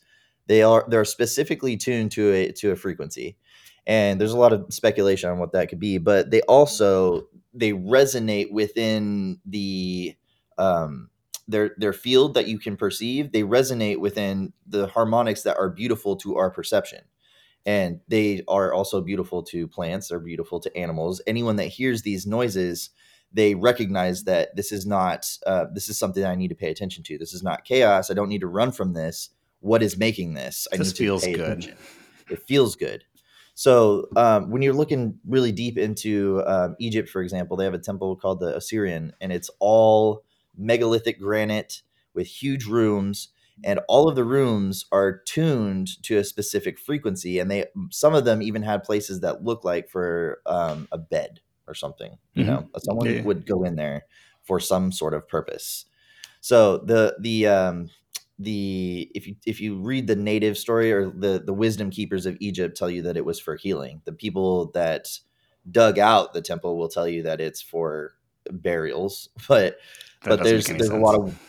they 0.49 0.63
are 0.63 0.83
they're 0.89 1.05
specifically 1.05 1.77
tuned 1.77 2.11
to 2.13 2.33
a 2.33 2.51
to 2.53 2.71
a 2.71 2.75
frequency, 2.75 3.37
and 3.85 4.19
there's 4.19 4.33
a 4.33 4.37
lot 4.37 4.51
of 4.51 4.73
speculation 4.73 5.29
on 5.29 5.37
what 5.37 5.53
that 5.53 5.69
could 5.69 5.79
be. 5.79 5.99
But 5.99 6.31
they 6.31 6.41
also 6.41 7.27
they 7.53 7.71
resonate 7.71 8.51
within 8.51 9.39
the 9.45 10.17
um, 10.57 11.11
their 11.47 11.75
their 11.77 11.93
field 11.93 12.33
that 12.33 12.47
you 12.47 12.57
can 12.57 12.77
perceive. 12.77 13.31
They 13.31 13.43
resonate 13.43 13.99
within 13.99 14.51
the 14.67 14.87
harmonics 14.87 15.43
that 15.43 15.57
are 15.57 15.69
beautiful 15.69 16.15
to 16.17 16.37
our 16.37 16.49
perception 16.49 17.01
and 17.65 17.99
they 18.07 18.41
are 18.47 18.73
also 18.73 19.01
beautiful 19.01 19.43
to 19.43 19.67
plants 19.67 20.07
they're 20.07 20.19
beautiful 20.19 20.59
to 20.59 20.75
animals 20.77 21.21
anyone 21.27 21.55
that 21.55 21.67
hears 21.67 22.01
these 22.01 22.25
noises 22.25 22.89
they 23.31 23.53
recognize 23.53 24.23
that 24.23 24.55
this 24.55 24.71
is 24.71 24.85
not 24.85 25.37
uh, 25.45 25.65
this 25.73 25.89
is 25.89 25.97
something 25.97 26.25
i 26.25 26.35
need 26.35 26.47
to 26.47 26.55
pay 26.55 26.71
attention 26.71 27.03
to 27.03 27.17
this 27.17 27.33
is 27.33 27.43
not 27.43 27.65
chaos 27.65 28.09
i 28.09 28.13
don't 28.13 28.29
need 28.29 28.41
to 28.41 28.47
run 28.47 28.71
from 28.71 28.93
this 28.93 29.29
what 29.59 29.83
is 29.83 29.97
making 29.97 30.33
this. 30.33 30.67
I 30.71 30.77
this 30.77 30.93
feels 30.93 31.25
good. 31.25 31.39
Attention. 31.39 31.75
It 32.29 32.41
feels 32.47 32.75
good. 32.75 33.03
So 33.55 34.07
um, 34.15 34.51
when 34.51 34.61
you're 34.61 34.73
looking 34.73 35.19
really 35.27 35.51
deep 35.51 35.77
into 35.77 36.41
um, 36.45 36.75
Egypt, 36.79 37.09
for 37.09 37.21
example, 37.21 37.57
they 37.57 37.65
have 37.65 37.73
a 37.73 37.79
temple 37.79 38.15
called 38.15 38.39
the 38.39 38.53
Osirion 38.53 39.11
and 39.19 39.33
it's 39.33 39.49
all 39.59 40.23
megalithic 40.57 41.19
granite 41.19 41.81
with 42.13 42.27
huge 42.27 42.65
rooms, 42.65 43.29
and 43.63 43.79
all 43.87 44.07
of 44.07 44.15
the 44.15 44.23
rooms 44.23 44.85
are 44.91 45.19
tuned 45.19 46.01
to 46.03 46.17
a 46.17 46.23
specific 46.23 46.79
frequency, 46.79 47.39
and 47.39 47.49
they 47.49 47.65
some 47.91 48.13
of 48.13 48.25
them 48.25 48.41
even 48.41 48.63
had 48.63 48.83
places 48.83 49.19
that 49.21 49.43
look 49.43 49.63
like 49.63 49.89
for 49.89 50.41
um, 50.45 50.87
a 50.91 50.97
bed 50.97 51.39
or 51.67 51.73
something. 51.73 52.17
You 52.33 52.43
mm-hmm. 52.43 52.51
know, 52.51 52.69
someone 52.77 53.13
yeah. 53.13 53.21
would 53.23 53.45
go 53.45 53.63
in 53.63 53.75
there 53.75 54.05
for 54.43 54.59
some 54.59 54.91
sort 54.91 55.13
of 55.13 55.27
purpose. 55.27 55.85
So 56.41 56.77
the 56.77 57.15
the 57.19 57.47
um, 57.47 57.89
the 58.37 59.11
if 59.13 59.27
you 59.27 59.35
if 59.45 59.59
you 59.59 59.77
read 59.77 60.07
the 60.07 60.15
native 60.15 60.57
story 60.57 60.91
or 60.91 61.09
the 61.09 61.43
the 61.45 61.53
wisdom 61.53 61.89
keepers 61.89 62.25
of 62.25 62.37
Egypt 62.39 62.77
tell 62.77 62.89
you 62.89 63.01
that 63.03 63.17
it 63.17 63.25
was 63.25 63.39
for 63.39 63.55
healing. 63.55 64.01
The 64.05 64.13
people 64.13 64.71
that 64.71 65.07
dug 65.69 65.99
out 65.99 66.33
the 66.33 66.41
temple 66.41 66.77
will 66.77 66.89
tell 66.89 67.07
you 67.07 67.23
that 67.23 67.41
it's 67.41 67.61
for 67.61 68.13
burials. 68.51 69.29
But 69.47 69.77
that 70.23 70.39
but 70.39 70.43
there's 70.43 70.65
there's 70.65 70.87
sense. 70.87 70.89
a 70.89 70.97
lot 70.97 71.15
of 71.15 71.39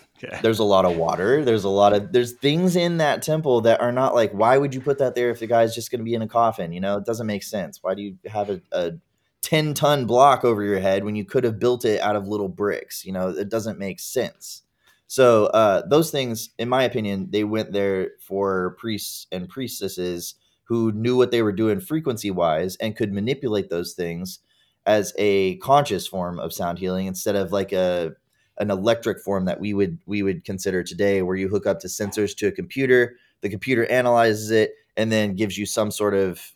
there's 0.42 0.58
a 0.58 0.64
lot 0.64 0.84
of 0.84 0.96
water. 0.96 1.44
There's 1.44 1.64
a 1.64 1.68
lot 1.68 1.92
of 1.92 2.12
there's 2.12 2.32
things 2.32 2.76
in 2.76 2.98
that 2.98 3.22
temple 3.22 3.60
that 3.62 3.80
are 3.80 3.92
not 3.92 4.14
like 4.14 4.32
why 4.32 4.58
would 4.58 4.74
you 4.74 4.80
put 4.80 4.98
that 4.98 5.14
there 5.14 5.30
if 5.30 5.40
the 5.40 5.46
guy's 5.46 5.74
just 5.74 5.90
going 5.90 6.00
to 6.00 6.04
be 6.04 6.14
in 6.14 6.22
a 6.22 6.28
coffin? 6.28 6.72
You 6.72 6.80
know, 6.80 6.98
it 6.98 7.06
doesn't 7.06 7.26
make 7.26 7.42
sense. 7.42 7.82
Why 7.82 7.94
do 7.94 8.02
you 8.02 8.16
have 8.26 8.50
a, 8.50 8.60
a 8.72 8.92
10 9.42 9.74
ton 9.74 10.06
block 10.06 10.44
over 10.44 10.62
your 10.62 10.80
head 10.80 11.04
when 11.04 11.16
you 11.16 11.24
could 11.24 11.44
have 11.44 11.58
built 11.58 11.84
it 11.84 12.00
out 12.00 12.16
of 12.16 12.28
little 12.28 12.48
bricks? 12.48 13.04
You 13.04 13.12
know, 13.12 13.28
it 13.28 13.48
doesn't 13.48 13.78
make 13.78 14.00
sense. 14.00 14.62
So 15.06 15.46
uh, 15.46 15.86
those 15.88 16.10
things, 16.12 16.50
in 16.58 16.68
my 16.68 16.84
opinion, 16.84 17.28
they 17.30 17.42
went 17.42 17.72
there 17.72 18.10
for 18.20 18.76
priests 18.78 19.26
and 19.32 19.48
priestesses 19.48 20.34
who 20.64 20.92
knew 20.92 21.16
what 21.16 21.32
they 21.32 21.42
were 21.42 21.52
doing 21.52 21.80
frequency 21.80 22.30
wise 22.30 22.76
and 22.76 22.94
could 22.94 23.12
manipulate 23.12 23.70
those 23.70 23.94
things 23.94 24.38
as 24.86 25.12
a 25.18 25.56
conscious 25.56 26.06
form 26.06 26.38
of 26.38 26.52
sound 26.52 26.78
healing 26.78 27.06
instead 27.06 27.34
of 27.34 27.50
like 27.50 27.72
a 27.72 28.12
an 28.60 28.70
electric 28.70 29.18
form 29.20 29.46
that 29.46 29.58
we 29.58 29.74
would 29.74 29.98
we 30.06 30.22
would 30.22 30.44
consider 30.44 30.82
today 30.84 31.22
where 31.22 31.36
you 31.36 31.48
hook 31.48 31.66
up 31.66 31.80
to 31.80 31.88
sensors 31.88 32.36
to 32.36 32.46
a 32.46 32.52
computer 32.52 33.16
the 33.40 33.48
computer 33.48 33.86
analyzes 33.86 34.50
it 34.50 34.74
and 34.96 35.10
then 35.10 35.34
gives 35.34 35.58
you 35.58 35.66
some 35.66 35.90
sort 35.90 36.14
of 36.14 36.52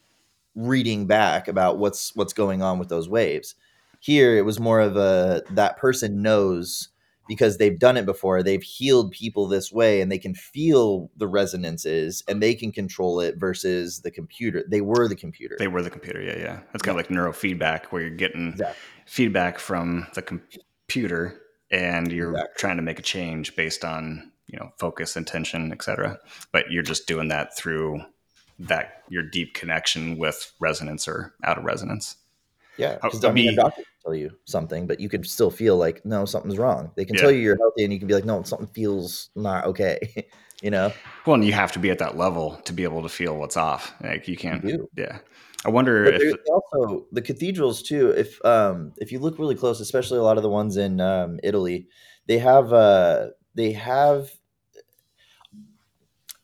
reading 0.55 1.07
back 1.07 1.49
about 1.49 1.79
what's 1.79 2.15
what's 2.15 2.33
going 2.33 2.63
on 2.63 2.79
with 2.79 2.89
those 2.89 3.09
waves 3.09 3.55
Here, 4.01 4.37
it 4.37 4.45
was 4.45 4.61
more 4.61 4.81
of 4.81 4.97
a 4.97 5.43
that 5.51 5.77
person 5.79 6.23
knows 6.23 6.91
because 7.27 7.57
they've 7.57 7.79
done 7.79 7.97
it 7.97 8.05
before. 8.05 8.43
They've 8.43 8.63
healed 8.63 9.11
people 9.13 9.49
this 9.49 9.73
way 9.73 10.03
and 10.03 10.13
they 10.13 10.19
can 10.19 10.35
feel 10.35 11.11
the 11.17 11.27
resonances 11.27 12.23
and 12.29 12.43
they 12.43 12.55
can 12.55 12.71
control 12.71 13.19
it 13.21 13.37
versus 13.39 14.01
the 14.03 14.11
computer. 14.11 14.63
They 14.69 14.83
were 14.83 15.09
the 15.09 15.17
computer. 15.17 15.57
They 15.59 15.69
were 15.69 15.83
the 15.83 15.89
computer. 15.89 16.21
Yeah, 16.21 16.37
yeah. 16.37 16.61
That's 16.71 16.83
kind 16.83 16.99
of 16.99 17.03
like 17.03 17.09
neurofeedback 17.09 17.87
where 17.87 18.03
you're 18.03 18.11
getting 18.11 18.49
Exactly. 18.51 18.77
feedback 19.07 19.59
from 19.59 20.07
the 20.15 20.21
computer 20.21 21.41
and 21.75 22.13
you're 22.13 22.31
Exactly. 22.31 22.55
trying 22.59 22.77
to 22.77 22.83
make 22.83 22.99
a 22.99 23.03
change 23.03 23.57
based 23.57 23.85
on, 23.85 24.31
you 24.47 24.59
know, 24.59 24.71
focus, 24.79 25.17
intention, 25.17 25.73
etc. 25.73 26.19
But 26.53 26.71
you're 26.71 26.83
just 26.83 27.07
doing 27.07 27.29
that 27.29 27.57
through 27.57 28.01
that 28.61 29.03
your 29.09 29.23
deep 29.23 29.55
connection 29.55 30.17
with 30.17 30.53
resonance 30.61 31.09
or 31.09 31.35
out 31.43 31.59
of 31.59 31.65
resonance. 31.65 32.17
Yeah, 32.77 32.95
because 32.95 33.25
I 33.25 33.33
mean, 33.33 33.49
a 33.53 33.57
doctor 33.57 33.83
can 33.83 33.85
tell 34.05 34.15
you 34.15 34.31
something, 34.47 34.87
but 34.87 35.01
you 35.01 35.09
could 35.09 35.27
still 35.27 35.51
feel 35.51 35.77
like 35.77 36.05
no, 36.05 36.25
something's 36.25 36.59
wrong. 36.59 36.91
They 36.97 37.05
can 37.05 37.17
Yeah. 37.17 37.23
tell 37.23 37.31
you 37.31 37.39
you're 37.39 37.57
healthy, 37.59 37.85
and 37.85 37.93
you 37.93 37.99
can 37.99 38.09
be 38.09 38.15
like, 38.15 38.25
no, 38.25 38.43
something 38.43 38.69
feels 38.69 39.31
not 39.37 39.65
okay. 39.67 40.27
you 40.63 40.71
know, 40.71 40.93
Well, 41.27 41.35
and 41.35 41.45
you 41.45 41.53
have 41.53 41.73
to 41.73 41.79
be 41.79 41.91
at 41.91 41.99
that 41.99 42.17
level 42.17 42.57
to 42.65 42.73
be 42.73 42.85
able 42.85 43.03
to 43.03 43.09
feel 43.09 43.37
what's 43.37 43.57
off. 43.57 43.93
Like 44.03 44.29
you 44.29 44.33
you 44.33 44.39
can't. 44.39 44.65
do. 44.65 44.89
Yeah. 44.97 45.19
I 45.65 45.71
wonder 45.71 46.05
But 46.05 46.21
if 46.21 46.35
also 46.49 47.07
the 47.13 47.23
cathedrals 47.23 47.83
too. 47.83 48.11
If 48.11 48.45
um 48.45 48.93
if 48.99 49.11
you 49.13 49.19
look 49.19 49.39
really 49.39 49.55
close, 49.55 49.81
especially 49.81 50.19
a 50.19 50.23
lot 50.23 50.37
of 50.37 50.43
the 50.43 50.51
ones 50.51 50.77
in 50.77 51.01
um, 51.01 51.41
Italy, 51.43 51.89
they 52.27 52.39
have 52.39 52.73
uh 52.73 53.29
they 53.55 53.73
have. 53.73 54.31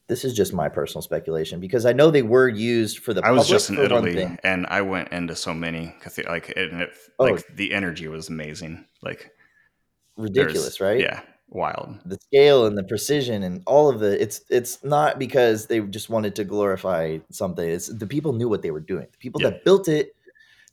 This 0.07 0.25
is 0.25 0.35
just 0.35 0.53
my 0.53 0.69
personal 0.69 1.03
speculation 1.03 1.61
because 1.61 1.87
I 1.87 1.93
know 1.93 2.11
they 2.11 2.23
were 2.23 2.49
used 2.49 2.99
for 2.99 3.15
the. 3.15 3.25
I 3.25 3.31
was 3.31 3.49
just 3.49 3.71
in 3.71 3.79
Italy 3.79 4.37
and 4.43 4.67
I 4.67 4.83
went 4.83 5.13
into 5.13 5.37
so 5.37 5.55
many 5.55 5.95
like 6.27 6.53
and 6.57 6.83
it, 6.83 6.91
Oh. 7.19 7.27
like 7.27 7.47
the 7.55 7.73
energy 7.73 8.09
was 8.09 8.29
amazing. 8.29 8.87
Like 9.03 9.31
Ridiculous, 10.17 10.81
right? 10.81 11.01
Yeah, 11.01 11.21
wild. 11.51 11.99
the 12.05 12.17
scale 12.17 12.67
and 12.67 12.79
the 12.79 12.85
precision 12.85 13.43
and 13.43 13.63
all 13.67 13.89
of 13.89 13.99
the 14.01 14.21
it's 14.23 14.41
it's 14.51 14.83
not 14.85 15.19
because 15.19 15.67
they 15.67 15.81
just 15.81 16.09
wanted 16.09 16.35
to 16.37 16.45
glorify 16.45 17.19
something 17.31 17.69
it's 17.69 17.89
the 17.89 18.07
people 18.07 18.33
knew 18.33 18.49
what 18.49 18.63
they 18.63 18.71
were 18.71 18.81
doing 18.81 19.07
the 19.11 19.19
people 19.19 19.41
Yeah. 19.41 19.51
that 19.51 19.65
built 19.65 19.89
it 19.89 20.15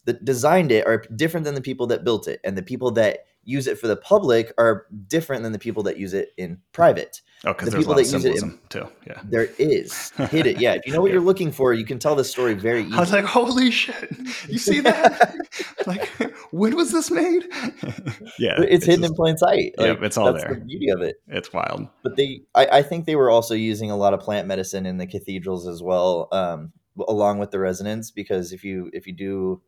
that 0.04 0.24
designed 0.24 0.70
it 0.72 0.86
are 0.86 1.04
different 1.16 1.44
than 1.44 1.54
the 1.54 1.60
people 1.60 1.86
that 1.88 2.04
built 2.04 2.28
it 2.28 2.40
and 2.44 2.56
the 2.56 2.62
people 2.62 2.90
that 2.92 3.26
use 3.44 3.66
it 3.66 3.78
for 3.78 3.88
the 3.88 3.96
public 3.96 4.52
are 4.58 4.86
different 5.08 5.42
than 5.42 5.52
the 5.52 5.58
people 5.58 5.82
that 5.82 5.98
use 5.98 6.14
it 6.14 6.30
in 6.36 6.58
private 6.72 7.20
Oh, 7.44 7.52
because 7.52 7.66
The 7.66 7.70
there's 7.70 7.74
a 7.74 7.88
people 7.88 7.94
lot 7.94 8.00
of 8.00 8.10
that 8.10 8.28
use 8.30 8.42
it 8.42 8.42
in- 8.42 8.58
too. 8.68 8.88
Yeah. 9.06 9.20
there 9.24 9.44
is 9.58 10.10
hit 10.30 10.46
it 10.46 10.60
yeah 10.60 10.74
if 10.74 10.86
you 10.86 10.92
know 10.92 11.00
what 11.00 11.06
Yeah. 11.08 11.14
you're 11.14 11.22
looking 11.24 11.52
for 11.52 11.72
you 11.72 11.84
can 11.84 11.98
tell 12.00 12.16
this 12.16 12.28
story 12.28 12.54
very 12.54 12.80
easily 12.80 12.96
I 12.96 13.00
was 13.00 13.12
like, 13.12 13.24
holy 13.24 13.70
shit! 13.70 14.10
You 14.48 14.58
see 14.58 14.80
that? 14.80 15.36
like, 15.86 16.08
when 16.50 16.74
was 16.74 16.90
this 16.90 17.10
made? 17.12 17.44
yeah, 18.40 18.60
it's, 18.60 18.84
hidden 18.86 19.02
just- 19.02 19.12
in 19.12 19.14
plain 19.14 19.36
sight 19.36 19.74
Yeah, 19.78 19.88
like, 19.92 20.02
it's 20.02 20.16
all 20.16 20.32
that's 20.32 20.44
there. 20.44 20.54
the 20.54 20.60
beauty 20.62 20.88
of 20.90 21.00
it 21.02 21.16
It's 21.28 21.52
wild. 21.52 21.86
but 22.02 22.16
they 22.16 22.42
I, 22.56 22.66
I 22.78 22.82
think 22.82 23.06
they 23.06 23.14
were 23.16 23.30
also 23.30 23.54
using 23.54 23.90
a 23.92 23.96
lot 23.96 24.14
of 24.14 24.20
plant 24.20 24.48
medicine 24.48 24.84
in 24.84 24.96
the 24.98 25.06
cathedrals 25.06 25.68
as 25.68 25.80
well 25.82 26.28
um, 26.32 26.72
along 27.06 27.38
with 27.38 27.52
the 27.52 27.60
resonance 27.60 28.10
because 28.10 28.52
if 28.52 28.64
you 28.64 28.90
if 28.92 29.06
you 29.06 29.12
do 29.12 29.62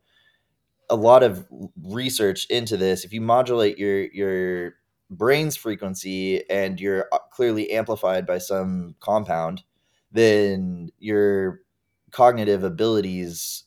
a 0.89 0.95
lot 0.97 1.23
of 1.23 1.47
research 1.83 2.45
into 2.49 2.75
this 2.75 3.05
if 3.05 3.13
you 3.13 3.21
modulate 3.21 3.77
your 3.77 4.03
your 4.07 4.73
brain's 5.11 5.55
frequency 5.55 6.49
and 6.49 6.79
you're 6.79 7.07
uh, 7.11 7.19
clearly 7.31 7.71
amplified 7.71 8.25
by 8.25 8.37
some 8.37 8.95
compound 8.99 9.63
then 10.11 10.89
your 10.99 11.61
cognitive 12.11 12.63
abilities 12.63 13.65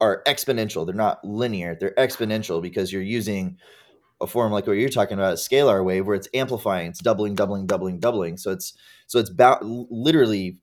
are 0.00 0.22
exponential 0.26 0.84
they're 0.84 0.94
not 0.94 1.24
linear 1.24 1.76
they're 1.78 1.94
exponential 1.94 2.60
because 2.60 2.92
you're 2.92 3.02
using 3.02 3.56
a 4.20 4.26
form 4.26 4.52
like 4.52 4.66
what 4.66 4.74
you're 4.74 4.88
talking 4.88 5.18
about, 5.18 5.34
a 5.34 5.36
scalar 5.36 5.84
wave, 5.84 6.06
where 6.06 6.16
it's 6.16 6.28
amplifying, 6.32 6.88
it's 6.88 7.00
doubling, 7.00 7.34
doubling, 7.34 7.66
doubling, 7.66 8.00
doubling. 8.00 8.36
So 8.38 8.50
it's 8.50 8.72
so 9.06 9.18
it's 9.18 9.30
about 9.30 9.64
literally 9.64 10.58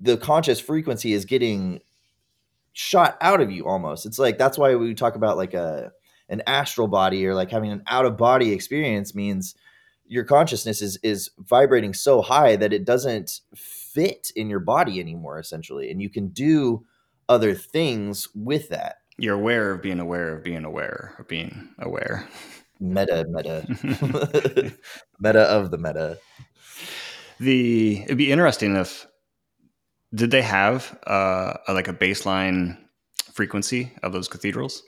the 0.00 0.16
conscious 0.16 0.60
frequency 0.60 1.12
is 1.12 1.24
getting 1.24 1.80
shot 2.72 3.18
out 3.20 3.40
of 3.40 3.50
you 3.50 3.66
almost. 3.66 4.06
It's 4.06 4.18
like 4.18 4.38
that's 4.38 4.56
why 4.56 4.74
we 4.76 4.94
talk 4.94 5.14
about 5.14 5.36
like 5.36 5.54
a 5.54 5.92
an 6.30 6.42
astral 6.46 6.88
body 6.88 7.26
or 7.26 7.34
like 7.34 7.50
having 7.50 7.70
an 7.70 7.82
out 7.88 8.06
of 8.06 8.16
body 8.16 8.52
experience 8.52 9.14
means 9.14 9.54
your 10.06 10.24
consciousness 10.24 10.80
is 10.80 10.98
is 11.02 11.30
vibrating 11.38 11.92
so 11.92 12.22
high 12.22 12.56
that 12.56 12.72
it 12.72 12.84
doesn't 12.84 13.40
fit 13.54 14.32
in 14.34 14.48
your 14.48 14.60
body 14.60 15.00
anymore 15.00 15.38
essentially 15.38 15.90
and 15.90 16.00
you 16.00 16.08
can 16.08 16.28
do 16.28 16.84
other 17.28 17.54
things 17.54 18.28
with 18.34 18.68
that 18.70 18.96
You're 19.18 19.34
aware 19.34 19.72
of 19.72 19.82
being 19.82 20.00
aware 20.00 20.36
of 20.36 20.42
being 20.42 20.64
aware 20.64 21.14
of 21.18 21.28
being 21.28 21.68
aware. 21.78 22.28
meta 22.80 23.26
meta 23.28 23.66
meta 25.20 25.40
of 25.42 25.70
the 25.70 25.78
meta 25.78 26.18
the 27.38 28.02
it'd 28.04 28.16
be 28.16 28.32
interesting 28.32 28.76
if 28.76 29.06
did 30.14 30.30
they 30.30 30.42
have 30.42 30.98
uh 31.06 31.54
a, 31.68 31.74
like 31.74 31.88
a 31.88 31.92
baseline 31.92 32.76
frequency 33.32 33.92
of 34.02 34.12
those 34.12 34.28
cathedrals? 34.28 34.82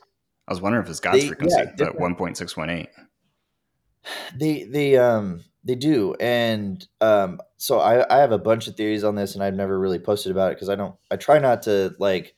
I 0.49 0.53
was 0.53 0.61
wondering 0.61 0.85
if 0.85 0.91
it's 0.91 1.01
God's 1.01 1.23
They- 1.23 1.29
frequency 1.29 1.57
yeah, 1.79 1.87
at 1.87 1.99
one 1.99 2.15
point 2.15 2.37
six 2.37 2.57
one 2.57 2.71
eight. 2.71 2.89
they 4.37 4.65
they 4.65 4.97
um 4.97 5.45
they 5.65 5.75
do 5.77 6.15
and 6.19 6.87
um 7.01 7.41
so 7.57 7.79
i 7.79 8.05
i 8.13 8.19
have 8.19 8.33
a 8.33 8.39
bunch 8.39 8.67
of 8.67 8.75
theories 8.75 9.05
on 9.05 9.15
this 9.15 9.35
and 9.35 9.45
i've 9.45 9.55
never 9.55 9.79
really 9.79 9.99
posted 9.99 10.33
about 10.33 10.51
it 10.51 10.57
because 10.57 10.69
i 10.69 10.75
don't 10.75 10.97
i 11.13 11.17
try 11.17 11.39
not 11.39 11.63
to 11.63 11.95
like 12.01 12.35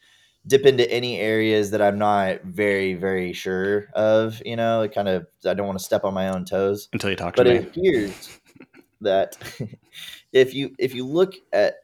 dip 0.47 0.67
into 0.67 0.89
any 0.91 1.19
areas 1.19 1.71
that 1.71 1.81
i'm 1.81 1.97
not 1.99 2.43
very 2.45 2.93
very 2.93 3.33
sure 3.33 3.87
of 3.95 4.43
you 4.45 4.57
know 4.57 4.83
it 4.83 4.95
kind 4.95 5.09
of 5.09 5.27
i 5.47 5.55
don't 5.55 5.67
want 5.67 5.79
to 5.79 5.85
step 5.85 6.05
on 6.05 6.13
my 6.13 6.29
own 6.29 6.45
toes 6.45 6.89
Until 6.93 7.09
you 7.11 7.17
talk 7.17 7.35
but 7.35 7.45
to 7.45 7.55
me. 7.55 7.59
But 7.61 7.65
it 7.65 7.69
appears 7.71 8.41
that 9.01 9.39
if 10.33 10.53
you 10.53 10.75
if 10.79 10.95
you 10.95 11.07
look 11.07 11.33
at 11.53 11.77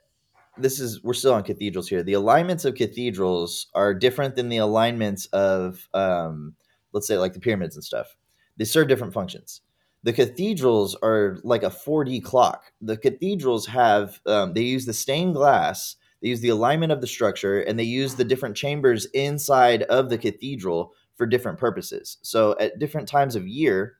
this 0.60 0.80
is 0.80 1.02
we're 1.02 1.14
still 1.14 1.34
on 1.34 1.42
cathedrals 1.42 1.88
here. 1.88 2.02
The 2.02 2.14
alignments 2.14 2.64
of 2.64 2.74
cathedrals 2.74 3.66
are 3.74 3.94
different 3.94 4.36
than 4.36 4.48
the 4.48 4.58
alignments 4.58 5.26
of 5.26 5.88
um 5.94 6.54
let's 6.92 7.06
say 7.06 7.18
like 7.18 7.32
the 7.32 7.40
pyramids 7.40 7.76
and 7.76 7.84
stuff. 7.84 8.16
They 8.56 8.64
serve 8.64 8.88
different 8.88 9.14
functions. 9.14 9.62
The 10.02 10.12
cathedrals 10.12 10.96
are 11.02 11.38
like 11.44 11.62
a 11.62 11.70
4d 11.70 12.24
clock. 12.24 12.72
The 12.80 12.96
cathedrals 12.96 13.66
have 13.66 14.20
um, 14.26 14.54
they 14.54 14.62
use 14.62 14.86
the 14.86 14.94
stained 14.94 15.34
glass 15.34 15.96
they 16.22 16.28
use 16.28 16.40
the 16.40 16.50
alignment 16.50 16.92
of 16.92 17.00
the 17.00 17.06
structure 17.06 17.60
and 17.60 17.78
they 17.78 17.84
use 17.84 18.14
the 18.14 18.24
different 18.24 18.56
chambers 18.56 19.06
inside 19.06 19.84
of 19.84 20.10
the 20.10 20.18
cathedral 20.18 20.92
for 21.16 21.26
different 21.26 21.58
purposes. 21.58 22.18
So 22.22 22.56
at 22.60 22.78
different 22.78 23.08
times 23.08 23.36
of 23.36 23.48
year 23.48 23.96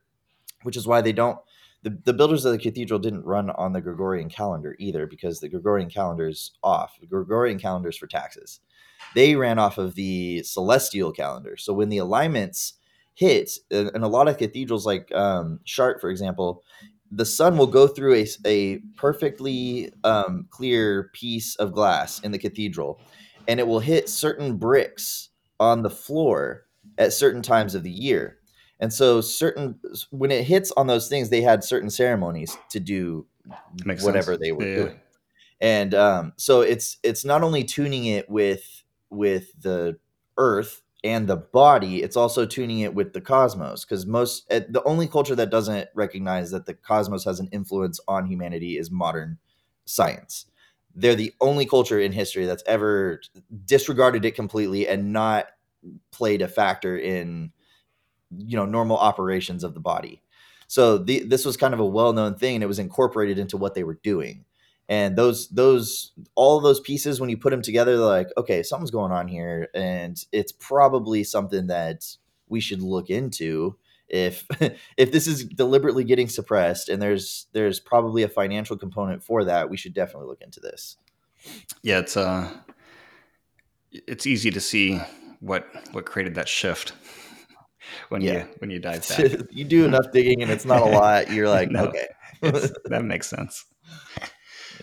which 0.62 0.76
is 0.76 0.86
why 0.86 1.00
they 1.00 1.12
don't 1.12 1.38
the, 1.82 1.98
the 2.04 2.12
builders 2.12 2.44
of 2.44 2.52
the 2.52 2.58
cathedral 2.58 2.98
didn't 2.98 3.24
run 3.24 3.50
on 3.50 3.72
the 3.72 3.80
Gregorian 3.80 4.28
calendar 4.28 4.76
either 4.78 5.06
because 5.06 5.40
the 5.40 5.48
Gregorian 5.48 5.88
calendar 5.88 6.28
is 6.28 6.52
off. 6.62 6.96
The 7.00 7.06
Gregorian 7.06 7.58
calendar 7.58 7.88
is 7.88 7.96
for 7.96 8.06
taxes. 8.06 8.60
They 9.14 9.34
ran 9.34 9.58
off 9.58 9.78
of 9.78 9.94
the 9.94 10.42
celestial 10.42 11.12
calendar. 11.12 11.56
So 11.56 11.72
when 11.72 11.88
the 11.88 11.98
alignments 11.98 12.74
hit, 13.14 13.50
and 13.70 13.90
and 13.94 14.04
a 14.04 14.08
lot 14.08 14.28
of 14.28 14.38
cathedrals 14.38 14.86
like 14.86 15.12
um, 15.14 15.60
Chartres, 15.64 16.00
for 16.00 16.10
example, 16.10 16.62
the 17.10 17.24
sun 17.24 17.56
will 17.56 17.66
go 17.66 17.86
through 17.86 18.14
a, 18.14 18.26
a 18.46 18.78
perfectly 18.96 19.92
um, 20.04 20.46
clear 20.50 21.10
piece 21.12 21.56
of 21.56 21.72
glass 21.72 22.20
in 22.20 22.30
the 22.30 22.38
cathedral, 22.38 23.00
and 23.48 23.58
it 23.58 23.66
will 23.66 23.80
hit 23.80 24.08
certain 24.08 24.56
bricks 24.56 25.30
on 25.58 25.82
the 25.82 25.90
floor 25.90 26.66
at 26.98 27.12
certain 27.12 27.42
times 27.42 27.74
of 27.74 27.82
the 27.82 27.90
year. 27.90 28.38
And 28.80 28.92
so 28.92 29.20
certain 29.20 29.78
when 30.10 30.30
it 30.30 30.44
hits 30.44 30.72
on 30.72 30.86
those 30.86 31.08
things, 31.08 31.28
they 31.28 31.42
had 31.42 31.62
certain 31.62 31.90
ceremonies 31.90 32.56
to 32.70 32.80
do 32.80 33.26
Makes 33.84 34.04
whatever 34.04 34.32
sense. 34.32 34.40
they 34.42 34.52
were 34.52 34.66
Yeah, 34.66 34.74
doing. 34.74 35.00
And 35.60 35.94
um, 35.94 36.32
so 36.36 36.62
it's 36.62 36.96
it's 37.02 37.24
not 37.24 37.42
only 37.42 37.64
tuning 37.64 38.06
it 38.06 38.28
with 38.28 38.82
with 39.10 39.52
the 39.60 39.98
earth 40.38 40.82
and 41.04 41.28
the 41.28 41.36
body, 41.36 42.02
it's 42.02 42.16
also 42.16 42.46
tuning 42.46 42.80
it 42.80 42.94
with 42.94 43.12
the 43.12 43.20
cosmos. 43.20 43.84
Because 43.84 44.06
most 44.06 44.46
eh, 44.50 44.60
the 44.68 44.82
only 44.84 45.06
culture 45.06 45.34
that 45.34 45.50
doesn't 45.50 45.88
recognize 45.94 46.50
that 46.50 46.64
the 46.66 46.74
cosmos 46.74 47.24
has 47.24 47.40
an 47.40 47.48
influence 47.52 48.00
on 48.08 48.26
humanity 48.26 48.78
is 48.78 48.90
modern 48.90 49.38
science. 49.84 50.46
They're 50.94 51.14
the 51.14 51.34
only 51.40 51.66
culture 51.66 52.00
in 52.00 52.12
history 52.12 52.46
that's 52.46 52.64
ever 52.66 53.20
disregarded 53.66 54.24
it 54.24 54.34
completely 54.34 54.88
and 54.88 55.12
not 55.12 55.46
played 56.10 56.42
a 56.42 56.48
factor 56.48 56.98
in 56.98 57.52
you 58.36 58.56
know 58.56 58.66
normal 58.66 58.96
operations 58.96 59.64
of 59.64 59.74
the 59.74 59.80
body. 59.80 60.22
So 60.66 60.98
the, 60.98 61.24
this 61.24 61.44
was 61.44 61.56
kind 61.56 61.74
of 61.74 61.80
a 61.80 61.84
well-known 61.86 62.36
thing 62.36 62.54
and 62.54 62.62
it 62.62 62.68
was 62.68 62.78
incorporated 62.78 63.38
into 63.38 63.56
what 63.56 63.74
they 63.74 63.82
were 63.82 63.98
doing. 64.02 64.44
And 64.88 65.16
those 65.16 65.48
those 65.48 66.12
all 66.34 66.60
those 66.60 66.80
pieces 66.80 67.20
when 67.20 67.30
you 67.30 67.36
put 67.36 67.50
them 67.50 67.62
together 67.62 67.96
they're 67.96 68.06
like 68.06 68.28
okay 68.36 68.62
something's 68.62 68.90
going 68.90 69.12
on 69.12 69.28
here 69.28 69.68
and 69.74 70.22
it's 70.32 70.52
probably 70.52 71.22
something 71.22 71.68
that 71.68 72.04
we 72.48 72.60
should 72.60 72.82
look 72.82 73.08
into 73.08 73.76
if 74.08 74.46
if 74.96 75.12
this 75.12 75.26
is 75.26 75.44
deliberately 75.44 76.04
getting 76.04 76.28
suppressed 76.28 76.88
and 76.88 77.00
there's 77.00 77.46
there's 77.52 77.78
probably 77.78 78.24
a 78.24 78.28
financial 78.28 78.76
component 78.76 79.22
for 79.22 79.44
that 79.44 79.70
we 79.70 79.76
should 79.76 79.94
definitely 79.94 80.26
look 80.26 80.40
into 80.40 80.60
this. 80.60 80.96
Yeah, 81.82 82.00
it's 82.00 82.16
uh 82.16 82.50
it's 83.92 84.26
easy 84.26 84.50
to 84.50 84.60
see 84.60 85.00
what 85.40 85.68
what 85.92 86.04
created 86.04 86.34
that 86.34 86.48
shift. 86.48 86.92
When 88.08 88.20
Yeah. 88.22 88.32
you 88.44 88.48
when 88.58 88.70
you 88.70 88.78
dive 88.78 89.08
back. 89.08 89.40
you 89.50 89.64
do 89.64 89.84
enough 89.84 90.06
digging 90.12 90.42
and 90.42 90.50
it's 90.50 90.64
not 90.64 90.82
a 90.82 90.84
lot. 90.98 91.30
You're 91.32 91.48
like, 91.48 91.70
No. 91.70 91.86
okay. 91.86 92.06
That 92.84 93.02
makes 93.04 93.28
sense. 93.28 93.64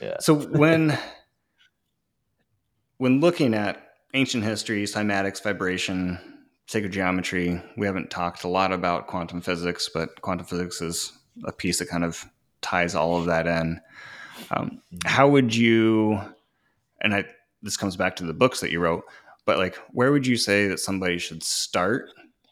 Yeah. 0.02 0.18
So 0.20 0.36
when 0.36 0.98
when 2.98 3.20
looking 3.20 3.54
at 3.54 3.84
ancient 4.14 4.44
history, 4.44 4.84
cymatics, 4.86 5.42
vibration, 5.42 6.20
sacred 6.68 6.92
geometry, 6.92 7.62
we 7.78 7.86
haven't 7.86 8.10
talked 8.10 8.44
a 8.44 8.48
lot 8.48 8.72
about 8.72 9.08
quantum 9.08 9.42
physics, 9.42 9.90
but 9.94 10.22
quantum 10.22 10.46
physics 10.46 10.82
is 10.82 11.14
a 11.46 11.52
piece 11.52 11.80
that 11.80 11.90
kind 11.90 12.04
of 12.04 12.26
ties 12.62 12.96
all 12.96 13.18
of 13.20 13.26
that 13.26 13.48
in. 13.48 13.80
Um, 14.52 14.82
how 15.06 15.28
would 15.28 15.56
you? 15.56 16.20
And 17.02 17.14
I 17.14 17.26
this 17.62 17.78
comes 17.78 17.96
back 17.96 18.16
to 18.18 18.24
the 18.26 18.34
books 18.34 18.60
that 18.60 18.72
you 18.72 18.80
wrote, 18.80 19.04
but 19.46 19.58
like, 19.58 19.76
where 19.92 20.12
would 20.12 20.28
you 20.28 20.38
say 20.38 20.68
that 20.68 20.80
somebody 20.80 21.18
should 21.18 21.42
start 21.44 22.10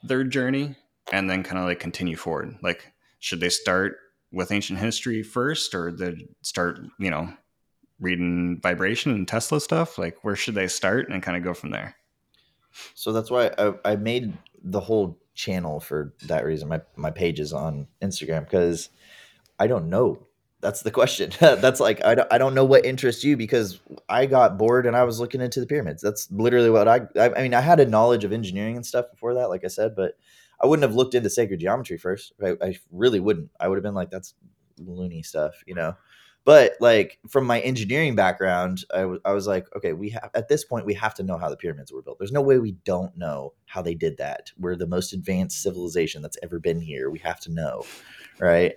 their 0.08 0.24
journey 0.24 0.76
and 1.12 1.30
then 1.30 1.44
kind 1.44 1.58
of 1.58 1.66
like 1.66 1.80
continue 1.80 2.16
forward? 2.16 2.56
Like, 2.62 2.94
should 3.20 3.40
they 3.40 3.50
start 3.50 3.98
with 4.32 4.52
ancient 4.52 4.80
history 4.80 5.24
first, 5.24 5.74
or 5.74 5.92
they 5.92 6.28
start, 6.42 6.80
you 7.00 7.10
know, 7.10 7.32
reading 8.00 8.60
vibration 8.62 9.12
and 9.14 9.28
Tesla 9.28 9.62
stuff? 9.62 9.98
Like, 9.98 10.24
where 10.24 10.36
should 10.36 10.56
they 10.56 10.68
start 10.68 11.10
and 11.10 11.24
kind 11.24 11.38
of 11.38 11.44
go 11.44 11.54
from 11.54 11.72
there? 11.72 11.96
So 12.94 13.14
that's 13.14 13.32
why 13.32 13.52
I, 13.58 13.74
I 13.86 13.96
made 13.96 14.38
the 14.62 14.82
whole 14.82 15.18
channel 15.34 15.80
for 15.80 16.14
that 16.24 16.46
reason. 16.46 16.68
My 16.68 16.82
my 16.96 17.12
page 17.12 17.40
is 17.40 17.54
on 17.54 17.88
Instagram 18.02 18.46
because 18.46 18.90
I 19.60 19.68
don't 19.68 19.90
know. 19.90 20.28
That's 20.66 20.82
the 20.82 20.90
question. 20.90 21.32
that's 21.40 21.80
like 21.80 22.04
I 22.04 22.16
don't, 22.16 22.34
I 22.34 22.40
don't 22.40 22.56
know 22.56 22.66
what 22.66 22.88
interests 22.88 23.24
you 23.24 23.38
because 23.38 23.80
I 24.10 24.26
got 24.26 24.58
bored 24.58 24.88
and 24.88 24.96
I 24.96 25.04
was 25.04 25.20
looking 25.20 25.40
into 25.40 25.60
the 25.60 25.68
pyramids. 25.68 26.02
That's 26.02 26.28
literally 26.32 26.72
what 26.72 26.88
I 26.88 27.02
I, 27.20 27.44
mean 27.44 27.54
I 27.54 27.62
had 27.62 27.80
a 27.80 27.86
knowledge 27.86 28.24
of 28.24 28.34
engineering 28.34 28.76
and 28.76 28.84
stuff 28.84 29.12
before 29.12 29.36
that, 29.36 29.50
like 29.50 29.64
I 29.64 29.68
said, 29.68 29.96
but 29.96 30.18
I 30.60 30.66
wouldn't 30.66 30.82
have 30.82 30.96
looked 30.96 31.14
into 31.14 31.30
sacred 31.30 31.60
geometry 31.60 32.00
first. 32.00 32.34
I, 32.44 32.80
really 32.92 33.20
wouldn't. 33.20 33.52
I 33.60 33.68
would 33.68 33.76
have 33.76 33.84
been 33.84 33.94
like 33.94 34.10
that's 34.10 34.34
loony 34.80 35.22
stuff, 35.22 35.54
you 35.68 35.76
know. 35.76 35.94
But 36.46 36.74
like 36.80 37.20
from 37.30 37.46
my 37.46 37.60
engineering 37.60 38.16
background, 38.16 38.86
I 38.92 39.06
wa- 39.06 39.20
I 39.24 39.34
was 39.34 39.46
like, 39.46 39.68
okay, 39.76 39.94
we 39.94 40.10
have 40.10 40.32
at 40.34 40.48
this 40.48 40.66
point 40.66 40.88
we 40.88 40.96
have 40.96 41.14
to 41.16 41.24
know 41.24 41.38
how 41.38 41.50
the 41.50 41.58
pyramids 41.58 41.94
were 41.94 42.02
built. 42.02 42.18
There's 42.18 42.32
no 42.32 42.42
way 42.42 42.58
we 42.58 42.72
don't 42.86 43.16
know 43.16 43.54
how 43.68 43.84
they 43.84 43.94
did 43.94 44.18
that. 44.18 44.52
We're 44.58 44.78
the 44.78 44.88
most 44.88 45.14
advanced 45.14 45.62
civilization 45.62 46.24
that's 46.24 46.40
ever 46.42 46.60
been 46.60 46.82
here. 46.82 47.12
We 47.12 47.20
have 47.20 47.40
to 47.42 47.52
know, 47.52 47.86
right? 48.40 48.74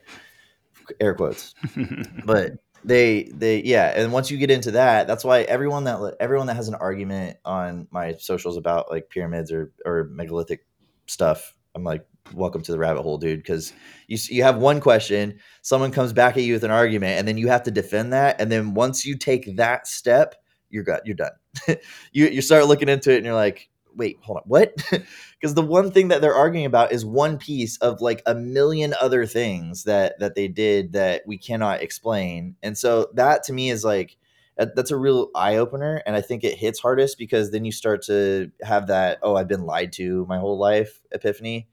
Air 1.00 1.14
quotes. 1.14 1.54
But 2.24 2.52
they 2.84 3.24
they 3.34 3.62
yeah, 3.62 3.92
and 3.96 4.12
once 4.12 4.30
you 4.30 4.38
get 4.38 4.50
into 4.50 4.70
that, 4.72 5.06
that's 5.06 5.24
why 5.24 5.42
everyone 5.42 5.84
that 5.84 6.16
everyone 6.20 6.46
that 6.46 6.56
has 6.56 6.68
an 6.68 6.74
argument 6.76 7.38
on 7.44 7.88
my 7.90 8.14
socials 8.14 8.56
about 8.56 8.90
like 8.90 9.08
pyramids 9.10 9.52
or 9.52 9.72
or 9.84 10.04
megalithic 10.12 10.66
stuff, 11.06 11.54
I'm 11.74 11.84
like, 11.84 12.06
welcome 12.34 12.62
to 12.62 12.72
the 12.72 12.78
rabbit 12.78 13.02
hole, 13.02 13.18
dude. 13.18 13.40
Because 13.40 13.72
you 14.06 14.18
you 14.30 14.42
have 14.42 14.58
one 14.58 14.80
question, 14.80 15.38
someone 15.62 15.90
comes 15.90 16.12
back 16.12 16.36
at 16.36 16.42
you 16.42 16.52
with 16.54 16.64
an 16.64 16.70
argument, 16.70 17.18
and 17.18 17.26
then 17.26 17.38
you 17.38 17.48
have 17.48 17.62
to 17.64 17.70
defend 17.70 18.12
that, 18.12 18.40
and 18.40 18.50
then 18.50 18.74
once 18.74 19.04
you 19.04 19.16
take 19.16 19.56
that 19.56 19.86
step, 19.86 20.36
you're 20.70 20.84
good. 20.84 21.00
You're 21.04 21.16
done. 21.16 21.32
you 22.12 22.26
you 22.26 22.42
start 22.42 22.66
looking 22.66 22.88
into 22.88 23.12
it, 23.12 23.16
and 23.16 23.26
you're 23.26 23.34
like, 23.34 23.68
wait, 23.98 24.18
hold 24.22 24.38
on, 24.38 24.44
what? 24.46 24.74
Because 25.40 25.54
the 25.54 25.62
one 25.62 25.92
thing 25.92 26.08
that 26.08 26.20
they're 26.20 26.34
arguing 26.34 26.66
about 26.66 26.90
is 26.90 27.04
one 27.04 27.38
piece 27.38 27.76
of 27.78 28.00
like 28.00 28.22
a 28.26 28.34
million 28.34 28.92
other 29.00 29.24
things 29.24 29.84
that 29.84 30.18
that 30.18 30.34
they 30.34 30.48
did 30.48 30.94
that 30.94 31.22
we 31.26 31.38
cannot 31.38 31.80
explain, 31.80 32.56
and 32.60 32.76
so 32.76 33.08
that 33.14 33.44
to 33.44 33.52
me 33.52 33.70
is 33.70 33.84
like 33.84 34.16
that's 34.56 34.90
a 34.90 34.96
real 34.96 35.30
eye 35.34 35.56
opener 35.56 36.02
and 36.04 36.16
i 36.16 36.20
think 36.20 36.42
it 36.42 36.58
hits 36.58 36.80
hardest 36.80 37.16
because 37.16 37.50
then 37.52 37.64
you 37.64 37.72
start 37.72 38.02
to 38.02 38.50
have 38.60 38.88
that 38.88 39.18
oh 39.22 39.36
i've 39.36 39.48
been 39.48 39.64
lied 39.64 39.92
to 39.92 40.26
my 40.28 40.38
whole 40.38 40.58
life 40.58 41.00
epiphany 41.12 41.68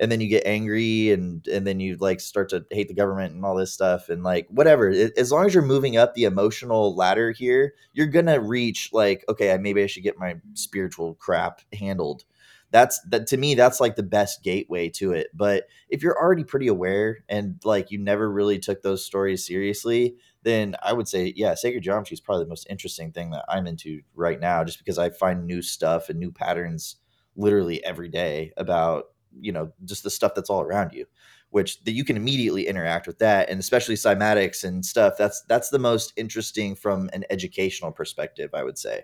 and 0.00 0.10
then 0.12 0.20
you 0.20 0.28
get 0.28 0.46
angry 0.46 1.10
and 1.10 1.46
and 1.48 1.66
then 1.66 1.80
you 1.80 1.96
like 2.00 2.20
start 2.20 2.48
to 2.50 2.64
hate 2.70 2.88
the 2.88 2.94
government 2.94 3.34
and 3.34 3.44
all 3.44 3.54
this 3.54 3.72
stuff 3.72 4.08
and 4.08 4.22
like 4.22 4.46
whatever. 4.50 4.90
It- 4.90 5.16
as 5.18 5.32
long 5.32 5.46
as 5.46 5.54
you're 5.54 5.62
moving 5.62 5.96
up 5.96 6.14
the 6.14 6.24
emotional 6.24 6.94
ladder 6.96 7.32
here 7.32 7.74
you're 7.92 8.06
gonna 8.06 8.40
reach 8.40 8.90
like 8.92 9.24
okay 9.28 9.56
maybe 9.58 9.82
i 9.82 9.86
should 9.86 10.02
get 10.02 10.18
my 10.18 10.36
spiritual 10.54 11.14
crap 11.14 11.60
handled. 11.72 12.24
That's 12.70 13.00
that 13.08 13.26
to 13.28 13.36
me 13.38 13.54
that's 13.54 13.80
like 13.80 13.96
the 13.96 14.02
best 14.02 14.42
gateway 14.42 14.90
to 14.90 15.12
it. 15.12 15.28
But 15.34 15.64
if 15.88 16.02
you're 16.02 16.18
already 16.18 16.44
pretty 16.44 16.66
aware 16.68 17.18
and 17.28 17.58
like 17.64 17.90
you 17.90 17.98
never 17.98 18.30
really 18.30 18.58
took 18.58 18.82
those 18.82 19.04
stories 19.04 19.46
seriously 19.46 20.16
then 20.44 20.76
I 20.82 20.92
would 20.92 21.08
say, 21.08 21.32
yeah, 21.36 21.54
sacred 21.54 21.82
geometry 21.82 22.14
is 22.14 22.20
probably 22.20 22.44
the 22.44 22.48
most 22.48 22.66
interesting 22.70 23.10
thing 23.10 23.30
that 23.30 23.44
I'm 23.48 23.66
into 23.66 24.02
right 24.14 24.38
now, 24.38 24.62
just 24.64 24.78
because 24.78 24.96
I 24.96 25.10
find 25.10 25.44
new 25.46 25.60
stuff 25.62 26.08
and 26.08 26.18
new 26.18 26.30
patterns 26.30 26.96
literally 27.36 27.84
every 27.84 28.08
day 28.08 28.52
about 28.56 29.06
you 29.40 29.52
know 29.52 29.72
just 29.84 30.02
the 30.02 30.10
stuff 30.10 30.32
that's 30.34 30.50
all 30.50 30.60
around 30.62 30.92
you, 30.92 31.06
which 31.50 31.82
that 31.84 31.92
you 31.92 32.04
can 32.04 32.16
immediately 32.16 32.66
interact 32.66 33.06
with 33.06 33.18
that, 33.18 33.48
and 33.50 33.60
especially 33.60 33.94
cymatics 33.94 34.64
and 34.64 34.84
stuff. 34.84 35.14
That's 35.18 35.42
that's 35.48 35.70
the 35.70 35.78
most 35.78 36.12
interesting 36.16 36.74
from 36.74 37.10
an 37.12 37.24
educational 37.30 37.92
perspective, 37.92 38.50
I 38.54 38.62
would 38.64 38.78
say. 38.78 39.02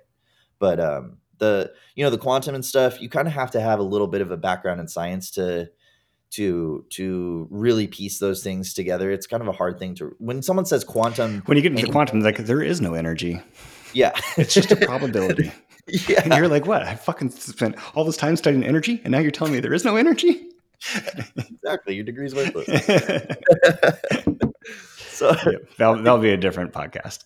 But 0.58 0.80
um, 0.80 1.18
the 1.38 1.72
you 1.94 2.04
know 2.04 2.10
the 2.10 2.18
quantum 2.18 2.54
and 2.54 2.64
stuff, 2.64 3.00
you 3.00 3.08
kind 3.08 3.26
of 3.28 3.34
have 3.34 3.50
to 3.52 3.60
have 3.60 3.78
a 3.78 3.82
little 3.84 4.06
bit 4.08 4.20
of 4.20 4.30
a 4.30 4.36
background 4.36 4.80
in 4.80 4.88
science 4.88 5.30
to 5.32 5.68
to 6.30 6.84
to 6.90 7.46
really 7.50 7.86
piece 7.86 8.18
those 8.18 8.42
things 8.42 8.74
together. 8.74 9.10
It's 9.10 9.26
kind 9.26 9.40
of 9.42 9.48
a 9.48 9.52
hard 9.52 9.78
thing 9.78 9.94
to 9.96 10.14
when 10.18 10.42
someone 10.42 10.66
says 10.66 10.82
quantum. 10.84 11.42
when 11.46 11.56
you 11.56 11.62
get 11.62 11.72
into 11.72 11.82
any- 11.84 11.92
quantum, 11.92 12.20
like 12.20 12.38
there 12.38 12.62
is 12.62 12.80
no 12.80 12.94
energy. 12.94 13.40
Yeah, 13.92 14.10
It's 14.36 14.52
just 14.52 14.72
a 14.72 14.76
probability. 14.86 15.52
Yeah, 15.89 16.20
and 16.24 16.32
you're 16.35 16.49
like, 16.49 16.66
what? 16.66 16.82
I 16.82 16.95
fucking 16.95 17.30
spent 17.30 17.76
all 17.95 18.05
this 18.05 18.16
time 18.16 18.37
studying 18.37 18.64
energy, 18.64 19.01
and 19.05 19.12
now 19.12 19.18
you're 19.18 19.30
telling 19.30 19.53
me 19.53 19.61
there 19.61 19.74
is 19.74 19.85
no 19.85 19.97
energy? 19.97 20.49
exactly. 21.37 21.95
Your 21.95 22.05
degree's 22.05 22.35
worthless. 22.35 22.68
So 25.14 25.32
that'll, 25.78 26.03
that'll 26.03 26.18
be 26.18 26.30
a 26.32 26.37
different 26.37 26.72
podcast, 26.72 27.22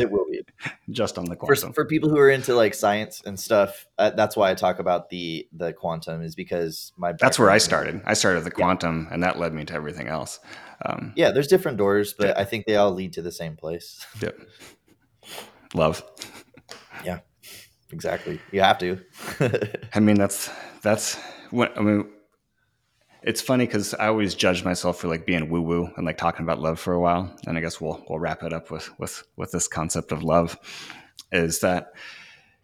it 0.00 0.10
will 0.10 0.26
be 0.30 0.42
just 0.90 1.16
on 1.16 1.24
the 1.24 1.36
for, 1.36 1.46
quantum. 1.46 1.72
for 1.72 1.86
people 1.86 2.10
who 2.10 2.18
are 2.18 2.28
into 2.28 2.54
like 2.54 2.74
science 2.74 3.22
and 3.24 3.40
stuff. 3.40 3.86
Uh, 3.98 4.10
that's 4.10 4.36
why 4.36 4.50
I 4.50 4.54
talk 4.54 4.78
about 4.78 5.08
the 5.08 5.48
the 5.54 5.72
quantum 5.72 6.20
is 6.20 6.34
because 6.34 6.92
my 6.98 7.14
That's 7.18 7.38
where 7.38 7.48
I 7.48 7.56
started. 7.56 8.02
I 8.04 8.12
started 8.12 8.44
the 8.44 8.50
quantum, 8.50 9.08
and 9.10 9.22
that 9.22 9.38
led 9.38 9.54
me 9.54 9.64
to 9.64 9.72
everything 9.72 10.06
else. 10.06 10.38
Um, 10.84 11.14
Yeah, 11.16 11.30
there's 11.30 11.46
different 11.46 11.78
doors, 11.78 12.12
but 12.12 12.26
Yeah. 12.28 12.34
I 12.36 12.44
think 12.44 12.66
they 12.66 12.76
all 12.76 12.92
lead 12.92 13.14
to 13.14 13.22
the 13.22 13.32
same 13.32 13.56
place. 13.56 14.04
yep. 14.20 14.38
Love. 15.72 16.04
Exactly. 17.92 18.40
You 18.52 18.60
have 18.62 18.78
to. 18.78 19.00
I 19.94 20.00
mean, 20.00 20.16
that's 20.16 20.50
that's 20.82 21.16
what 21.50 21.76
I 21.76 21.82
mean. 21.82 22.10
It's 23.22 23.42
funny 23.42 23.66
because 23.66 23.92
I 23.94 24.06
always 24.06 24.34
judge 24.34 24.64
myself 24.64 24.98
for 24.98 25.08
like 25.08 25.26
being 25.26 25.50
woo 25.50 25.60
woo 25.60 25.90
and 25.96 26.06
like 26.06 26.16
talking 26.16 26.42
about 26.42 26.60
love 26.60 26.80
for 26.80 26.94
a 26.94 27.00
while, 27.00 27.34
and 27.46 27.56
I 27.58 27.60
guess 27.60 27.80
we'll 27.80 28.04
we'll 28.08 28.18
wrap 28.18 28.42
it 28.42 28.52
up 28.52 28.70
with 28.70 28.90
with 28.98 29.22
with 29.36 29.52
this 29.52 29.68
concept 29.68 30.12
of 30.12 30.22
love. 30.22 30.58
Is 31.32 31.60
that 31.60 31.92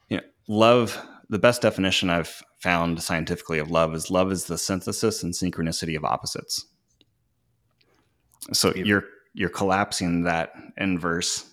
you 0.09 0.19
know 0.19 0.23
love? 0.49 1.01
The 1.29 1.39
best 1.41 1.61
definition 1.61 2.09
I've 2.09 2.43
found 2.61 3.03
scientifically 3.03 3.59
of 3.59 3.71
love 3.71 3.95
is 3.95 4.11
love 4.11 4.31
is 4.31 4.45
the 4.45 4.57
synthesis 4.57 5.25
and 5.25 5.35
synchronicity 5.35 5.97
of 5.97 6.05
opposites. 6.05 6.67
So 8.53 8.73
you're 8.75 9.05
you're 9.35 9.51
collapsing 9.51 10.23
that 10.23 10.53
inverse 10.79 11.51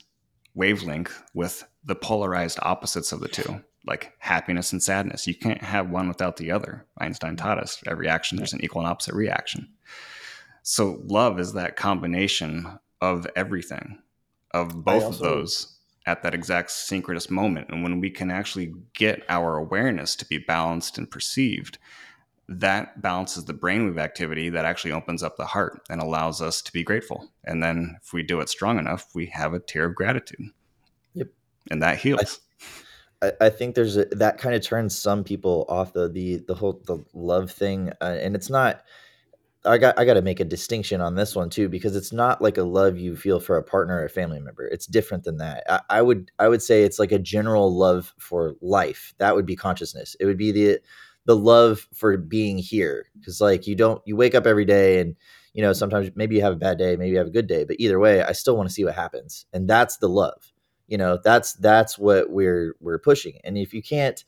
wavelength 0.53 1.21
with 1.33 1.65
the 1.85 1.95
polarized 1.95 2.59
opposites 2.61 3.11
of 3.11 3.19
the 3.19 3.27
two, 3.27 3.61
like 3.85 4.13
happiness 4.19 4.71
and 4.71 4.81
sadness. 4.81 5.27
You 5.27 5.35
can't 5.35 5.61
have 5.61 5.89
one 5.89 6.07
without 6.07 6.37
the 6.37 6.51
other. 6.51 6.85
Einstein 6.97 7.35
taught 7.35 7.59
us 7.59 7.81
every 7.87 8.07
action 8.07 8.37
there's 8.37 8.53
an 8.53 8.63
equal 8.63 8.81
and 8.81 8.89
opposite 8.89 9.15
reaction. 9.15 9.69
So 10.61 11.01
love 11.03 11.39
is 11.39 11.53
that 11.53 11.75
combination 11.75 12.79
of 13.01 13.27
everything, 13.35 13.99
of 14.51 14.85
both 14.85 15.03
of 15.03 15.19
those 15.19 15.77
at 16.05 16.23
that 16.23 16.33
exact 16.33 16.71
synchronous 16.71 17.29
moment. 17.29 17.67
And 17.69 17.83
when 17.83 17.99
we 17.99 18.09
can 18.09 18.31
actually 18.31 18.73
get 18.93 19.23
our 19.29 19.57
awareness 19.57 20.15
to 20.17 20.25
be 20.25 20.37
balanced 20.37 20.97
and 20.97 21.09
perceived, 21.09 21.77
that 22.47 23.01
balances 23.01 23.45
the 23.45 23.53
brainwave 23.53 23.99
activity 23.99 24.49
that 24.49 24.65
actually 24.65 24.91
opens 24.91 25.23
up 25.23 25.37
the 25.37 25.45
heart 25.45 25.81
and 25.89 26.01
allows 26.01 26.41
us 26.41 26.61
to 26.61 26.73
be 26.73 26.83
grateful. 26.83 27.29
And 27.43 27.63
then 27.63 27.97
if 28.03 28.13
we 28.13 28.23
do 28.23 28.41
it 28.41 28.49
strong 28.49 28.79
enough, 28.79 29.07
we 29.13 29.27
have 29.27 29.53
a 29.53 29.59
tear 29.59 29.85
of 29.85 29.95
gratitude. 29.95 30.49
And 31.71 31.81
that 31.81 31.97
heals. 31.97 32.39
I, 33.21 33.31
I 33.41 33.49
think 33.49 33.75
there's 33.75 33.97
a, 33.97 34.05
that 34.11 34.37
kind 34.37 34.55
of 34.55 34.61
turns 34.61 34.97
some 34.97 35.23
people 35.23 35.65
off 35.69 35.93
the 35.93 36.09
the 36.09 36.37
the 36.47 36.55
whole 36.55 36.81
the 36.85 37.03
love 37.13 37.51
thing, 37.51 37.91
uh, 38.01 38.17
and 38.21 38.35
it's 38.35 38.49
not. 38.49 38.83
I 39.65 39.77
got 39.77 39.97
I 39.97 40.03
got 40.03 40.15
to 40.15 40.21
make 40.21 40.41
a 40.41 40.45
distinction 40.45 40.99
on 40.99 41.15
this 41.15 41.37
one 41.37 41.49
too 41.49 41.69
because 41.69 41.95
it's 41.95 42.11
not 42.11 42.41
like 42.41 42.57
a 42.57 42.63
love 42.63 42.97
you 42.97 43.15
feel 43.15 43.39
for 43.39 43.55
a 43.55 43.63
partner 43.63 43.95
or 43.95 44.05
a 44.05 44.09
family 44.09 44.41
member. 44.41 44.67
It's 44.67 44.85
different 44.85 45.23
than 45.23 45.37
that. 45.37 45.63
I, 45.69 45.81
I 45.89 46.01
would 46.01 46.31
I 46.37 46.49
would 46.49 46.61
say 46.61 46.83
it's 46.83 46.99
like 46.99 47.13
a 47.13 47.19
general 47.19 47.73
love 47.73 48.13
for 48.19 48.55
life. 48.61 49.13
That 49.19 49.35
would 49.35 49.45
be 49.45 49.55
consciousness. 49.55 50.17
It 50.19 50.25
would 50.25 50.37
be 50.37 50.51
the 50.51 50.79
the 51.25 51.35
love 51.35 51.87
for 51.93 52.17
being 52.17 52.57
here 52.57 53.05
because 53.17 53.39
like 53.39 53.65
you 53.67 53.75
don't 53.75 54.01
you 54.05 54.15
wake 54.15 54.35
up 54.35 54.45
every 54.45 54.65
day 54.65 54.99
and 54.99 55.15
you 55.53 55.61
know 55.61 55.73
sometimes 55.73 56.09
maybe 56.15 56.35
you 56.35 56.41
have 56.41 56.53
a 56.53 56.57
bad 56.57 56.77
day 56.77 56.95
maybe 56.95 57.11
you 57.11 57.17
have 57.17 57.27
a 57.27 57.31
good 57.31 57.47
day 57.47 57.63
but 57.63 57.77
either 57.79 57.99
way 57.99 58.21
i 58.23 58.31
still 58.31 58.57
want 58.57 58.67
to 58.67 58.73
see 58.73 58.83
what 58.83 58.95
happens 58.95 59.45
and 59.53 59.69
that's 59.69 59.97
the 59.97 60.09
love 60.09 60.52
you 60.87 60.97
know 60.97 61.19
that's 61.23 61.53
that's 61.53 61.97
what 61.97 62.29
we're 62.29 62.75
we're 62.79 62.99
pushing 62.99 63.39
and 63.43 63.57
if 63.57 63.73
you 63.73 63.81
can't 63.81 64.25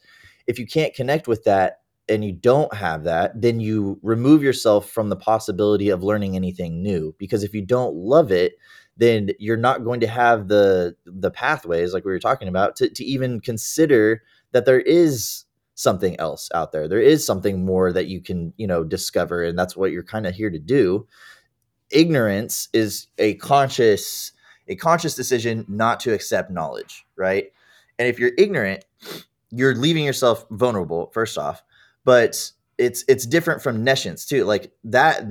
if 0.47 0.59
you 0.59 0.65
can't 0.67 0.93
connect 0.93 1.27
with 1.27 1.43
that 1.43 1.79
and 2.07 2.23
you 2.23 2.31
don't 2.31 2.73
have 2.73 3.03
that, 3.03 3.39
then 3.39 3.59
you 3.59 3.99
remove 4.03 4.43
yourself 4.43 4.89
from 4.89 5.09
the 5.09 5.15
possibility 5.15 5.89
of 5.89 6.03
learning 6.03 6.35
anything 6.35 6.83
new. 6.83 7.15
Because 7.17 7.43
if 7.43 7.53
you 7.53 7.63
don't 7.63 7.95
love 7.95 8.31
it, 8.31 8.53
then 8.97 9.29
you're 9.39 9.57
not 9.57 9.83
going 9.83 9.99
to 9.99 10.07
have 10.07 10.47
the 10.47 10.95
the 11.05 11.31
pathways 11.31 11.93
like 11.93 12.05
we 12.05 12.11
were 12.11 12.19
talking 12.19 12.47
about 12.47 12.75
to, 12.77 12.89
to 12.89 13.03
even 13.03 13.41
consider 13.41 14.21
that 14.51 14.65
there 14.65 14.79
is 14.79 15.45
something 15.73 16.17
else 16.19 16.49
out 16.53 16.71
there. 16.71 16.87
There 16.87 17.01
is 17.01 17.25
something 17.25 17.65
more 17.65 17.91
that 17.91 18.07
you 18.07 18.21
can, 18.21 18.53
you 18.55 18.67
know, 18.67 18.83
discover. 18.83 19.43
And 19.43 19.59
that's 19.59 19.75
what 19.75 19.91
you're 19.91 20.03
kind 20.03 20.25
of 20.25 20.33
here 20.33 20.49
to 20.49 20.59
do. 20.59 21.05
Ignorance 21.91 22.69
is 22.71 23.07
a 23.17 23.33
conscious, 23.35 24.31
a 24.67 24.75
conscious 24.75 25.15
decision 25.15 25.65
not 25.67 25.99
to 26.01 26.13
accept 26.13 26.51
knowledge, 26.51 27.05
right? 27.15 27.51
And 27.99 28.07
if 28.07 28.19
you're 28.19 28.31
ignorant, 28.37 28.85
you're 29.51 29.75
leaving 29.75 30.03
yourself 30.03 30.45
vulnerable, 30.49 31.11
first 31.13 31.37
off 31.37 31.63
but 32.05 32.51
it's 32.77 33.03
it's 33.07 33.25
different 33.25 33.61
from 33.61 33.83
nescience 33.83 34.25
too. 34.25 34.45
Like 34.45 34.71
that 34.85 35.23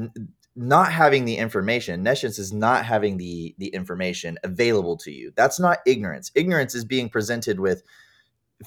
not 0.57 0.93
having 0.93 1.25
the 1.25 1.37
information 1.37 2.03
nescience 2.03 2.39
is 2.39 2.53
not 2.53 2.85
having 2.85 3.17
the 3.17 3.55
the 3.59 3.69
information 3.69 4.39
available 4.45 4.97
to 4.97 5.11
you 5.11 5.33
that's 5.35 5.59
not 5.59 5.79
ignorance 5.85 6.31
ignorance 6.37 6.77
is 6.77 6.85
being 6.85 7.09
presented 7.09 7.59
with 7.59 7.83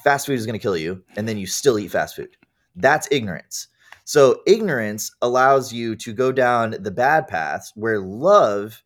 fast 0.04 0.26
food 0.26 0.34
is 0.34 0.44
going 0.44 0.52
to 0.52 0.62
kill 0.62 0.76
you 0.76 1.02
and 1.16 1.26
then 1.26 1.38
you 1.38 1.46
still 1.46 1.78
eat 1.78 1.90
fast 1.90 2.14
food 2.14 2.36
that's 2.76 3.08
ignorance 3.10 3.68
so 4.04 4.42
ignorance 4.46 5.10
allows 5.22 5.72
you 5.72 5.96
to 5.96 6.12
go 6.12 6.30
down 6.30 6.76
the 6.78 6.90
bad 6.90 7.26
paths 7.26 7.72
where 7.74 8.00
love 8.00 8.82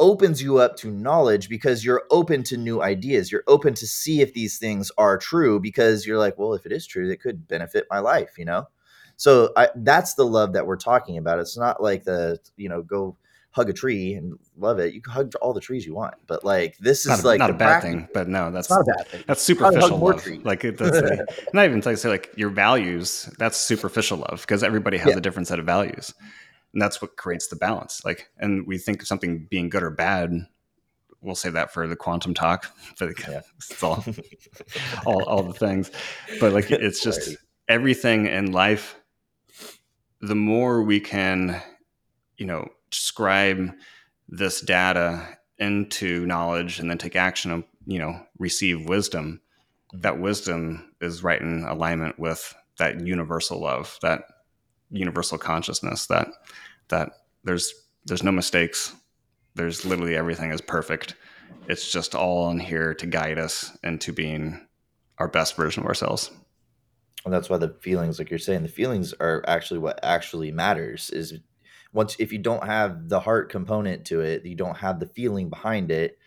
opens 0.00 0.40
you 0.40 0.58
up 0.58 0.76
to 0.76 0.90
knowledge 0.90 1.48
because 1.48 1.84
you're 1.84 2.04
open 2.10 2.42
to 2.42 2.56
new 2.56 2.80
ideas 2.80 3.32
you're 3.32 3.44
open 3.46 3.74
to 3.74 3.86
see 3.86 4.20
if 4.20 4.32
these 4.34 4.58
things 4.58 4.90
are 4.96 5.18
true 5.18 5.58
because 5.58 6.06
you're 6.06 6.18
like 6.18 6.38
well 6.38 6.54
if 6.54 6.64
it 6.64 6.72
is 6.72 6.86
true 6.86 7.10
it 7.10 7.20
could 7.20 7.48
benefit 7.48 7.86
my 7.90 7.98
life 7.98 8.38
you 8.38 8.44
know 8.44 8.66
so 9.18 9.50
I, 9.56 9.68
that's 9.74 10.14
the 10.14 10.24
love 10.24 10.52
that 10.52 10.66
we're 10.66 10.76
talking 10.76 11.18
about. 11.18 11.40
It's 11.40 11.58
not 11.58 11.82
like 11.82 12.04
the 12.04 12.38
you 12.56 12.68
know 12.68 12.82
go 12.82 13.16
hug 13.50 13.68
a 13.68 13.72
tree 13.72 14.14
and 14.14 14.38
love 14.56 14.78
it. 14.78 14.94
You 14.94 15.02
can 15.02 15.12
hug 15.12 15.34
all 15.42 15.52
the 15.52 15.60
trees 15.60 15.84
you 15.84 15.92
want, 15.92 16.14
but 16.28 16.44
like 16.44 16.78
this 16.78 17.00
is 17.00 17.08
not 17.08 17.24
a, 17.24 17.26
like 17.26 17.38
not 17.40 17.50
a 17.50 17.54
bad 17.54 17.80
thing. 17.80 18.08
But 18.14 18.28
no, 18.28 18.52
that's 18.52 18.70
not 18.70 18.82
a 18.82 18.84
bad 18.84 19.08
thing. 19.08 19.24
That's 19.26 19.42
superficial 19.42 19.98
love. 19.98 20.24
Like 20.44 20.64
it, 20.64 20.78
that's 20.78 20.96
a, 20.96 21.26
not 21.52 21.64
even 21.64 21.80
like 21.80 21.98
say 21.98 22.08
like 22.08 22.32
your 22.36 22.50
values. 22.50 23.28
That's 23.38 23.56
superficial 23.56 24.18
love 24.18 24.42
because 24.42 24.62
everybody 24.62 24.98
has 24.98 25.10
yeah. 25.10 25.18
a 25.18 25.20
different 25.20 25.48
set 25.48 25.58
of 25.58 25.66
values, 25.66 26.14
and 26.72 26.82
that's 26.82 27.00
what 27.00 27.16
creates 27.16 27.48
the 27.48 27.56
balance. 27.56 28.02
Like, 28.04 28.30
and 28.38 28.66
we 28.66 28.78
think 28.78 29.02
of 29.02 29.08
something 29.08 29.46
being 29.50 29.68
good 29.68 29.82
or 29.82 29.90
bad. 29.90 30.32
We'll 31.20 31.34
save 31.34 31.54
that 31.54 31.72
for 31.72 31.86
the 31.86 31.96
quantum 31.96 32.34
talk. 32.34 32.70
But 32.98 33.18
yeah. 33.28 33.40
it's 33.56 33.82
all, 33.82 34.04
all 35.06 35.22
all 35.24 35.42
the 35.42 35.54
things. 35.54 35.90
But 36.40 36.52
like 36.52 36.70
it's 36.70 37.02
just 37.02 37.36
everything 37.68 38.26
in 38.26 38.52
life 38.52 38.96
the 40.20 40.34
more 40.34 40.82
we 40.82 41.00
can, 41.00 41.60
you 42.36 42.46
know, 42.46 42.68
scribe 42.90 43.70
this 44.28 44.60
data 44.60 45.38
into 45.58 46.26
knowledge 46.26 46.78
and 46.78 46.90
then 46.90 46.98
take 46.98 47.16
action 47.16 47.50
and, 47.50 47.64
you 47.86 47.98
know, 47.98 48.20
receive 48.38 48.88
wisdom, 48.88 49.40
mm-hmm. 49.92 50.00
that 50.00 50.20
wisdom 50.20 50.92
is 51.00 51.22
right 51.22 51.40
in 51.40 51.64
alignment 51.64 52.18
with 52.18 52.54
that 52.78 53.00
universal 53.06 53.60
love, 53.60 53.98
that 54.02 54.22
universal 54.90 55.38
consciousness, 55.38 56.06
that 56.06 56.28
that 56.88 57.10
there's 57.44 57.72
there's 58.06 58.22
no 58.22 58.32
mistakes. 58.32 58.94
There's 59.54 59.84
literally 59.84 60.16
everything 60.16 60.52
is 60.52 60.60
perfect. 60.60 61.14
It's 61.68 61.90
just 61.90 62.14
all 62.14 62.50
in 62.50 62.60
here 62.60 62.94
to 62.94 63.06
guide 63.06 63.38
us 63.38 63.76
into 63.82 64.12
being 64.12 64.66
our 65.18 65.28
best 65.28 65.56
version 65.56 65.82
of 65.82 65.88
ourselves 65.88 66.30
and 67.24 67.34
that's 67.34 67.50
why 67.50 67.58
the 67.58 67.76
feelings 67.80 68.18
like 68.18 68.30
you're 68.30 68.38
saying 68.38 68.62
the 68.62 68.68
feelings 68.68 69.12
are 69.20 69.44
actually 69.46 69.80
what 69.80 70.00
actually 70.02 70.50
matters 70.50 71.10
is 71.10 71.38
once 71.92 72.16
if 72.18 72.32
you 72.32 72.38
don't 72.38 72.64
have 72.64 73.08
the 73.08 73.20
heart 73.20 73.50
component 73.50 74.04
to 74.06 74.20
it 74.20 74.44
you 74.44 74.56
don't 74.56 74.78
have 74.78 75.00
the 75.00 75.06
feeling 75.06 75.48
behind 75.48 75.90
it 75.90 76.18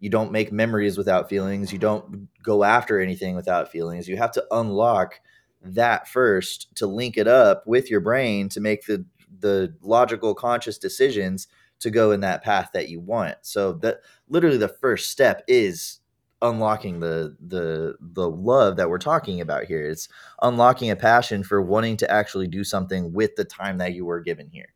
you 0.00 0.10
don't 0.10 0.32
make 0.32 0.52
memories 0.52 0.98
without 0.98 1.28
feelings 1.28 1.72
you 1.72 1.78
don't 1.78 2.28
go 2.42 2.64
after 2.64 3.00
anything 3.00 3.36
without 3.36 3.70
feelings 3.70 4.08
you 4.08 4.16
have 4.16 4.32
to 4.32 4.44
unlock 4.50 5.20
that 5.62 6.08
first 6.08 6.74
to 6.76 6.86
link 6.86 7.16
it 7.16 7.28
up 7.28 7.66
with 7.66 7.90
your 7.90 8.00
brain 8.00 8.48
to 8.48 8.60
make 8.60 8.86
the 8.86 9.04
the 9.38 9.74
logical 9.80 10.34
conscious 10.34 10.78
decisions 10.78 11.46
to 11.78 11.90
go 11.90 12.12
in 12.12 12.20
that 12.20 12.42
path 12.42 12.70
that 12.72 12.88
you 12.88 13.00
want 13.00 13.36
so 13.42 13.72
that 13.72 14.00
literally 14.28 14.58
the 14.58 14.68
first 14.68 15.10
step 15.10 15.42
is 15.48 16.00
unlocking 16.42 17.00
the 17.00 17.36
the 17.40 17.94
the 18.00 18.28
love 18.28 18.76
that 18.76 18.88
we're 18.88 18.98
talking 18.98 19.40
about 19.40 19.64
here. 19.64 19.88
It's 19.88 20.08
unlocking 20.42 20.90
a 20.90 20.96
passion 20.96 21.42
for 21.42 21.60
wanting 21.60 21.96
to 21.98 22.10
actually 22.10 22.48
do 22.48 22.64
something 22.64 23.12
with 23.12 23.36
the 23.36 23.44
time 23.44 23.78
that 23.78 23.94
you 23.94 24.04
were 24.04 24.20
given 24.20 24.48
here. 24.50 24.72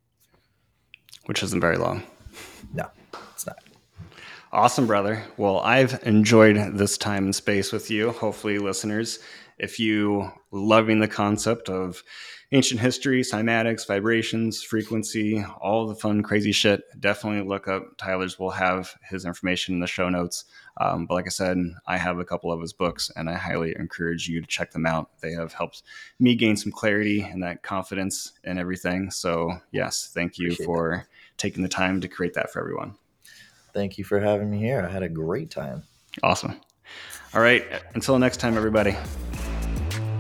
Which 1.27 1.43
isn't 1.43 1.61
very 1.61 1.79
long. 1.79 2.03
No, 2.75 2.89
it's 3.33 3.47
not. 3.47 3.59
Awesome, 4.53 4.87
brother. 4.87 5.25
Well, 5.37 5.61
I've 5.61 6.01
enjoyed 6.07 6.57
this 6.77 6.97
time 6.97 7.25
and 7.25 7.35
space 7.35 7.73
with 7.73 7.91
you. 7.91 8.11
Hopefully, 8.13 8.59
listeners, 8.59 9.19
if 9.59 9.79
you 9.79 10.31
loving 10.51 11.01
the 11.01 11.09
concept 11.09 11.69
of 11.69 12.03
ancient 12.53 12.81
history, 12.81 13.23
cymatics, 13.23 13.87
vibrations, 13.87 14.63
frequency, 14.63 15.45
all 15.61 15.87
the 15.87 15.95
fun, 15.95 16.23
crazy 16.23 16.53
shit, 16.53 16.83
definitely 17.01 17.47
look 17.47 17.67
up 17.67 17.97
Tyler's. 17.97 18.39
We'll 18.39 18.51
have 18.51 18.95
his 19.09 19.25
information 19.25 19.75
in 19.75 19.81
the 19.81 19.87
show 19.87 20.09
notes. 20.09 20.45
Um, 20.81 21.07
but 21.07 21.15
like 21.15 21.27
I 21.27 21.31
said, 21.31 21.59
I 21.87 21.97
have 21.97 22.19
a 22.19 22.25
couple 22.25 22.53
of 22.53 22.61
his 22.61 22.73
books, 22.73 23.11
and 23.17 23.29
I 23.31 23.35
highly 23.35 23.75
encourage 23.79 24.29
you 24.29 24.41
to 24.41 24.47
check 24.47 24.73
them 24.73 24.87
out. 24.87 25.21
They 25.21 25.33
have 25.33 25.53
helped 25.53 25.83
me 26.19 26.35
gain 26.35 26.57
some 26.57 26.73
clarity 26.73 27.23
and 27.23 27.43
that 27.43 27.63
confidence 27.63 28.33
and 28.45 28.59
everything. 28.59 29.11
So, 29.11 29.53
yes, 29.73 30.11
thank 30.13 30.39
you 30.39 30.49
Appreciate 30.49 30.67
for 30.67 30.97
that. 30.97 31.39
taking 31.39 31.63
the 31.63 31.69
time 31.69 32.01
to 32.01 32.09
create 32.09 32.35
that 32.35 32.53
for 32.53 32.61
everyone. 32.61 32.97
Thank 33.73 33.99
you 33.99 34.05
for 34.05 34.21
having 34.21 34.51
me 34.51 34.59
here. 34.59 34.85
I 34.89 34.93
had 34.93 35.03
a 35.03 35.09
great 35.09 35.51
time. 35.51 35.83
Awesome. 36.23 36.61
All 37.35 37.41
right. 37.41 37.65
Until 37.95 38.19
next 38.19 38.39
time, 38.39 38.57
everybody. 38.57 38.97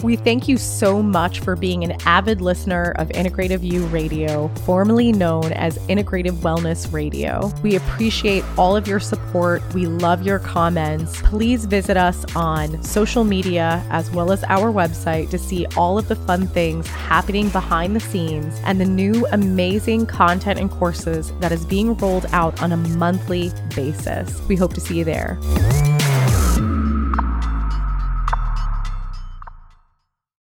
We 0.04 0.16
thank 0.16 0.48
you 0.48 0.58
so 0.58 1.02
much 1.02 1.40
for 1.40 1.56
being 1.56 1.82
an 1.82 1.92
avid 2.04 2.42
listener 2.42 2.92
of 2.96 3.08
Integrative 3.08 3.62
You 3.62 3.86
Radio, 3.86 4.48
formerly 4.66 5.12
known 5.12 5.54
as 5.54 5.78
Integrative 5.88 6.32
Wellness 6.42 6.92
Radio. 6.92 7.50
We 7.62 7.76
appreciate 7.76 8.44
all 8.58 8.76
of 8.76 8.86
your 8.86 9.00
support. 9.00 9.62
We 9.72 9.86
love 9.86 10.22
your 10.22 10.40
comments. 10.40 11.22
Please 11.22 11.64
visit 11.64 11.96
us 11.96 12.22
on 12.36 12.82
social 12.82 13.24
media 13.24 13.82
as 13.88 14.10
well 14.10 14.30
as 14.30 14.44
our 14.44 14.70
website 14.70 15.30
to 15.30 15.38
see 15.38 15.64
all 15.74 15.96
of 15.96 16.06
the 16.08 16.16
fun 16.16 16.48
things 16.48 16.86
happening 16.86 17.48
behind 17.48 17.96
the 17.96 18.00
scenes 18.00 18.60
and 18.64 18.78
the 18.78 18.84
new 18.84 19.26
amazing 19.32 20.04
content 20.04 20.60
and 20.60 20.70
courses 20.70 21.32
that 21.40 21.50
is 21.50 21.64
being 21.64 21.96
rolled 21.96 22.26
out 22.32 22.62
on 22.62 22.72
a 22.72 22.76
monthly 22.76 23.52
basis. 23.74 24.38
We 24.48 24.56
hope 24.56 24.74
to 24.74 24.82
see 24.82 24.98
you 24.98 25.04
there. 25.04 25.38